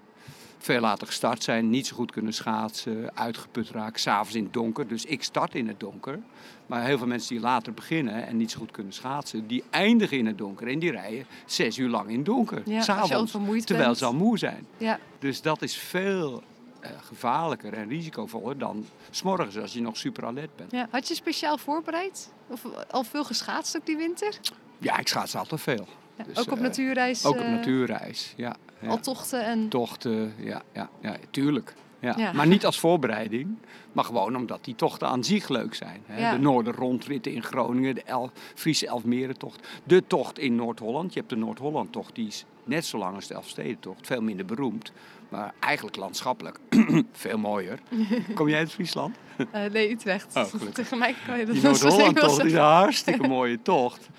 veel 0.57 0.79
later 0.79 1.07
gestart 1.07 1.43
zijn, 1.43 1.69
niet 1.69 1.87
zo 1.87 1.95
goed 1.95 2.11
kunnen 2.11 2.33
schaatsen, 2.33 3.15
uitgeput 3.17 3.69
raken, 3.69 3.99
s'avonds 3.99 4.35
in 4.35 4.43
het 4.43 4.53
donker. 4.53 4.87
Dus 4.87 5.05
ik 5.05 5.23
start 5.23 5.55
in 5.55 5.67
het 5.67 5.79
donker. 5.79 6.19
Maar 6.65 6.83
heel 6.85 6.97
veel 6.97 7.07
mensen 7.07 7.29
die 7.35 7.39
later 7.43 7.73
beginnen 7.73 8.27
en 8.27 8.37
niet 8.37 8.51
zo 8.51 8.59
goed 8.59 8.71
kunnen 8.71 8.93
schaatsen, 8.93 9.47
die 9.47 9.63
eindigen 9.69 10.17
in 10.17 10.25
het 10.25 10.37
donker. 10.37 10.67
En 10.67 10.79
die 10.79 10.91
rijden 10.91 11.25
zes 11.45 11.77
uur 11.77 11.89
lang 11.89 12.09
in 12.09 12.15
het 12.15 12.25
donker, 12.25 12.61
Ja, 12.65 12.81
s'avonds, 12.81 13.31
terwijl 13.65 13.85
bent. 13.85 13.97
ze 13.97 14.05
al 14.05 14.13
moe 14.13 14.37
zijn. 14.37 14.65
Ja. 14.77 14.99
Dus 15.19 15.41
dat 15.41 15.61
is 15.61 15.75
veel 15.75 16.43
eh, 16.79 16.91
gevaarlijker 17.01 17.73
en 17.73 17.87
risicovoller 17.87 18.57
dan 18.57 18.85
s'morgens 19.09 19.57
als 19.57 19.73
je 19.73 19.81
nog 19.81 19.97
super 19.97 20.25
alert 20.25 20.55
bent. 20.55 20.71
ja. 20.71 20.87
Had 20.91 21.07
je 21.07 21.15
speciaal 21.15 21.57
voorbereid? 21.57 22.31
Of 22.47 22.61
al 22.91 23.03
veel 23.03 23.23
geschaatst 23.23 23.77
ook 23.77 23.85
die 23.85 23.97
winter? 23.97 24.37
Ja, 24.77 24.97
ik 24.97 25.07
schaats 25.07 25.35
altijd 25.35 25.61
veel. 25.61 25.87
Ja, 26.17 26.23
Dus, 26.23 26.37
ook 26.39 26.51
op 26.51 26.57
eh, 26.57 26.63
natuurreis? 26.63 27.25
Ook 27.25 27.35
op 27.35 27.41
eh, 27.41 27.49
natuurreis, 27.49 28.33
ja. 28.37 28.55
Al 28.87 28.99
tochten 28.99 29.45
en... 29.45 29.69
tochten, 29.69 30.33
ja, 30.37 30.61
ja, 30.73 30.89
ja 31.01 31.15
tuurlijk. 31.31 31.73
Ja. 31.99 32.13
Ja. 32.17 32.33
Maar 32.33 32.47
niet 32.47 32.65
als 32.65 32.79
voorbereiding, 32.79 33.57
maar 33.91 34.03
gewoon 34.03 34.35
omdat 34.35 34.65
die 34.65 34.75
tochten 34.75 35.07
aan 35.07 35.23
zich 35.23 35.49
leuk 35.49 35.75
zijn. 35.75 36.01
Hè. 36.05 36.19
Ja. 36.19 36.31
De 36.31 36.39
Noorderrondritten 36.39 37.31
in 37.31 37.43
Groningen, 37.43 37.95
de 37.95 38.03
El 38.03 38.31
Friese 38.55 38.87
Elfmerentocht. 38.87 39.67
De 39.83 40.03
tocht 40.07 40.39
in 40.39 40.55
Noord-Holland. 40.55 41.13
Je 41.13 41.19
hebt 41.19 41.31
de 41.31 41.37
Noord-Hollandtocht, 41.37 42.15
die 42.15 42.27
is 42.27 42.45
net 42.63 42.85
zo 42.85 42.97
lang 42.97 43.15
als 43.15 43.27
de 43.27 43.33
Elfstedentocht. 43.33 44.07
Veel 44.07 44.21
minder 44.21 44.45
beroemd, 44.45 44.91
maar 45.29 45.53
eigenlijk 45.59 45.95
landschappelijk 45.95 46.59
veel 47.11 47.37
mooier. 47.37 47.79
Kom 48.35 48.49
jij 48.49 48.59
uit 48.59 48.71
Friesland? 48.71 49.15
eh, 49.51 49.71
nee, 49.71 49.91
Utrecht. 49.91 50.35
Oh. 50.35 50.43
Tegen 50.73 50.97
mij 50.97 51.15
kan 51.25 51.39
je 51.39 51.45
dat 51.45 51.55
Die. 51.55 51.63
Noord-Hollandtocht 51.63 52.43
is 52.43 52.53
een 52.53 52.59
hartstikke 52.59 53.27
mooie 53.27 53.61
tocht. 53.61 54.09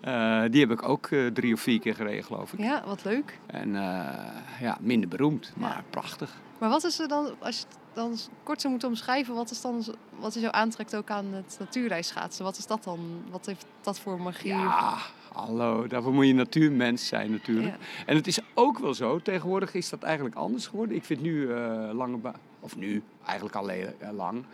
Eh, 0.00 0.42
die 0.50 0.60
heb 0.60 0.70
ik 0.70 0.88
ook 0.88 1.06
eh, 1.06 1.26
drie 1.26 1.54
of 1.54 1.60
vier 1.60 1.80
keer 1.80 1.94
gereden, 1.94 2.24
geloof 2.24 2.52
ik. 2.52 2.58
Ja, 2.60 2.82
wat 2.86 3.04
leuk. 3.04 3.38
En 3.46 3.76
eh, 3.76 4.14
ja, 4.60 4.76
minder 4.80 5.08
beroemd, 5.08 5.52
maar 5.56 5.70
Ja. 5.70 5.82
prachtig. 5.90 6.34
Maar 6.58 6.68
wat 6.68 6.84
is 6.84 6.98
er 6.98 7.08
dan, 7.08 7.34
als 7.38 7.58
je 7.58 7.64
het 7.68 7.78
dan 7.94 8.16
kort 8.42 8.60
zou 8.60 8.70
moeten 8.72 8.88
omschrijven, 8.88 9.34
wat 9.34 9.50
is 9.50 9.60
dan 9.60 9.84
wat 10.18 10.34
je 10.34 10.40
zo 10.40 10.48
aantrekt 10.48 10.96
ook 10.96 11.10
aan 11.10 11.26
het 11.32 11.56
natuurreisschaatsen? 11.58 12.44
Wat 12.44 12.56
is 12.58 12.66
dat 12.66 12.84
dan? 12.84 12.98
Wat 13.30 13.46
heeft 13.46 13.66
dat 13.80 13.98
voor 13.98 14.20
magie? 14.20 14.48
Ja, 14.48 14.96
hallo, 15.32 15.86
daarvoor 15.86 16.12
moet 16.12 16.26
je 16.26 16.34
natuurmens 16.34 17.06
zijn 17.06 17.30
natuurlijk. 17.30 17.74
Ja. 17.74 18.04
En 18.06 18.16
het 18.16 18.26
is 18.26 18.38
ook 18.54 18.78
wel 18.78 18.94
zo, 18.94 19.20
tegenwoordig 19.20 19.74
is 19.74 19.88
dat 19.88 20.02
eigenlijk 20.02 20.34
anders 20.34 20.66
geworden. 20.66 20.96
Ik 20.96 21.04
vind 21.04 21.20
nu 21.20 21.52
lange 21.92 22.16
baan, 22.16 22.36
of 22.60 22.76
nu, 22.76 23.02
eigenlijk 23.24 23.56
al 23.56 23.70
lang. 24.12 24.44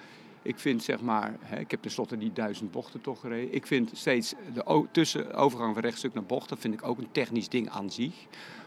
Ik 0.42 0.58
vind 0.58 0.82
zeg 0.82 1.00
maar, 1.00 1.34
hè, 1.40 1.58
ik 1.58 1.70
heb 1.70 1.82
tenslotte 1.82 2.18
die 2.18 2.32
duizend 2.32 2.70
bochten 2.70 3.00
toch 3.00 3.20
gereden. 3.20 3.54
Ik 3.54 3.66
vind 3.66 3.90
steeds 3.94 4.34
de 4.54 4.66
o- 4.66 4.86
tussen 4.90 5.34
overgang 5.34 5.74
van 5.74 5.82
rechtstuk 5.82 6.14
naar 6.14 6.24
bocht, 6.24 6.48
dat 6.48 6.58
vind 6.58 6.74
ik 6.74 6.86
ook 6.86 6.98
een 6.98 7.12
technisch 7.12 7.48
ding 7.48 7.68
aan 7.70 7.90
zich. 7.90 8.14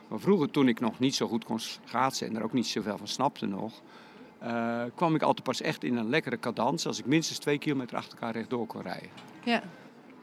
Maar 0.07 0.19
vroeger, 0.19 0.51
toen 0.51 0.67
ik 0.67 0.79
nog 0.79 0.99
niet 0.99 1.15
zo 1.15 1.27
goed 1.27 1.43
kon 1.45 1.59
schaatsen 1.59 2.27
en 2.27 2.35
er 2.35 2.43
ook 2.43 2.53
niet 2.53 2.67
zoveel 2.67 2.97
van 2.97 3.07
snapte 3.07 3.45
nog, 3.45 3.81
eh, 4.39 4.83
kwam 4.95 5.15
ik 5.15 5.21
altijd 5.21 5.43
pas 5.43 5.61
echt 5.61 5.83
in 5.83 5.95
een 5.97 6.09
lekkere 6.09 6.39
cadans 6.39 6.87
als 6.87 6.99
ik 6.99 7.05
minstens 7.05 7.39
twee 7.39 7.57
kilometer 7.57 7.97
achter 7.97 8.13
elkaar 8.13 8.33
rechtdoor 8.33 8.67
kon 8.67 8.81
rijden. 8.81 9.09
Ja. 9.43 9.63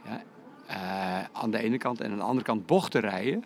Ja, 0.04 0.22
eh, 0.66 1.28
aan 1.32 1.50
de 1.50 1.58
ene 1.58 1.78
kant 1.78 2.00
en 2.00 2.10
aan 2.10 2.16
de 2.18 2.22
andere 2.24 2.44
kant 2.44 2.66
bochten 2.66 3.00
rijden, 3.00 3.44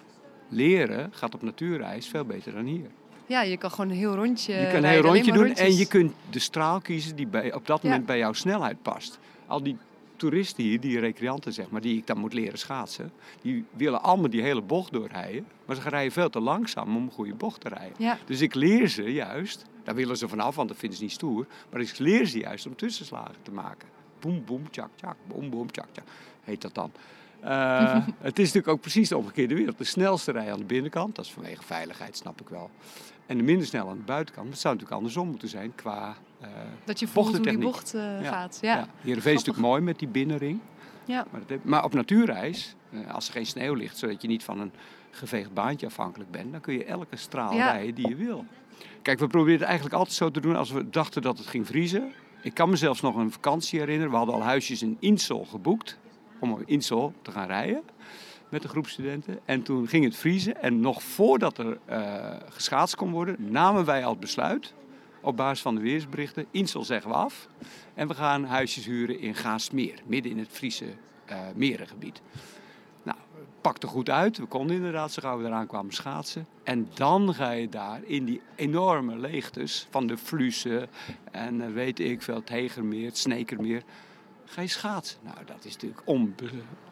leren, 0.48 1.08
gaat 1.12 1.34
op 1.34 1.42
natuurreis 1.42 2.08
veel 2.08 2.24
beter 2.24 2.52
dan 2.52 2.64
hier. 2.64 2.90
Ja, 3.26 3.42
je 3.42 3.56
kan 3.56 3.70
gewoon 3.70 3.90
een 3.90 3.96
heel 3.96 4.14
rondje 4.14 4.54
je 4.54 4.66
kan 4.66 4.76
een 4.76 4.84
heel 4.84 5.00
rondje 5.02 5.32
doen 5.32 5.54
en 5.54 5.76
je 5.76 5.86
kunt 5.86 6.12
de 6.30 6.38
straal 6.38 6.80
kiezen 6.80 7.16
die 7.16 7.26
bij, 7.26 7.54
op 7.54 7.66
dat 7.66 7.82
Ja. 7.82 7.88
moment 7.88 8.06
bij 8.06 8.18
jouw 8.18 8.32
snelheid 8.32 8.82
past. 8.82 9.18
Al 9.46 9.62
die 9.62 9.76
toeristen 10.16 10.64
hier, 10.64 10.80
die 10.80 10.98
recreanten 10.98 11.52
zeg 11.52 11.70
maar, 11.70 11.80
die 11.80 11.96
ik 11.96 12.06
dan 12.06 12.18
moet 12.18 12.32
leren 12.32 12.58
schaatsen, 12.58 13.12
die 13.42 13.64
willen 13.76 14.02
allemaal 14.02 14.30
die 14.30 14.42
hele 14.42 14.62
bocht 14.62 14.92
doorrijden, 14.92 15.46
maar 15.64 15.76
ze 15.76 15.88
rijden 15.88 16.12
veel 16.12 16.30
te 16.30 16.40
langzaam 16.40 16.96
om 16.96 17.02
een 17.02 17.10
goede 17.10 17.34
bocht 17.34 17.60
te 17.60 17.68
rijden. 17.68 17.94
Ja, 17.98 18.18
Dus 18.26 18.40
ik 18.40 18.54
leer 18.54 18.88
ze 18.88 19.02
juist, 19.12 19.64
daar 19.84 19.94
willen 19.94 20.16
ze 20.16 20.28
vanaf, 20.28 20.54
want 20.56 20.68
dat 20.68 20.76
vinden 20.78 20.98
ze 20.98 21.04
niet 21.04 21.12
stoer. 21.12 21.46
Maar 21.70 21.80
ik 21.80 21.98
leer 21.98 22.26
ze 22.26 22.38
juist 22.38 22.66
om 22.66 22.76
tussenslagen 22.76 23.34
te 23.42 23.50
maken. 23.50 23.88
Boem, 24.20 24.44
boem, 24.44 24.70
tjak, 24.70 24.88
tjak, 24.94 25.16
boem, 25.26 25.50
boem, 25.50 25.70
tjak, 25.72 25.86
tjak. 25.92 26.04
Heet 26.44 26.62
dat 26.62 26.74
dan. 26.74 26.92
Eh, 27.40 27.92
het 28.18 28.38
is 28.38 28.44
natuurlijk 28.46 28.68
ook 28.68 28.80
precies 28.80 29.08
de 29.08 29.16
omgekeerde 29.16 29.54
wereld. 29.54 29.78
De 29.78 29.84
snelste 29.84 30.32
rij 30.32 30.52
aan 30.52 30.58
de 30.58 30.64
binnenkant, 30.64 31.14
dat 31.16 31.24
is 31.24 31.30
vanwege 31.32 31.62
veiligheid, 31.62 32.16
snap 32.16 32.40
ik 32.40 32.48
wel. 32.48 32.70
En 33.26 33.36
de 33.36 33.42
minder 33.42 33.66
snel 33.66 33.88
aan 33.88 33.96
de 33.96 34.02
buitenkant. 34.02 34.48
Dat 34.48 34.58
zou 34.58 34.74
natuurlijk 34.74 35.00
andersom 35.00 35.28
moeten 35.28 35.48
zijn 35.48 35.74
qua 35.74 36.16
eh 36.40 36.48
dat 36.84 37.00
je 37.00 37.08
voelt 37.08 37.36
hoe 37.36 37.40
die 37.46 37.58
bocht 37.58 37.94
eh, 37.94 38.22
Ja, 38.22 38.30
gaat. 38.30 38.58
Ja. 38.62 38.76
ja. 38.76 38.88
Heerenveen 39.00 39.32
is 39.34 39.38
natuurlijk 39.38 39.66
mooi 39.66 39.80
met 39.80 39.98
die 39.98 40.08
binnenring. 40.08 40.60
Ja. 41.04 41.26
Maar, 41.30 41.42
maar 41.62 41.84
op 41.84 41.94
natuurreis, 41.94 42.74
eh, 42.90 43.14
als 43.14 43.26
er 43.26 43.32
geen 43.32 43.46
sneeuw 43.46 43.74
ligt, 43.74 43.98
zodat 43.98 44.22
je 44.22 44.28
niet 44.28 44.44
van 44.44 44.60
een 44.60 44.72
geveegd 45.10 45.54
baantje 45.54 45.86
afhankelijk 45.86 46.30
bent, 46.30 46.52
dan 46.52 46.60
kun 46.60 46.74
je 46.74 46.84
elke 46.84 47.16
straal 47.16 47.52
Ja. 47.54 47.70
rijden 47.70 47.94
die 47.94 48.08
je 48.08 48.16
wil. 48.16 48.44
Kijk, 49.02 49.18
we 49.18 49.26
probeerden 49.26 49.58
het 49.58 49.66
eigenlijk 49.66 49.96
altijd 49.96 50.16
zo 50.16 50.30
te 50.30 50.40
doen 50.40 50.56
als 50.56 50.70
we 50.70 50.90
dachten 50.90 51.22
dat 51.22 51.38
het 51.38 51.46
ging 51.46 51.66
vriezen. 51.66 52.12
Ik 52.42 52.54
kan 52.54 52.70
me 52.70 52.76
zelfs 52.76 53.00
nog 53.00 53.16
een 53.16 53.32
vakantie 53.32 53.78
herinneren. 53.78 54.10
We 54.10 54.16
hadden 54.16 54.34
al 54.34 54.42
huisjes 54.42 54.82
in 54.82 54.96
Insel 55.00 55.44
geboekt 55.44 55.98
om 56.38 56.52
op 56.52 56.62
Insel 56.64 57.12
te 57.22 57.30
gaan 57.30 57.46
rijden 57.46 57.82
met 58.56 58.64
een 58.64 58.70
groep 58.70 58.88
studenten. 58.88 59.38
En 59.44 59.62
toen 59.62 59.88
ging 59.88 60.04
het 60.04 60.16
vriezen 60.16 60.62
en 60.62 60.80
nog 60.80 61.02
voordat 61.02 61.58
er 61.58 61.78
eh 61.84 62.36
geschaatst 62.48 62.96
kon 62.96 63.10
worden, 63.10 63.36
namen 63.38 63.84
wij 63.84 64.04
al 64.04 64.10
het 64.10 64.20
besluit 64.20 64.74
op 65.20 65.36
basis 65.36 65.62
van 65.62 65.74
de 65.74 65.80
weersberichten. 65.80 66.46
Insel 66.50 66.84
zeggen 66.84 67.10
we 67.10 67.16
af 67.16 67.48
en 67.94 68.08
we 68.08 68.14
gaan 68.14 68.44
huisjes 68.44 68.84
huren 68.86 69.20
in 69.20 69.34
Gaasmeer, 69.34 69.98
midden 70.06 70.32
in 70.32 70.38
het 70.38 70.48
Friese 70.50 70.84
eh 71.24 71.38
merengebied. 71.54 72.20
Nou, 73.02 73.18
pakte 73.60 73.86
goed 73.86 74.10
uit. 74.10 74.38
We 74.38 74.46
konden 74.46 74.76
inderdaad 74.76 75.12
zo 75.12 75.22
gauw 75.22 75.38
we 75.38 75.44
eraan 75.46 75.66
kwamen 75.66 75.92
schaatsen. 75.92 76.46
En 76.64 76.88
dan 76.94 77.34
ga 77.34 77.50
je 77.50 77.68
daar 77.68 78.00
in 78.04 78.24
die 78.24 78.40
enorme 78.54 79.18
leegtes 79.18 79.86
van 79.90 80.06
de 80.06 80.16
Flussen 80.18 80.88
en 81.30 81.60
eh, 81.62 81.72
weet 81.72 81.98
ik 82.00 82.22
veel, 82.22 82.34
het 82.34 82.48
Hegermeer, 82.48 83.06
het 83.06 83.18
Snekermeer, 83.18 83.82
ga 84.44 84.60
je 84.60 84.68
schaatsen. 84.68 85.18
Nou, 85.22 85.36
dat 85.46 85.64
is 85.64 85.72
natuurlijk 85.72 86.02
onbe- 86.04 86.44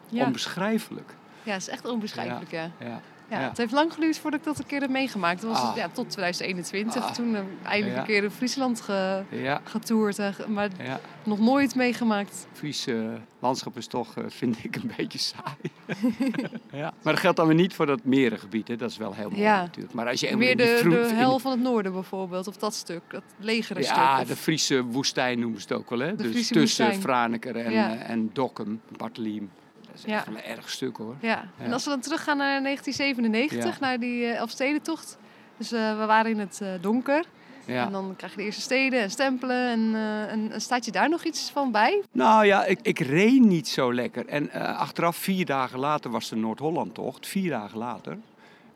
Ja. 0.09 0.25
onbeschrijfelijk. 0.25 1.15
Ja, 1.45 1.51
het 1.51 1.61
is 1.61 1.69
echt 1.69 1.85
onbeschrijfelijk. 1.87 2.51
Ja. 2.51 2.71
Ja. 2.79 2.99
Ja, 3.29 3.39
Ja. 3.39 3.47
Het 3.49 3.57
heeft 3.57 3.71
lang 3.71 3.93
geduurd 3.93 4.17
voordat 4.17 4.39
ik 4.39 4.45
dat 4.45 4.59
een 4.59 4.65
keer 4.65 4.81
heb 4.81 4.89
meegemaakt. 4.89 5.41
Dat 5.41 5.49
was 5.51 5.59
Ah. 5.61 5.75
ja, 5.75 5.89
tot 5.89 6.09
2021. 6.09 7.03
Ah. 7.03 7.11
Toen 7.11 7.33
heb 7.33 7.43
ik 7.43 7.67
eindelijk 7.67 7.93
Ja. 7.95 7.99
een 8.01 8.07
keer 8.07 8.23
in 8.23 8.31
Friesland 8.31 8.81
ge, 8.81 9.21
Ja, 9.29 9.61
getoerd. 9.63 10.47
maar 10.47 10.69
ja. 10.83 10.99
nog 11.23 11.39
nooit 11.39 11.75
meegemaakt. 11.75 12.47
Friese 12.53 13.17
landschap 13.39 13.77
is 13.77 13.87
toch, 13.87 14.17
eh, 14.17 14.23
vind 14.27 14.63
ik, 14.63 14.75
een 14.75 14.91
beetje 14.97 15.19
saai. 15.19 15.55
ja. 16.71 16.93
Maar 17.03 17.13
dat 17.13 17.19
geldt 17.19 17.37
dan 17.37 17.47
weer 17.47 17.55
niet 17.55 17.73
voor 17.73 17.85
dat 17.85 18.03
merengebied. 18.03 18.67
Hè. 18.67 18.75
Dat 18.75 18.89
is 18.91 18.97
wel 18.97 19.13
heel 19.13 19.29
mooi 19.29 19.41
Ja. 19.41 19.61
natuurlijk. 19.61 19.93
Maar 19.93 20.07
als 20.07 20.19
je 20.19 20.37
Meer 20.37 20.57
de, 20.57 20.79
de 20.89 21.11
hel 21.13 21.39
van 21.39 21.51
het 21.51 21.61
noorden 21.61 21.93
bijvoorbeeld. 21.93 22.47
Of 22.47 22.57
dat 22.57 22.73
stuk. 22.73 23.01
Dat 23.09 23.23
legere 23.39 23.81
Ja, 23.81 24.15
stuk. 24.15 24.27
de 24.27 24.33
Of- 24.33 24.39
Friese 24.39 24.83
woestijn 24.83 25.39
noemen 25.39 25.61
ze 25.61 25.67
het 25.67 25.77
ook 25.77 25.89
wel. 25.89 25.99
Hè? 25.99 26.15
De 26.15 26.23
dus 26.23 26.31
Friese 26.31 26.53
tussen 26.53 26.85
woestijn. 26.85 27.01
Franeker 27.01 27.55
en, 27.55 27.71
Ja. 27.71 27.95
eh, 27.95 28.09
en 28.09 28.29
Dokkum, 28.33 28.81
Barteliem. 28.97 29.51
Dat 29.95 30.05
is 30.05 30.11
Ja. 30.11 30.17
echt 30.17 30.27
wel 30.27 30.35
een 30.35 30.57
erg 30.57 30.69
stuk 30.69 30.97
hoor. 30.97 31.15
Ja. 31.19 31.45
En 31.57 31.73
als 31.73 31.83
we 31.83 31.89
dan 31.89 31.99
teruggaan 31.99 32.37
naar 32.37 32.61
1997, 32.61 33.73
Ja. 33.73 33.85
naar 33.85 33.99
die 33.99 34.25
eh, 34.25 34.37
Elfstedentocht. 34.37 35.17
Dus 35.57 35.71
eh, 35.71 35.99
we 35.99 36.05
waren 36.05 36.31
in 36.31 36.39
het 36.39 36.59
eh, 36.61 36.69
donker. 36.81 37.25
Ja. 37.65 37.85
En 37.85 37.91
dan 37.91 38.13
krijg 38.17 38.31
je 38.31 38.37
de 38.37 38.43
eerste 38.43 38.61
steden 38.61 39.01
en 39.01 39.09
stempelen. 39.11 39.67
En, 39.69 39.95
en, 40.29 40.51
en 40.51 40.61
staat 40.61 40.85
je 40.85 40.91
daar 40.91 41.09
nog 41.09 41.23
iets 41.23 41.49
van 41.49 41.71
bij? 41.71 42.01
Nou 42.11 42.45
ja, 42.45 42.65
ik, 42.65 42.79
ik 42.81 42.99
reed 42.99 43.41
niet 43.41 43.67
zo 43.67 43.93
lekker. 43.93 44.27
En 44.27 44.51
achteraf, 44.77 45.15
vier 45.17 45.45
dagen 45.45 45.79
later, 45.79 46.11
was 46.11 46.29
de 46.29 46.35
Noord-Holland-tocht. 46.35 47.27
Vier 47.27 47.49
dagen 47.49 47.77
later. 47.77 48.17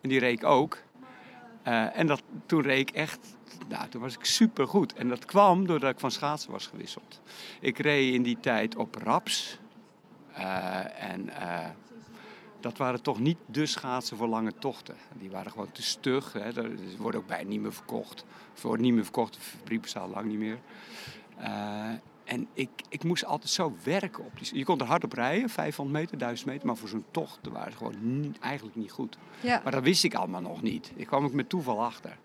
En 0.02 0.10
die 0.10 0.20
reed 0.20 0.38
ik 0.42 0.46
ook. 0.46 0.78
En 1.94 2.08
dat, 2.08 2.22
toen 2.46 2.62
reed 2.62 2.90
ik 2.90 2.96
echt... 2.96 3.20
Nou, 3.68 3.90
toen 3.90 4.02
was 4.02 4.14
ik 4.14 4.26
supergoed. 4.26 4.94
En 4.94 5.08
dat 5.10 5.26
kwam 5.26 5.68
doordat 5.68 5.92
ik 5.92 6.00
van 6.00 6.12
schaatsen 6.12 6.52
was 6.52 6.68
gewisseld. 6.68 7.22
Ik 7.60 7.78
reed 7.78 8.14
in 8.14 8.24
die 8.24 8.38
tijd 8.40 8.76
op 8.76 8.96
raps. 9.04 9.60
Eh, 10.40 11.12
en 11.12 11.30
eh, 11.30 11.70
dat 12.60 12.78
waren 12.78 13.02
toch 13.02 13.20
niet 13.20 13.38
de 13.46 13.66
schaatsen 13.66 14.18
voor 14.18 14.28
lange 14.28 14.54
tochten. 14.60 14.96
Die 15.14 15.30
waren 15.30 15.52
gewoon 15.52 15.72
te 15.72 15.82
stug. 15.84 16.34
Hè. 16.34 16.54
Dat 16.54 16.66
ze 16.66 16.98
worden 16.98 17.22
ook 17.22 17.28
bijna 17.28 17.50
niet 17.50 17.62
meer 17.62 17.74
verkocht. 17.74 18.26
Ze 18.54 18.68
worden 18.68 18.86
niet 18.86 18.94
meer 18.94 19.04
verkocht, 19.04 19.34
de 19.34 19.40
fabriek 19.40 19.82
bestaat 19.82 20.10
lang 20.10 20.28
niet 20.28 20.38
meer. 20.38 20.60
Eh, 21.38 21.90
en 22.24 22.48
ik, 22.54 22.70
ik 22.90 23.04
moest 23.04 23.26
altijd 23.26 23.52
zo 23.52 23.76
werken 23.84 24.26
op 24.26 24.40
die... 24.40 24.58
Je 24.58 24.64
kon 24.64 24.80
er 24.80 24.86
hard 24.86 25.04
op 25.04 25.14
rijden, 25.14 25.50
500 25.50 26.00
meter, 26.00 26.18
1000 26.18 26.50
meter. 26.50 26.68
Maar 26.68 26.78
voor 26.78 26.90
zo'n 26.90 27.06
tocht 27.12 27.40
waren 27.52 27.72
ze 27.72 27.78
gewoon 27.78 28.20
niet, 28.22 28.40
eigenlijk 28.40 28.76
niet 28.76 28.92
goed. 28.92 29.18
Ja. 29.42 29.62
Maar 29.64 29.72
dat 29.72 29.84
wist 29.84 30.04
ik 30.04 30.14
allemaal 30.14 30.42
nog 30.42 30.62
niet. 30.62 30.92
Ik 30.96 31.08
kwam 31.08 31.26
ook 31.26 31.34
met 31.34 31.50
toeval 31.50 31.84
achter. 31.84 32.18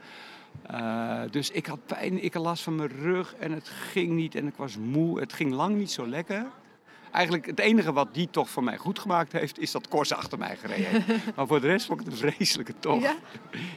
Dus 1.30 1.50
ik 1.50 1.66
had 1.66 1.86
pijn, 1.86 2.24
ik 2.24 2.34
had 2.34 2.42
last 2.42 2.62
van 2.62 2.74
mijn 2.74 2.88
rug 2.88 3.34
en 3.34 3.52
het 3.52 3.68
ging 3.68 4.12
niet 4.12 4.34
en 4.34 4.46
ik 4.46 4.56
was 4.56 4.76
moe. 4.76 5.20
Het 5.20 5.32
ging 5.32 5.52
lang 5.52 5.76
niet 5.76 5.90
zo 5.90 6.06
lekker. 6.06 6.46
Eigenlijk 7.14 7.46
het 7.46 7.58
enige 7.58 7.92
wat 7.92 8.08
die 8.12 8.28
toch 8.30 8.48
voor 8.50 8.64
mij 8.64 8.76
goed 8.76 8.98
gemaakt 8.98 9.32
heeft, 9.32 9.58
is 9.58 9.70
dat 9.70 9.88
Kors 9.88 10.12
achter 10.12 10.38
mij 10.38 10.56
gereden. 10.56 10.84
heeft. 11.02 11.06
maar 11.36 11.46
voor 11.46 11.60
de 11.60 11.66
rest 11.66 11.86
vond 11.86 12.00
ik 12.00 12.06
het 12.06 12.14
een 12.14 12.30
vreselijke 12.30 12.74
tocht. 12.80 13.02
Ja? 13.02 13.14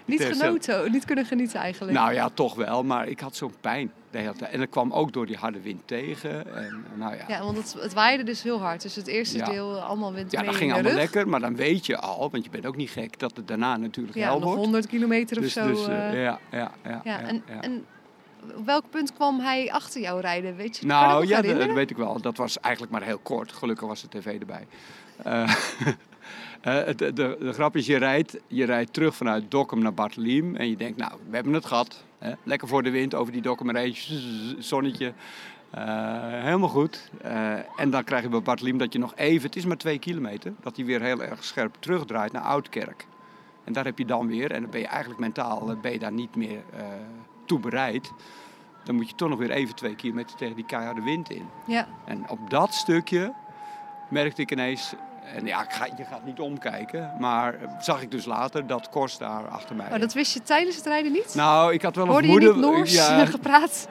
Niet 0.05 0.23
genoten, 0.23 0.91
niet 0.91 1.05
kunnen 1.05 1.25
genieten 1.25 1.59
eigenlijk. 1.59 1.97
Nou 1.97 2.13
ja, 2.13 2.29
toch 2.29 2.55
wel, 2.55 2.83
maar 2.83 3.07
ik 3.07 3.19
had 3.19 3.35
zo'n 3.35 3.53
pijn. 3.61 3.91
de 4.11 4.17
hele 4.17 4.33
tijd. 4.33 4.51
En 4.51 4.59
dat 4.59 4.69
kwam 4.69 4.91
ook 4.93 5.13
door 5.13 5.25
die 5.25 5.35
harde 5.37 5.61
wind 5.61 5.81
tegen. 5.87 6.55
En, 6.55 6.83
nou 6.95 7.15
ja, 7.15 7.23
Ja, 7.27 7.43
want 7.43 7.57
het, 7.57 7.75
het 7.79 7.93
waaide 7.93 8.23
dus 8.23 8.43
heel 8.43 8.59
hard. 8.59 8.81
Dus 8.81 8.95
het 8.95 9.07
eerste 9.07 9.37
Ja. 9.37 9.45
deel 9.45 9.75
eh, 9.75 9.87
allemaal 9.89 10.13
wind 10.13 10.31
Ja, 10.31 10.41
dat 10.41 10.51
in 10.51 10.57
ging 10.57 10.73
allemaal 10.73 10.91
rug. 10.91 10.99
lekker, 11.01 11.27
maar 11.29 11.39
dan 11.39 11.55
weet 11.55 11.85
je 11.85 11.97
al, 11.97 12.29
want 12.31 12.43
je 12.43 12.49
bent 12.49 12.65
ook 12.65 12.75
niet 12.75 12.89
gek, 12.89 13.19
dat 13.19 13.35
het 13.37 13.47
daarna 13.47 13.77
natuurlijk 13.77 14.17
Ja, 14.17 14.23
hel 14.23 14.33
nog 14.39 14.43
wordt. 14.43 14.59
100 14.61 14.87
kilometer 14.87 15.37
of 15.37 15.43
dus, 15.43 15.53
zo. 15.53 15.67
dus, 15.67 15.87
eh, 15.87 16.07
eh, 16.07 16.21
ja, 16.23 16.39
ja, 16.51 16.71
ja, 16.83 17.01
ja, 17.03 17.19
en, 17.21 17.43
ja. 17.47 17.61
en 17.61 17.85
op 18.55 18.65
welk 18.65 18.89
punt 18.89 19.13
kwam 19.13 19.39
hij 19.39 19.71
achter 19.71 20.01
jou 20.01 20.21
rijden? 20.21 20.55
Weet 20.55 20.77
je, 20.77 20.85
Nou 20.85 21.19
dat 21.19 21.29
ja, 21.29 21.41
dat, 21.41 21.73
weet 21.73 21.89
ik 21.89 21.97
wel. 21.97 22.21
Dat 22.21 22.37
was 22.37 22.59
eigenlijk 22.59 22.93
maar 22.93 23.03
heel 23.03 23.17
kort. 23.17 23.51
Gelukkig 23.51 23.87
was 23.87 24.01
de 24.01 24.07
tv 24.07 24.39
erbij. 24.39 24.67
Eh, 25.23 25.41
eh, 26.61 26.73
het- 26.85 26.97
de, 26.97 27.13
de, 27.13 27.37
de 27.39 27.53
grap 27.53 27.75
is, 27.75 27.85
je 27.85 27.97
rijdt, 27.97 28.37
je 28.47 28.65
rijdt 28.65 28.93
terug 28.93 29.15
vanuit 29.15 29.51
Dokkum 29.51 29.79
naar 29.81 29.93
Barteliem. 29.93 30.55
En 30.55 30.69
je 30.69 30.75
denkt, 30.77 30.97
nou, 30.97 31.11
we 31.29 31.35
hebben 31.35 31.53
het 31.53 31.65
gehad. 31.65 32.03
Hè? 32.19 32.31
Lekker 32.43 32.67
voor 32.67 32.83
de 32.83 32.89
wind, 32.89 33.15
over 33.15 33.33
die 33.33 33.41
Dokkum 33.41 33.71
rijden, 33.71 33.95
zonnetje. 34.63 35.13
Eh, 35.69 35.83
helemaal 36.43 36.69
goed. 36.69 37.09
Eh, 37.21 37.51
en 37.79 37.89
dan 37.89 38.03
krijg 38.03 38.23
je 38.23 38.29
bij 38.29 38.41
Barteliem 38.41 38.77
dat 38.77 38.93
je 38.93 38.99
nog 38.99 39.13
even, 39.15 39.45
het 39.47 39.55
is 39.55 39.65
maar 39.65 39.77
twee 39.77 39.99
kilometer, 39.99 40.53
dat 40.61 40.75
hij 40.75 40.85
weer 40.85 41.01
heel 41.01 41.23
erg 41.23 41.43
scherp 41.43 41.75
terugdraait 41.79 42.31
naar 42.31 42.41
Oudkerk. 42.41 43.05
En 43.63 43.73
daar 43.73 43.85
heb 43.85 43.97
je 43.97 44.05
dan 44.05 44.27
weer, 44.27 44.51
en 44.51 44.61
dan 44.61 44.71
ben 44.71 44.79
je 44.79 44.87
eigenlijk 44.87 45.19
mentaal 45.19 45.69
eh, 45.69 45.79
ben 45.81 45.91
je 45.91 45.99
daar 45.99 46.11
niet 46.11 46.35
meer 46.35 46.61
eh, 46.77 46.83
toe 47.47 47.59
bereid. 47.59 48.11
Dan 48.83 48.95
moet 48.95 49.09
je 49.09 49.15
toch 49.15 49.29
nog 49.29 49.39
weer 49.39 49.51
even 49.51 49.75
twee 49.75 49.95
kilometer 49.95 50.35
tegen 50.35 50.55
die 50.55 50.65
keiharde 50.65 51.01
wind 51.01 51.29
in. 51.29 51.45
Ja, 51.65 51.87
En 52.05 52.29
op 52.29 52.49
dat 52.49 52.73
stukje 52.73 53.33
merkte 54.09 54.41
ik 54.41 54.51
ineens, 54.51 54.93
en 55.35 55.45
ja, 55.45 55.63
ik 55.63 55.71
ga, 55.71 55.85
je 55.97 56.03
gaat 56.03 56.25
niet 56.25 56.39
omkijken, 56.39 57.13
maar 57.19 57.55
zag 57.79 58.01
ik 58.01 58.11
dus 58.11 58.25
later 58.25 58.67
dat 58.67 58.89
Kors 58.89 59.17
daar 59.17 59.47
achter 59.47 59.75
mij. 59.75 59.89
maar 59.89 59.99
dat 59.99 60.13
wist 60.13 60.33
je 60.33 60.41
tijdens 60.41 60.75
het 60.75 60.85
rijden 60.85 61.11
niet? 61.11 61.35
Nou, 61.35 61.73
ik 61.73 61.81
had 61.81 61.95
wel 61.95 62.05
een 62.05 62.11
Hoorde 62.11 62.27
je 62.31 62.37
niet 62.53 62.55
Noors 62.55 62.93
ja, 62.93 63.25
gepraat? 63.35 63.87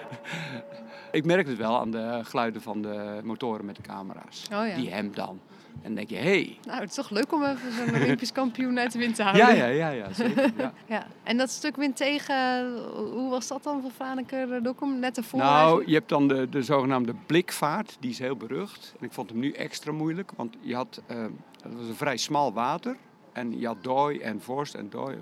ik 1.11 1.25
merkte 1.25 1.51
het 1.51 1.59
wel 1.59 1.79
aan 1.81 1.91
de 1.91 2.21
geluiden 2.23 2.63
van 2.63 2.83
de 2.83 3.21
motoren 3.23 3.65
met 3.65 3.77
de 3.77 3.83
camera's. 3.83 4.43
Oh 4.53 4.67
ja. 4.69 4.75
Die 4.75 4.91
hem 4.91 5.15
dan. 5.15 5.41
En 5.83 5.95
dan 5.95 5.95
denk 5.95 6.09
je, 6.09 6.17
hé. 6.17 6.23
Hey. 6.23 6.59
Nou, 6.67 6.81
het 6.81 6.89
is 6.89 6.95
toch 6.95 7.11
leuk 7.11 7.33
om 7.33 7.43
even 7.45 7.73
zo'n 7.73 7.95
Olympisch 8.03 8.33
kampioen 8.33 8.79
uit 8.79 8.93
de 8.93 8.99
wind 8.99 9.15
te 9.15 9.23
houden. 9.23 9.47
Ja, 9.47 9.53
ja, 9.53 9.67
ja, 9.67 9.89
ja, 9.89 10.13
zeker. 10.13 10.53
Ja. 10.57 10.73
Ja. 10.89 11.07
En 11.23 11.37
dat 11.37 11.51
stuk 11.51 11.77
wind 11.77 11.97
tegen, 11.97 12.67
hoe 12.95 13.31
was 13.31 13.47
dat 13.47 13.63
dan 13.63 13.83
voor 13.83 13.91
Franeker 13.91 14.63
Dokkum? 14.63 14.99
Net 14.99 15.17
ervoor 15.17 15.39
Nou, 15.41 15.83
je 15.87 15.95
hebt 15.95 16.09
dan 16.09 16.29
de, 16.29 16.49
de 16.49 16.63
zogenaamde 16.63 17.15
blikvaart, 17.27 17.97
die 18.01 18.11
is 18.11 18.19
heel 18.19 18.37
berucht. 18.37 18.95
En 19.01 19.07
ik 19.07 19.13
vond 19.13 19.31
hem 19.31 19.39
nu 19.39 19.53
extra 19.53 19.93
moeilijk, 19.93 20.31
want 20.37 20.57
je 20.61 20.75
had, 20.75 21.03
eh, 21.07 21.17
het 21.63 21.75
was 21.77 21.87
een 21.89 21.95
vrij 21.95 22.17
smal 22.17 22.53
water. 22.53 22.97
En 23.33 23.59
je 23.61 23.67
had 23.67 23.77
dooi 23.85 24.19
en 24.19 24.41
vorst 24.41 24.75
en 24.75 24.91
dooi. 24.91 25.17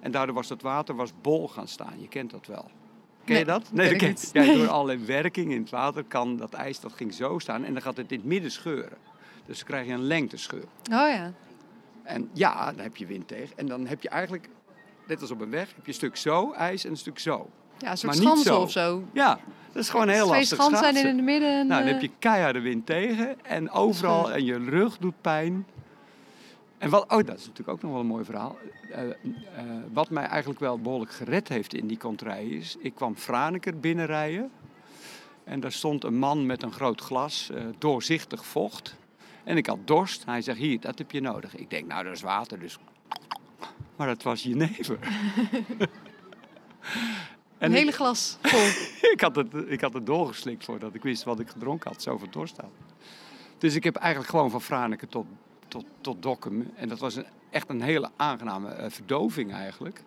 En 0.00 0.10
daardoor 0.10 0.34
was 0.34 0.48
dat 0.48 0.62
water 0.62 0.94
was 0.94 1.10
bol 1.22 1.48
gaan 1.48 1.68
staan. 1.68 1.92
Je 2.00 2.08
kent 2.08 2.30
dat 2.30 2.46
wel. 2.46 2.64
Ken 3.24 3.34
Nee, 3.34 3.38
je 3.38 3.44
dat? 3.44 3.62
ken 3.74 3.88
dat 3.88 3.96
ken 3.96 4.08
niet. 4.08 4.30
Ja, 4.32 4.42
Nee. 4.42 4.56
door 4.56 4.68
allerlei 4.68 5.04
werking 5.06 5.52
in 5.52 5.60
het 5.60 5.70
water 5.70 6.04
kan 6.04 6.36
dat 6.36 6.52
ijs 6.52 6.80
dat 6.80 6.92
ging 6.92 7.14
zo 7.14 7.38
staan. 7.38 7.64
En 7.64 7.72
dan 7.72 7.82
gaat 7.82 7.96
het 7.96 8.12
in 8.12 8.18
het 8.18 8.26
midden 8.26 8.50
scheuren. 8.50 8.98
Dus 9.46 9.58
dan 9.58 9.66
krijg 9.66 9.86
je 9.86 9.92
een 9.92 10.06
lengtescheur. 10.06 10.64
Oh 10.82 11.08
ja. 11.08 11.32
En 12.02 12.30
ja, 12.32 12.72
dan 12.72 12.82
heb 12.82 12.96
je 12.96 13.06
wind 13.06 13.28
tegen. 13.28 13.58
En 13.58 13.66
dan 13.66 13.86
heb 13.86 14.02
je 14.02 14.08
eigenlijk, 14.08 14.48
net 15.06 15.20
als 15.20 15.30
op 15.30 15.40
een 15.40 15.50
weg, 15.50 15.68
heb 15.74 15.84
je 15.84 15.88
een 15.88 15.94
stuk 15.94 16.16
zo 16.16 16.52
ijs 16.52 16.84
en 16.84 16.90
een 16.90 16.96
stuk 16.96 17.18
zo. 17.18 17.50
Ja, 17.78 17.90
een 17.90 17.98
soort 17.98 18.12
Maar 18.12 18.24
niet 18.24 18.44
schansen 18.44 18.52
zo. 18.52 18.60
of 18.60 18.70
zo. 18.70 19.04
Ja, 19.12 19.38
dat 19.72 19.82
is 19.82 19.90
gewoon 19.90 20.08
heel 20.08 20.26
Twee 20.26 20.38
lastig 20.38 20.58
schansen 20.58 20.86
en 20.86 20.94
schaatsen. 20.94 21.10
in 21.10 21.16
het 21.16 21.24
midden. 21.24 21.66
Nou, 21.66 21.68
dan 21.68 21.88
eh, 21.88 21.92
heb 21.92 22.00
je 22.00 22.10
keiharde 22.18 22.60
wind 22.60 22.86
tegen 22.86 23.44
en 23.44 23.70
overal 23.70 24.32
en 24.32 24.44
je 24.44 24.58
rug 24.58 24.98
doet 24.98 25.20
pijn. 25.20 25.66
En 26.78 26.90
wat, 26.90 27.02
oh, 27.02 27.26
dat 27.26 27.38
is 27.38 27.46
natuurlijk 27.46 27.68
ook 27.68 27.82
nog 27.82 27.90
wel 27.90 28.00
een 28.00 28.06
mooi 28.06 28.24
verhaal. 28.24 28.56
Eh, 28.90 29.08
eh, 29.08 29.14
wat 29.92 30.10
mij 30.10 30.24
eigenlijk 30.24 30.60
wel 30.60 30.78
behoorlijk 30.78 31.12
gered 31.12 31.48
heeft 31.48 31.74
in 31.74 31.86
die 31.86 31.98
kontrij 31.98 32.46
is, 32.46 32.76
ik 32.78 32.94
kwam 32.94 33.16
Franeker 33.16 33.80
binnenrijden. 33.80 34.50
En 35.44 35.60
daar 35.60 35.72
stond 35.72 36.04
een 36.04 36.18
man 36.18 36.46
met 36.46 36.62
een 36.62 36.72
groot 36.72 37.00
glas, 37.00 37.50
doorzichtig 37.78 38.46
vocht. 38.46 38.96
En 39.46 39.56
ik 39.56 39.66
had 39.66 39.78
dorst. 39.84 40.24
Hij 40.24 40.42
zegt, 40.42 40.58
hier, 40.58 40.80
dat 40.80 40.98
heb 40.98 41.10
je 41.10 41.20
nodig. 41.20 41.56
Ik 41.56 41.70
denk, 41.70 41.86
nou, 41.86 42.04
dat 42.04 42.12
is 42.12 42.20
water, 42.20 42.58
dus... 42.58 42.78
Maar 43.96 44.06
dat 44.06 44.22
was 44.22 44.42
jenever. 44.42 44.98
een 47.58 47.70
ik- 47.70 47.76
hele 47.76 47.92
glas 47.92 48.38
vol. 48.42 48.60
ik, 49.12 49.20
had 49.20 49.36
het, 49.36 49.54
ik 49.66 49.80
had 49.80 49.92
het 49.92 50.06
doorgeslikt 50.06 50.64
voordat 50.64 50.94
ik 50.94 51.02
wist 51.02 51.24
wat 51.24 51.40
ik 51.40 51.48
gedronken 51.48 51.90
had. 51.90 52.02
Zoveel 52.02 52.30
dorst 52.30 52.56
had. 52.56 52.70
Dus 53.58 53.74
ik 53.74 53.84
heb 53.84 53.96
eigenlijk 53.96 54.30
gewoon 54.30 54.50
van 54.50 54.62
Franeker 54.62 55.08
tot, 55.08 55.26
tot, 55.68 55.84
tot 56.00 56.22
Dokkum. 56.22 56.70
En 56.76 56.88
dat 56.88 56.98
was 56.98 57.16
een, 57.16 57.26
echt 57.50 57.68
een 57.68 57.82
hele 57.82 58.10
aangename 58.16 58.68
eh, 58.68 58.90
verdoving 58.90 59.52
eigenlijk. 59.52 60.02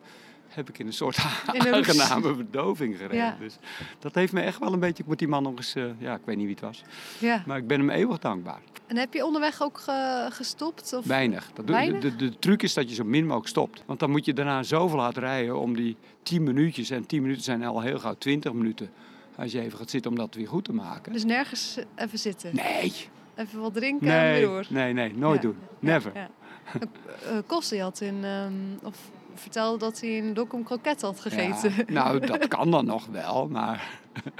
Heb 0.59 0.69
ik 0.69 0.79
in 0.79 0.87
een 0.87 0.93
soort 0.93 1.17
In 1.53 1.73
aangename 1.73 2.33
verdoving 2.35 2.95
gereden. 2.97 3.17
Ja. 3.17 3.35
Dus 3.39 3.57
dat 3.99 4.15
heeft 4.15 4.33
me 4.33 4.41
echt 4.41 4.59
wel 4.59 4.73
een 4.73 4.79
beetje... 4.79 5.03
Ik 5.03 5.09
moet 5.09 5.19
die 5.19 5.27
man 5.27 5.43
nog 5.43 5.55
eens... 5.57 5.75
eh, 5.75 5.83
ja, 5.97 6.13
ik 6.15 6.21
weet 6.25 6.35
niet 6.37 6.45
wie 6.45 6.55
het 6.55 6.63
was. 6.63 6.83
Ja. 7.19 7.43
Maar 7.45 7.57
ik 7.57 7.67
ben 7.67 7.79
hem 7.79 7.89
eeuwig 7.89 8.19
dankbaar. 8.19 8.59
En 8.87 8.97
heb 8.97 9.13
je 9.13 9.25
onderweg 9.25 9.61
ook 9.63 9.77
ge- 9.77 10.27
gestopt? 10.31 10.93
Of? 10.93 11.05
Weinig. 11.05 11.51
Dat 11.53 11.65
Weinig? 11.69 12.01
De, 12.01 12.15
de, 12.15 12.29
de 12.29 12.39
truc 12.39 12.63
is 12.63 12.73
dat 12.73 12.89
je 12.89 12.95
zo 12.95 13.03
min 13.03 13.23
mogelijk 13.25 13.47
stopt. 13.47 13.83
Want 13.85 13.99
dan 13.99 14.09
moet 14.11 14.25
je 14.25 14.33
daarna 14.33 14.63
zoveel 14.63 14.99
hard 14.99 15.17
rijden 15.17 15.59
om 15.59 15.75
die 15.75 15.95
10 16.23 16.43
minuutjes. 16.43 16.89
En 16.89 17.05
10 17.05 17.21
minuten 17.21 17.43
zijn 17.43 17.63
al 17.65 17.81
heel 17.81 17.99
gauw 17.99 18.15
20 18.17 18.53
minuten. 18.53 18.89
Als 19.35 19.51
je 19.51 19.61
even 19.61 19.77
gaat 19.77 19.89
zitten 19.89 20.11
om 20.11 20.17
dat 20.17 20.35
weer 20.35 20.47
goed 20.47 20.63
te 20.65 20.73
maken. 20.73 21.13
Dus 21.13 21.23
nergens 21.25 21.77
even 21.95 22.19
zitten. 22.19 22.55
Nee, 22.55 22.93
Even 23.35 23.59
wat 23.61 23.73
drinken 23.73 24.07
en 24.07 24.21
weer 24.21 24.31
nee, 24.31 24.41
door. 24.45 24.65
nee, 24.69 24.93
nee, 24.93 25.13
nooit 25.15 25.41
Ja. 25.41 25.47
doen. 25.47 25.57
Never. 25.79 26.11
Ja. 26.13 26.29
Eh, 26.73 27.37
Kost 27.45 27.69
die 27.69 27.81
had 27.81 28.01
in, 28.01 28.23
ehm, 28.23 28.53
of 28.83 28.97
vertelde 29.39 29.77
dat 29.77 29.99
hij 29.99 30.09
in 30.09 30.33
Dokkum 30.33 30.63
kroket 30.63 31.01
had 31.01 31.19
gegeten. 31.19 31.73
Ja, 31.77 31.83
nou, 32.03 32.19
dat 32.19 32.47
kan 32.57 32.71
dan 32.71 32.85
nog 32.85 33.05
wel, 33.05 33.47
maar 33.47 33.89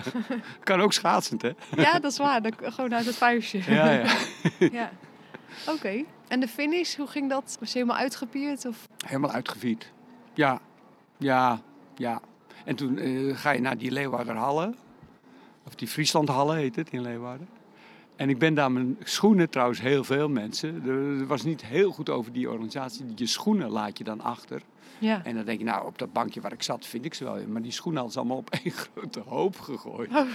kan 0.64 0.82
ook 0.82 0.94
schaatsend, 0.94 1.42
hè? 1.42 1.52
Ja, 1.76 2.00
dat 2.00 2.12
is 2.12 2.18
waar. 2.18 2.42
Dat, 2.42 2.54
gewoon 2.60 2.96
uit 2.96 3.06
het 3.06 3.16
vuistje. 3.16 3.62
Ja, 3.68 3.92
ja. 3.92 4.18
Ja. 4.72 4.92
Oké. 5.68 6.04
En 6.28 6.40
de 6.40 6.48
finish, 6.48 6.96
hoe 6.96 7.08
ging 7.08 7.30
dat? 7.30 7.58
Was 7.60 7.72
je 7.72 7.78
helemaal 7.80 8.02
uitgepierd? 8.02 8.66
Of? 8.66 8.88
Helemaal 9.06 9.32
uitgevierd. 9.32 9.92
Ja, 10.34 10.60
ja, 11.18 11.62
ja. 11.96 12.22
En 12.66 12.76
toen 12.76 12.98
eh, 12.98 13.38
ga 13.38 13.52
je 13.52 13.62
naar 13.62 13.78
die 13.78 13.92
Leeuwarderhallen. 13.92 14.76
Of 15.66 15.76
die 15.76 15.88
Frieslandhallen 15.88 16.58
heet 16.58 16.76
het 16.76 16.90
in 16.90 17.02
Leeuwarden. 17.02 17.48
En 18.16 18.30
ik 18.30 18.40
ben 18.40 18.54
daar 18.54 18.72
mijn 18.72 18.98
schoenen, 19.04 19.50
trouwens 19.50 19.82
heel 19.82 20.04
veel 20.04 20.30
mensen. 20.30 20.84
Er, 20.86 21.20
er 21.20 21.28
was 21.28 21.44
niet 21.44 21.66
heel 21.66 21.92
goed 21.92 22.10
over 22.10 22.32
die 22.32 22.50
organisatie. 22.50 23.06
Je 23.16 23.26
schoenen 23.26 23.70
laat 23.70 23.98
je 23.98 24.04
dan 24.04 24.22
achter. 24.22 24.62
Ja. 25.00 25.22
En 25.24 25.36
dan 25.36 25.46
denk 25.46 25.60
je, 25.60 25.66
nou, 25.66 25.86
op 25.86 25.98
dat 25.98 26.14
bankje 26.14 26.42
waar 26.42 26.54
ik 26.54 26.64
zat 26.64 26.86
vind 26.86 27.06
ik 27.06 27.14
ze 27.14 27.24
wel. 27.24 27.48
Maar 27.48 27.62
die 27.62 27.72
schoenen 27.72 28.02
hadden 28.02 28.14
ze 28.14 28.20
allemaal 28.20 28.38
op 28.38 28.50
één 28.64 28.74
grote 28.74 29.20
hoop 29.20 29.60
gegooid. 29.60 30.10
Oh. 30.10 30.28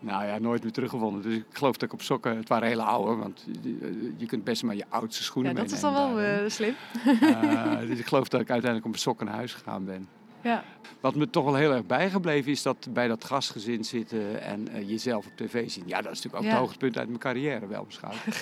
Nou 0.00 0.26
ja, 0.26 0.38
nooit 0.38 0.62
meer 0.62 0.72
teruggevonden. 0.72 1.22
Dus 1.22 1.34
ik 1.34 1.44
geloof 1.50 1.76
dat 1.76 1.82
ik 1.82 1.92
op 1.92 2.02
sokken, 2.02 2.36
het 2.36 2.48
waren 2.48 2.68
hele 2.68 2.82
oude, 2.82 3.14
want 3.14 3.46
je, 3.62 4.14
je 4.16 4.26
kunt 4.26 4.44
best 4.44 4.62
maar 4.62 4.74
je 4.76 4.84
oudste 4.88 5.20
ja, 5.22 5.26
schoenen 5.28 5.54
dat 5.54 5.70
is 5.70 5.80
dan 5.80 5.92
wel 5.92 6.20
eh, 6.20 6.48
slim. 6.48 6.74
Eh, 7.20 7.78
dus 7.78 7.98
ik 7.98 8.06
geloof 8.06 8.28
dat 8.28 8.40
ik 8.40 8.50
uiteindelijk 8.50 8.84
op 8.84 8.90
mijn 8.90 9.02
sokken 9.02 9.26
naar 9.26 9.34
huis 9.34 9.54
gegaan 9.54 9.84
ben. 9.84 10.08
Ja. 10.40 10.64
Wat 11.00 11.14
me 11.14 11.30
toch 11.30 11.44
wel 11.44 11.54
heel 11.54 11.72
erg 11.72 11.86
bijgebleven 11.86 12.50
is 12.50 12.62
dat 12.62 12.88
bij 12.90 13.08
dat 13.08 13.24
gastgezin 13.24 13.84
zitten 13.84 14.42
en 14.42 14.68
eh, 14.68 14.88
jezelf 14.88 15.26
op 15.26 15.32
tv 15.36 15.70
zien. 15.70 15.84
Ja, 15.86 16.02
dat 16.02 16.12
is 16.12 16.22
natuurlijk 16.22 16.36
ook 16.36 16.42
Ja. 16.42 16.48
het 16.48 16.58
hoogtepunt 16.58 16.98
uit 16.98 17.08
mijn 17.08 17.20
carrière 17.20 17.66
wel 17.66 17.84
beschouwd. 17.84 18.16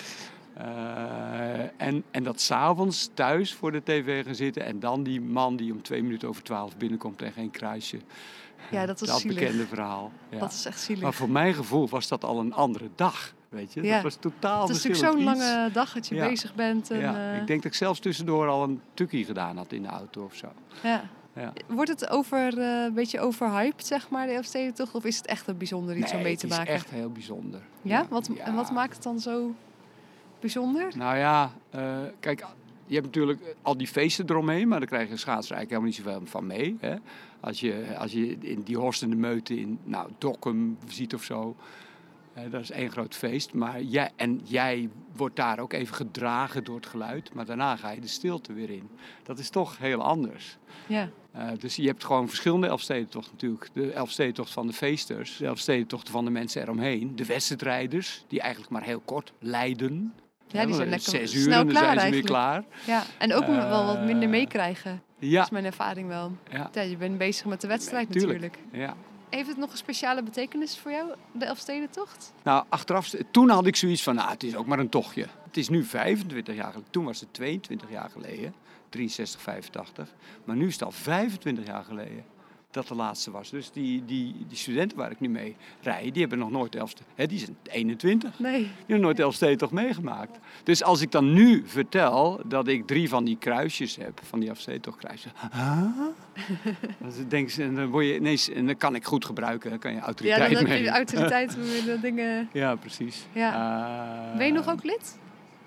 Eh, 0.57 1.59
en, 1.77 2.05
en 2.11 2.23
dat 2.23 2.41
s'avonds 2.41 3.11
thuis 3.15 3.55
voor 3.55 3.73
de 3.73 3.83
tv 3.83 4.25
gaan 4.25 4.35
zitten 4.35 4.65
en 4.65 4.81
dan 4.81 5.03
die 5.03 5.21
man 5.21 5.57
die 5.57 5.73
om 5.73 5.83
twee 5.83 6.03
minuten 6.03 6.29
over 6.29 6.43
twaalf 6.43 6.77
binnenkomt 6.77 7.23
en 7.23 7.33
geen 7.33 7.51
kruisje. 7.51 7.99
Ja, 8.71 8.87
dat 8.87 9.01
is 9.01 9.09
dat 9.09 9.21
zielig. 9.21 9.39
bekende 9.39 9.67
verhaal. 9.67 10.13
Ja. 10.29 10.39
Dat 10.39 10.53
is 10.53 10.65
echt 10.65 10.81
zielig. 10.81 11.03
Maar 11.03 11.13
voor 11.15 11.31
mijn 11.31 11.55
gevoel 11.55 11.89
was 11.89 12.09
dat 12.09 12.25
al 12.25 12.39
een 12.41 12.53
andere 12.53 12.89
dag. 12.95 13.35
Weet 13.49 13.73
je? 13.73 13.83
Ja. 13.83 13.95
Dat 13.95 14.03
was 14.03 14.15
totaal 14.15 14.61
het 14.69 14.77
is 14.77 14.85
natuurlijk 14.85 15.13
zo'n 15.15 15.25
lange 15.25 15.71
dag 15.73 15.93
dat 15.93 16.07
je 16.09 16.15
Ja. 16.15 16.29
bezig 16.29 16.55
bent. 16.55 16.91
En, 16.91 16.99
Ja, 17.01 17.33
eh, 17.33 17.41
ik 17.41 17.47
denk 17.47 17.63
dat 17.63 17.73
ik 17.73 17.79
zelfs 17.79 18.01
tussendoor 18.01 18.49
al 18.49 18.63
een 18.63 18.81
tukkie 18.95 19.25
gedaan 19.25 19.57
had 19.57 19.73
in 19.73 19.83
de 19.83 19.89
auto 19.89 20.25
of 20.25 20.35
zo. 20.35 20.49
ja. 20.83 21.03
Ja. 21.37 21.53
Wordt 21.69 21.91
het 21.91 22.09
over, 22.11 22.59
eh, 22.59 22.83
een 22.85 22.95
beetje 22.95 23.21
overhyped, 23.21 23.87
zeg 23.87 24.09
maar, 24.09 24.27
de 24.27 24.33
Elfstedentocht? 24.33 24.95
Of 24.95 25.05
is 25.05 25.17
het 25.17 25.27
echt 25.27 25.49
een 25.49 25.57
bijzonder 25.59 25.97
iets 25.97 26.13
om 26.13 26.23
mee 26.23 26.37
te 26.37 26.47
het 26.47 26.57
maken? 26.57 26.75
is 26.75 26.81
echt 26.81 26.91
heel 26.91 27.11
bijzonder. 27.11 27.61
Ja? 27.83 28.07
Wat, 28.11 28.31
Ja. 28.35 28.45
En 28.45 28.55
wat 28.55 28.71
maakt 28.71 28.95
het 28.95 29.03
dan 29.03 29.19
zo 29.21 29.55
bijzonder? 30.45 30.97
Nou 30.97 31.17
ja, 31.17 31.53
eh, 31.71 31.99
kijk, 32.21 32.45
je 32.87 32.95
hebt 32.95 33.07
natuurlijk 33.07 33.41
al 33.63 33.77
die 33.77 33.87
feesten 33.87 34.31
eromheen, 34.31 34.69
maar 34.69 34.79
daar 34.79 34.89
krijg 34.89 35.09
je 35.09 35.17
schaatser 35.17 35.57
eigenlijk 35.57 35.71
helemaal 35.71 36.15
niet 36.15 36.23
zoveel 36.23 36.31
van 36.31 36.47
mee. 36.47 36.77
Hè? 36.81 36.97
Als, 37.41 37.61
je, 37.61 37.97
als 37.99 38.13
je 38.13 38.39
in 38.39 38.61
die 38.63 38.77
Horst 38.77 39.03
en 39.03 39.11
de 39.11 39.17
Meute 39.17 39.61
in 39.61 39.79
nou, 39.85 40.11
Dokkum 40.19 40.79
ziet 40.87 41.15
of 41.15 41.23
zo, 41.23 41.57
dat 42.51 42.61
is 42.61 42.71
één 42.71 42.91
groot 42.91 43.15
feest. 43.15 43.53
Maar 43.53 43.83
jij, 43.83 44.11
en 44.17 44.41
jij 44.45 44.89
wordt 45.17 45.37
daar 45.37 45.59
ook 45.59 45.73
even 45.73 45.95
gedragen 45.95 46.65
door 46.65 46.77
het 46.77 46.87
geluid, 46.87 47.35
maar 47.35 47.45
daarna 47.45 47.77
ga 47.77 47.91
je 47.91 48.01
de 48.01 48.07
stilte 48.07 48.53
weer 48.53 48.71
in. 48.71 48.89
Dat 49.23 49.39
is 49.39 49.51
toch 49.51 49.79
heel 49.79 50.03
anders. 50.03 50.57
Ja. 50.87 51.11
Eh, 51.33 51.49
dus 51.59 51.77
je 51.77 51.87
hebt 51.87 52.05
gewoon 52.05 52.29
verschillende 52.29 52.67
Elfstedentochten 52.67 53.33
natuurlijk. 53.33 53.69
De 53.73 53.93
Elfstedentocht 53.93 54.53
van 54.53 54.67
de 54.67 54.73
feesters, 54.73 55.37
de 55.37 55.47
Elfstedentochten 55.47 56.13
van 56.13 56.25
de 56.25 56.31
mensen 56.31 56.63
eromheen. 56.63 57.17
De 57.17 57.25
wedstrijdrijders, 57.25 58.25
die 58.29 58.41
eigenlijk 58.41 58.73
maar 58.73 58.83
heel 58.83 59.03
kort 59.05 59.33
leiden. 59.39 60.13
Ja, 60.61 60.67
die 60.67 60.75
zijn 60.75 60.89
lekker 60.89 61.11
Zes 61.11 61.35
uur 61.35 61.43
snel 61.43 61.61
en 61.61 61.67
dan 61.67 61.75
klaar 61.77 61.95
zijn 61.95 62.07
ze 62.07 62.11
weer 62.13 62.23
klaar. 62.25 62.65
ja. 62.87 63.03
En 63.19 63.35
ook 63.35 63.47
wel 63.47 63.87
wat 63.87 64.01
minder 64.01 64.23
Eh, 64.25 64.29
meekrijgen. 64.31 65.03
Dat 65.19 65.45
is 65.45 65.51
mijn 65.51 65.65
ervaring 65.65 66.09
wel. 66.09 66.33
ja, 66.51 66.71
Ja, 66.73 66.81
je 66.83 66.97
bent 66.97 67.19
bezig 67.19 67.47
met 67.47 67.61
de 67.61 67.67
wedstrijd 67.67 68.09
natuurlijk. 68.09 68.59
ja. 68.73 68.95
Heeft 69.31 69.49
het 69.49 69.57
nog 69.57 69.71
een 69.71 69.77
speciale 69.77 70.23
betekenis 70.23 70.79
voor 70.79 70.91
jou, 70.91 71.13
de 71.33 71.45
Elfstedentocht? 71.45 72.33
Nou, 72.43 72.65
achteraf, 72.69 73.11
toen 73.31 73.49
had 73.51 73.67
ik 73.67 73.77
zoiets 73.77 74.03
van, 74.03 74.15
nou, 74.15 74.31
het 74.31 74.43
is 74.43 74.57
ook 74.57 74.67
maar 74.67 74.79
een 74.79 74.89
tochtje. 74.89 75.27
Het 75.47 75.57
is 75.57 75.69
nu 75.69 75.85
25 75.85 76.55
jaar 76.55 76.65
geleden. 76.73 76.91
Toen 76.91 77.05
was 77.05 77.21
het 77.21 77.33
22 77.33 77.91
jaar 77.91 78.11
geleden. 78.11 78.55
63, 78.89 79.41
85. 79.41 80.09
Maar 80.45 80.57
nu 80.57 80.67
is 80.67 80.73
het 80.73 80.83
al 80.83 80.91
25 80.91 81.67
jaar 81.67 81.85
geleden 81.85 82.25
dat 82.75 82.89
de 82.89 82.95
laatste 82.95 83.31
was. 83.31 83.51
Dus 83.51 83.71
die, 83.71 84.05
die, 84.05 84.35
die 84.49 84.57
studenten 84.57 84.97
waar 84.99 85.11
ik 85.11 85.21
nu 85.21 85.29
mee 85.29 85.57
rij, 85.83 86.11
die 86.11 86.21
hebben 86.21 86.39
nog 86.39 86.51
nooit 86.51 86.75
Elfste... 86.75 87.03
Hè, 87.15 87.27
die 87.27 87.39
zijn 87.39 87.57
21. 87.63 88.39
Nee. 88.39 88.59
Die 88.59 88.69
hebben 88.77 89.01
nooit 89.01 89.17
de 89.17 89.23
Elfstedentocht 89.23 89.73
meegemaakt. 89.73 90.39
Dus 90.63 90.83
als 90.83 91.01
ik 91.01 91.11
dan 91.11 91.33
nu 91.33 91.63
vertel 91.67 92.41
dat 92.47 92.69
ik 92.69 92.87
drie 92.87 93.09
van 93.09 93.25
die 93.25 93.37
kruisjes 93.39 93.97
heb, 93.97 94.21
van 94.23 94.41
die 94.41 94.49
Elfstedentocht 94.49 94.99
kruisjes. 94.99 95.33
Huh? 95.53 95.81
dan, 97.01 97.29
denk 97.29 97.51
ze, 97.51 97.63
en 97.63 97.75
dan, 97.75 97.87
word 97.87 98.05
je 98.07 98.15
ineens, 98.15 98.49
en 98.51 98.67
dan 98.67 98.77
kan 98.77 98.95
ik 98.95 99.05
goed 99.05 99.25
gebruiken, 99.25 99.71
dan 99.71 99.79
kan 99.79 99.91
je 99.91 99.97
Ja, 99.97 100.05
autoriteit 100.05 100.51
dan 100.53 100.59
heb 100.59 100.69
mee. 100.69 100.83
je 100.83 100.89
autoriteit 100.91 101.57
met 101.57 101.85
de 101.85 101.99
dingen. 102.01 102.49
Ja, 102.53 102.75
precies. 102.75 103.27
Ja. 103.33 103.53
Eh, 104.33 104.37
Ben 104.37 104.47
je 104.47 104.53
nog 104.53 104.69
ook 104.69 104.85
lid? 104.85 105.19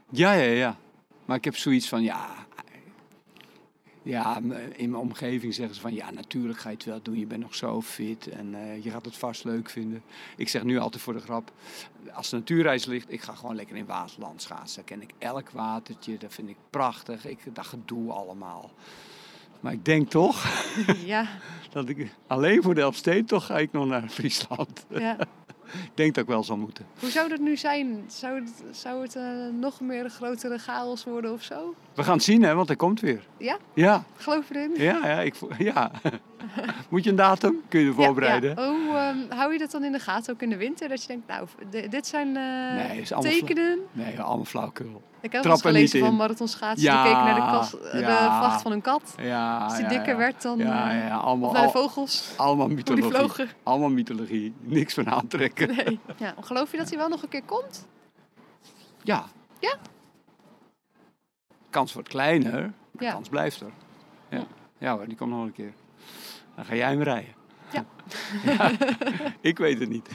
Ja, 0.10 0.34
ja, 0.34 0.52
ja. 0.52 0.78
Maar 1.26 1.38
ik 1.38 1.46
heb 1.46 1.56
zoiets 1.56 1.90
van, 1.90 2.04
ja... 2.04 2.46
Ja, 4.08 4.38
in 4.76 4.90
mijn 4.90 5.04
omgeving 5.04 5.54
zeggen 5.54 5.76
ze 5.76 5.82
van, 5.82 5.94
ja, 5.94 6.12
natuurlijk 6.12 6.60
ga 6.60 6.70
je 6.70 6.76
het 6.76 6.86
wel 6.86 7.02
doen. 7.02 7.20
Je 7.20 7.26
bent 7.26 7.42
nog 7.42 7.56
zo 7.56 7.82
fit 7.82 8.28
en 8.28 8.56
eh, 8.56 8.84
je 8.84 8.90
gaat 8.90 9.06
het 9.06 9.18
vast 9.18 9.44
leuk 9.44 9.70
vinden. 9.70 10.04
Ik 10.36 10.50
zeg 10.50 10.64
nu 10.64 10.78
altijd 10.78 11.04
voor 11.04 11.14
de 11.14 11.20
grap, 11.20 11.52
als 12.14 12.30
de 12.30 12.36
natuurreis 12.36 12.86
ligt, 12.86 13.12
ik 13.12 13.22
ga 13.22 13.34
gewoon 13.34 13.56
lekker 13.56 13.76
in 13.76 13.86
Waterland 13.86 14.42
schaatsen. 14.42 14.76
Daar 14.76 14.98
ken 14.98 15.02
ik 15.02 15.14
elk 15.18 15.50
watertje, 15.50 16.18
dat 16.18 16.34
vind 16.34 16.50
ik 16.50 16.56
prachtig. 16.70 17.26
Ik, 17.26 17.40
dat 17.54 17.66
gedoe 17.66 18.12
allemaal. 18.12 18.72
Maar 19.60 19.74
ik 19.74 19.86
denk 19.86 20.10
toch 20.10 20.46
Ja, 21.06 21.28
dat 21.72 21.90
ik 21.90 22.16
alleen 22.28 22.64
voor 22.64 22.76
de 22.76 22.82
Elfstedentocht 22.82 23.46
ga 23.46 23.58
ik 23.58 23.72
nog 23.72 23.86
naar 23.86 24.10
Friesland. 24.10 24.86
ja. 24.90 25.18
ik 25.90 25.92
denk 25.94 26.16
dat 26.16 26.24
ik 26.24 26.30
wel 26.30 26.44
zal 26.44 26.58
moeten. 26.58 26.86
Hoe 27.00 27.10
zou 27.10 27.30
dat 27.30 27.40
nu 27.40 27.58
zijn? 27.58 28.04
Zou 28.08 28.40
het, 28.40 28.64
zou 28.72 29.02
het 29.02 29.16
eh, 29.16 29.48
nog 29.60 29.80
meer 29.80 30.10
grotere 30.10 30.58
chaos 30.58 31.04
worden 31.04 31.34
of 31.34 31.44
zo? 31.44 31.76
We 31.98 32.04
gaan 32.04 32.14
het 32.16 32.24
zien, 32.24 32.44
hè, 32.44 32.56
want 32.56 32.68
hij 32.68 32.76
komt 32.78 33.00
weer. 33.00 33.24
Ja? 33.38 33.58
Ja, 33.74 34.04
Geloof 34.18 34.50
erin? 34.50 34.72
ja, 34.76 35.00
ja. 35.08 35.20
Ik, 35.20 35.36
ja. 35.58 35.92
Moet 36.90 37.04
je 37.04 37.10
een 37.10 37.16
datum? 37.16 37.62
Kun 37.68 37.80
je 37.80 37.94
voorbereiden? 37.94 38.50
ja. 38.50 38.68
Hoe 38.68 38.96
ehm, 38.96 39.18
hou 39.40 39.54
je 39.54 39.60
dat 39.60 39.72
dan 39.72 39.84
in 39.84 39.92
de 39.92 40.00
gaten, 40.00 40.34
ook 40.34 40.42
in 40.42 40.50
de 40.50 40.58
winter? 40.58 40.90
Dat 40.90 41.02
je 41.02 41.08
denkt, 41.08 41.28
nou, 41.28 41.48
dit 41.90 42.08
zijn 42.08 42.28
eh, 42.28 42.88
Nee, 42.90 43.02
is 43.02 43.14
allemaal 43.14 43.32
tekenen. 43.32 43.80
Nee, 43.92 44.20
allemaal 44.22 44.46
flauwkul. 44.46 45.02
Ik 45.22 45.32
heb 45.32 45.42
Trap 45.42 45.62
gelezen 45.62 46.00
van 46.00 46.16
marathonschaatsen. 46.16 46.84
Ja, 46.92 47.04
die 47.04 47.12
keken 47.12 47.26
naar 47.26 47.36
de, 47.92 47.98
de 47.98 48.38
vacht 48.42 48.62
van 48.62 48.72
een 48.72 48.82
kat. 48.82 49.16
Ja, 49.22 49.58
Als 49.58 49.78
die 49.78 49.88
dikker 49.88 50.18
werd 50.18 50.42
dan... 50.42 50.58
Ja, 50.58 50.92
ja, 50.92 51.16
allemaal, 51.16 51.48
Of 51.50 51.54
naar 51.56 51.62
de 51.68 51.74
al- 51.74 51.82
vogels. 51.82 52.34
allemaal 52.38 52.68
mythologie. 52.68 53.46
Allemaal 53.64 53.90
mythologie. 53.90 54.54
Niks 54.60 54.94
van 54.94 55.10
aantrekken. 55.10 55.76
Nee. 55.76 56.00
Ja, 56.18 56.34
geloof 56.42 56.72
je 56.72 56.78
dat 56.78 56.90
hij 56.90 56.98
wel 56.98 57.10
nog 57.10 57.24
een 57.24 57.30
keer 57.30 57.44
komt? 57.46 57.88
Ja. 59.04 59.26
Ja? 59.60 59.76
Kans 61.70 61.94
wordt 61.94 62.10
kleiner, 62.10 62.62
maar 62.92 63.04
Ja. 63.04 63.12
kans 63.12 63.30
blijft 63.30 63.62
er. 63.62 63.72
Ja. 64.30 64.44
Ja. 64.78 64.96
hoor, 64.96 65.08
die 65.08 65.18
komt 65.18 65.32
nog 65.32 65.44
een 65.46 65.54
keer. 65.54 65.74
Dan 66.56 66.66
ga 66.66 66.76
jij 66.76 66.90
hem 66.90 67.02
rijden. 67.02 67.34
Ja. 67.72 67.86
Ja, 68.46 68.72
Ik 69.42 69.58
weet 69.58 69.80
het 69.80 69.90
niet. 69.90 70.10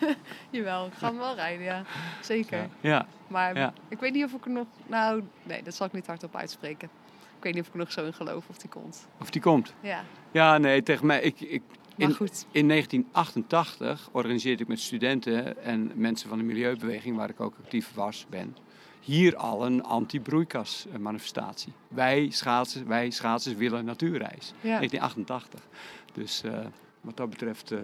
Jawel, 0.50 0.86
ik 0.86 0.92
ga 0.92 1.08
hem 1.08 1.18
wel 1.18 1.34
rijden, 1.34 1.64
ja. 1.64 1.82
Zeker. 2.22 2.68
Ja. 2.80 3.06
Maar 3.28 3.56
Ja. 3.56 3.72
ik 3.88 3.98
weet 4.00 4.12
niet 4.12 4.24
of 4.24 4.32
ik 4.32 4.44
er 4.44 4.50
nog... 4.50 4.66
Nou, 4.86 5.22
nee, 5.42 5.62
dat 5.62 5.74
zal 5.74 5.86
ik 5.86 5.92
niet 5.92 6.06
hardop 6.06 6.36
uitspreken. 6.36 6.88
Ik 7.36 7.44
weet 7.44 7.52
niet 7.54 7.62
of 7.62 7.68
ik 7.68 7.72
er 7.74 7.78
nog 7.78 7.92
zo 7.92 8.04
in 8.04 8.14
geloof 8.14 8.48
of 8.48 8.58
die 8.58 8.70
komt. 8.70 9.08
Of 9.20 9.30
die 9.30 9.40
komt. 9.42 9.74
Ja, 9.80 10.02
Ja, 10.30 10.58
nee, 10.58 10.82
tegen 10.82 11.06
mij. 11.06 11.20
Ik, 11.20 11.40
ik, 11.40 11.62
maar 11.96 12.08
in, 12.08 12.14
goed. 12.14 12.46
In 12.50 12.68
1988 12.68 14.08
organiseerde 14.12 14.62
ik 14.62 14.68
met 14.68 14.80
studenten 14.80 15.62
en 15.64 15.92
mensen 15.94 16.28
van 16.28 16.38
de 16.38 16.44
milieubeweging, 16.44 17.16
waar 17.16 17.28
ik 17.30 17.40
ook 17.40 17.54
actief 17.62 17.94
was, 17.94 18.26
ben, 18.30 18.56
hier 19.08 19.36
al 19.36 19.66
een 19.66 19.84
anti-broeikas 19.84 20.86
eh, 20.92 20.98
manifestatie. 20.98 21.72
Wij 21.88 22.30
schaatsers, 22.30 22.84
wij 22.84 23.10
schaatsers 23.10 23.54
willen 23.54 23.84
natuurreis. 23.84 24.52
Ja, 24.60 24.76
1988. 24.76 25.60
Dus 26.12 26.42
eh, 26.42 26.58
wat 27.00 27.16
dat 27.16 27.30
betreft 27.30 27.70
eh, 27.70 27.78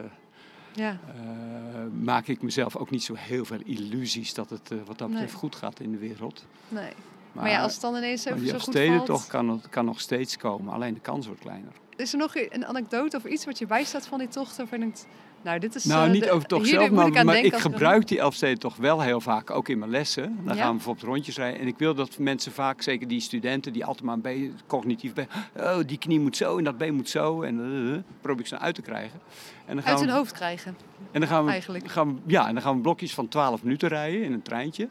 ja. 0.73 0.99
eh, 1.15 2.03
maak 2.03 2.27
ik 2.27 2.43
mezelf 2.43 2.77
ook 2.77 2.91
niet 2.91 3.03
zo 3.03 3.15
heel 3.15 3.45
veel 3.45 3.61
illusies 3.65 4.35
dat 4.35 4.51
het 4.51 4.69
wat 4.87 4.99
dat 4.99 5.09
Nee. 5.09 5.09
betreft 5.09 5.35
goed 5.35 5.57
gaat 5.57 5.81
in 5.81 5.91
de 5.91 5.99
wereld. 5.99 6.47
Nee. 6.69 6.93
Maar, 7.33 7.51
ja, 7.51 7.63
als 7.63 7.73
het 7.73 7.81
dan 7.81 7.97
ineens 7.97 8.25
even 8.25 8.47
zo 8.47 8.53
goed 8.53 8.63
steden 8.63 8.95
valt... 8.95 9.07
toch 9.07 9.27
kan, 9.27 9.49
het, 9.49 9.69
kan 9.69 9.85
nog 9.85 10.01
steeds 10.01 10.37
komen, 10.37 10.73
alleen 10.73 10.95
de 10.95 11.01
kans 11.01 11.27
wordt 11.27 11.41
kleiner. 11.41 11.73
Is 11.97 12.13
er 12.13 12.19
nog 12.19 12.37
een 12.37 12.67
anekdote 12.67 13.17
of 13.17 13.25
iets 13.25 13.45
wat 13.45 13.59
je 13.59 13.67
bijstaat 13.67 14.07
van 14.07 14.19
die 14.19 14.29
tocht? 14.29 14.57
Waarvan 14.57 14.79
je 14.79 14.85
denkt, 14.85 15.07
nou, 15.45 15.59
dit 15.59 15.75
is... 15.75 15.85
Nou, 15.85 16.07
eh, 16.07 16.13
niet 16.13 16.23
de- 16.25 16.31
over 16.31 16.49
toch 16.49 16.67
zelf, 16.67 16.91
maar, 16.91 17.07
ik 17.07 17.25
maar 17.25 17.39
ik 17.39 17.57
gebruik 17.57 18.09
die 18.09 18.19
Elfsteden 18.19 18.59
toch 18.59 18.77
wel 18.77 19.01
heel 19.01 19.21
vaak, 19.21 19.51
ook 19.51 19.69
in 19.69 19.79
mijn 19.79 19.91
lessen. 19.91 20.39
Dan 20.45 20.57
Ja? 20.57 20.61
gaan 20.61 20.69
we 20.71 20.75
bijvoorbeeld 20.77 21.07
rondjes 21.07 21.37
rijden. 21.37 21.61
En 21.61 21.67
ik 21.67 21.79
wil 21.79 21.95
dat 21.95 22.19
mensen 22.19 22.53
vaak, 22.53 22.83
zeker 22.83 23.09
die 23.09 23.21
studenten, 23.21 23.73
die 23.73 23.85
altijd 23.85 24.05
maar 24.05 24.19
een 24.23 24.59
cognitief 24.67 25.13
ben, 25.13 25.29
oh, 25.57 25.77
die 25.87 25.99
knie 25.99 26.21
moet 26.21 26.37
zo 26.37 26.59
en 26.59 26.65
dat 26.65 26.79
been 26.79 26.95
moet 26.95 27.09
zo. 27.09 27.43
En 27.43 27.59
uh, 27.61 27.97
probeer 28.21 28.41
ik 28.41 28.47
ze 28.47 28.59
uit 28.59 28.75
te 28.75 28.83
krijgen. 28.83 29.21
En 29.67 29.75
dan 29.75 29.83
gaan 29.85 29.93
Uit 29.93 30.01
hun 30.01 30.11
we, 30.11 30.17
hoofd 30.17 30.33
krijgen, 30.33 30.77
en 31.13 31.21
dan 31.21 31.29
gaan 31.29 31.45
we, 31.45 31.51
eigenlijk. 31.51 31.89
gaan 31.91 32.15
we, 32.15 32.21
ja, 32.27 32.47
en 32.49 32.55
dan 32.55 32.63
gaan 32.63 32.75
we 32.75 32.81
blokjes 32.81 33.15
van 33.15 33.29
12 33.29 33.63
minuten 33.63 33.89
rijden 33.89 34.23
in 34.23 34.33
een 34.33 34.43
treintje. 34.43 34.89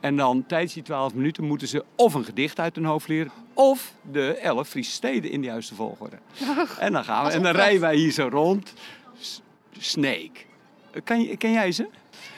En 0.00 0.16
dan 0.16 0.46
tijdens 0.46 0.72
die 0.72 0.82
12 0.82 1.14
minuten 1.14 1.44
moeten 1.44 1.68
ze 1.68 1.84
of 1.96 2.14
een 2.14 2.24
gedicht 2.24 2.60
uit 2.60 2.74
hun 2.76 2.84
hoofd 2.84 3.08
leren, 3.08 3.30
of 3.54 3.92
de 4.10 4.34
11 4.36 4.68
Friese 4.68 4.90
steden 4.90 5.30
in 5.30 5.40
de 5.40 5.46
juiste 5.46 5.74
volgorde. 5.74 6.16
En 6.78 6.92
dan 6.92 7.04
gaan 7.04 7.24
we, 7.26 7.30
en 7.32 7.42
dan 7.42 7.52
rijden 7.52 7.80
wij 7.80 7.96
hier 7.96 8.12
zo 8.12 8.28
rond. 8.30 8.72
Snake. 9.78 10.30
Kan, 11.04 11.22
je, 11.22 11.36
ken 11.36 11.52
jij 11.52 11.72
ze? 11.72 11.88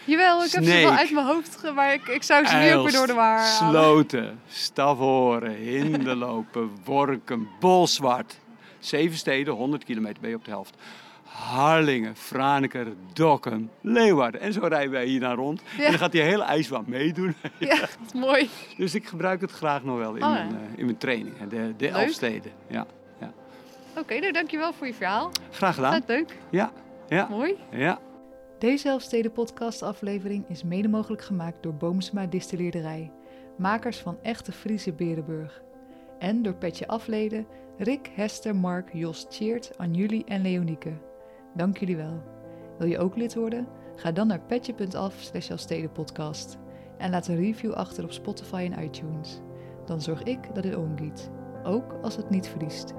Jawel, 0.04 0.44
ik 0.44 0.50
heb 0.52 0.64
ze 0.64 0.70
wel 0.80 0.90
uit 0.92 1.10
mijn 1.10 1.26
hoofd, 1.26 1.72
maar 1.74 1.92
ik, 1.92 2.08
ik 2.08 2.22
zou 2.22 2.46
ze 2.46 2.56
nu 2.56 2.74
ook 2.74 2.82
weer 2.84 2.92
door 2.92 3.06
de 3.06 3.12
war 3.12 3.38
halen. 3.38 3.70
Sloten, 3.80 4.40
Stavoren, 4.48 5.54
Hinderlopen, 5.54 6.70
Workum, 6.84 7.48
Bolzwart. 7.60 8.38
Zeven 8.78 9.18
steden, 9.18 9.54
100 9.54 9.84
kilometer 9.84 10.20
ben 10.20 10.30
je 10.30 10.36
op 10.36 10.44
de 10.44 10.50
helft. 10.50 10.76
Harlingen, 11.24 12.16
Franeker, 12.16 12.86
Dokkum, 13.12 13.70
Leeuwarden. 13.80 14.40
En 14.40 14.52
zo 14.52 14.60
rijden 14.60 14.90
wij 14.90 15.04
hier 15.06 15.20
naar 15.20 15.34
rond. 15.36 15.62
Ja. 15.76 15.84
En 15.84 15.90
dan 15.90 15.98
gaat 16.00 16.12
die 16.12 16.22
hele 16.22 16.42
ijsbaan 16.42 16.84
meedoen. 16.86 17.34
Ja, 17.58 17.76
dat 17.80 17.96
is 18.06 18.12
mooi. 18.12 18.48
Dus 18.76 18.94
ik 18.94 19.06
gebruik 19.06 19.40
het 19.40 19.50
graag 19.50 19.84
nog 19.84 19.98
wel 19.98 20.14
in, 20.14 20.22
Oh, 20.24 20.28
ja. 20.28 20.34
mijn, 20.34 20.48
eh, 20.72 20.78
in 20.78 20.84
mijn 20.84 20.98
training. 20.98 21.34
De, 21.48 21.74
de 21.76 21.84
Leuk. 21.84 21.92
Elfsteden. 21.94 22.52
Ja. 22.66 22.86
Oké, 23.96 24.18
nou 24.18 24.32
dankjewel 24.32 24.72
voor 24.72 24.86
je 24.86 24.94
verhaal. 24.94 25.30
Graag 25.50 25.74
gedaan. 25.74 25.92
Vet 25.92 26.02
leuk. 26.06 26.36
Ja, 26.50 26.72
ja, 27.10 27.28
Mooi. 27.28 27.56
ja. 27.70 27.98
Deze 28.58 28.88
Elfsteden 28.88 29.32
podcast 29.32 29.82
aflevering 29.82 30.48
is 30.48 30.62
mede 30.62 30.88
mogelijk 30.88 31.22
gemaakt 31.22 31.62
door 31.62 31.74
Boomsma 31.74 32.26
Distilleerderij, 32.26 33.12
makers 33.56 33.98
van 33.98 34.18
echte 34.22 34.52
Friese 34.52 34.92
Berenburg. 34.92 35.62
En 36.18 36.42
door 36.42 36.54
Petje 36.54 36.86
Afleden, 36.86 37.46
Rick, 37.78 38.10
Hester, 38.14 38.56
Mark, 38.56 38.92
Jos, 38.92 39.28
Tjeerd, 39.28 39.78
Anjuli 39.78 40.22
en 40.26 40.42
Leonieke. 40.42 40.92
Dank 41.54 41.78
jullie 41.78 41.96
wel. 41.96 42.22
Wil 42.78 42.88
je 42.88 42.98
ook 42.98 43.16
lid 43.16 43.34
worden? 43.34 43.68
Ga 43.96 44.12
dan 44.12 44.26
naar 44.26 44.40
petje.af 44.40 45.14
slash 45.18 45.50
Elfstedenpodcast 45.50 46.58
en 46.98 47.10
laat 47.10 47.28
een 47.28 47.36
review 47.36 47.72
achter 47.72 48.04
op 48.04 48.12
Spotify 48.12 48.70
en 48.72 48.84
iTunes. 48.84 49.40
Dan 49.84 50.00
zorg 50.00 50.22
ik 50.22 50.54
dat 50.54 50.62
dit 50.62 50.76
omgiet, 50.76 51.30
ook 51.64 51.98
als 52.02 52.16
het 52.16 52.30
niet 52.30 52.48
vriest. 52.48 52.94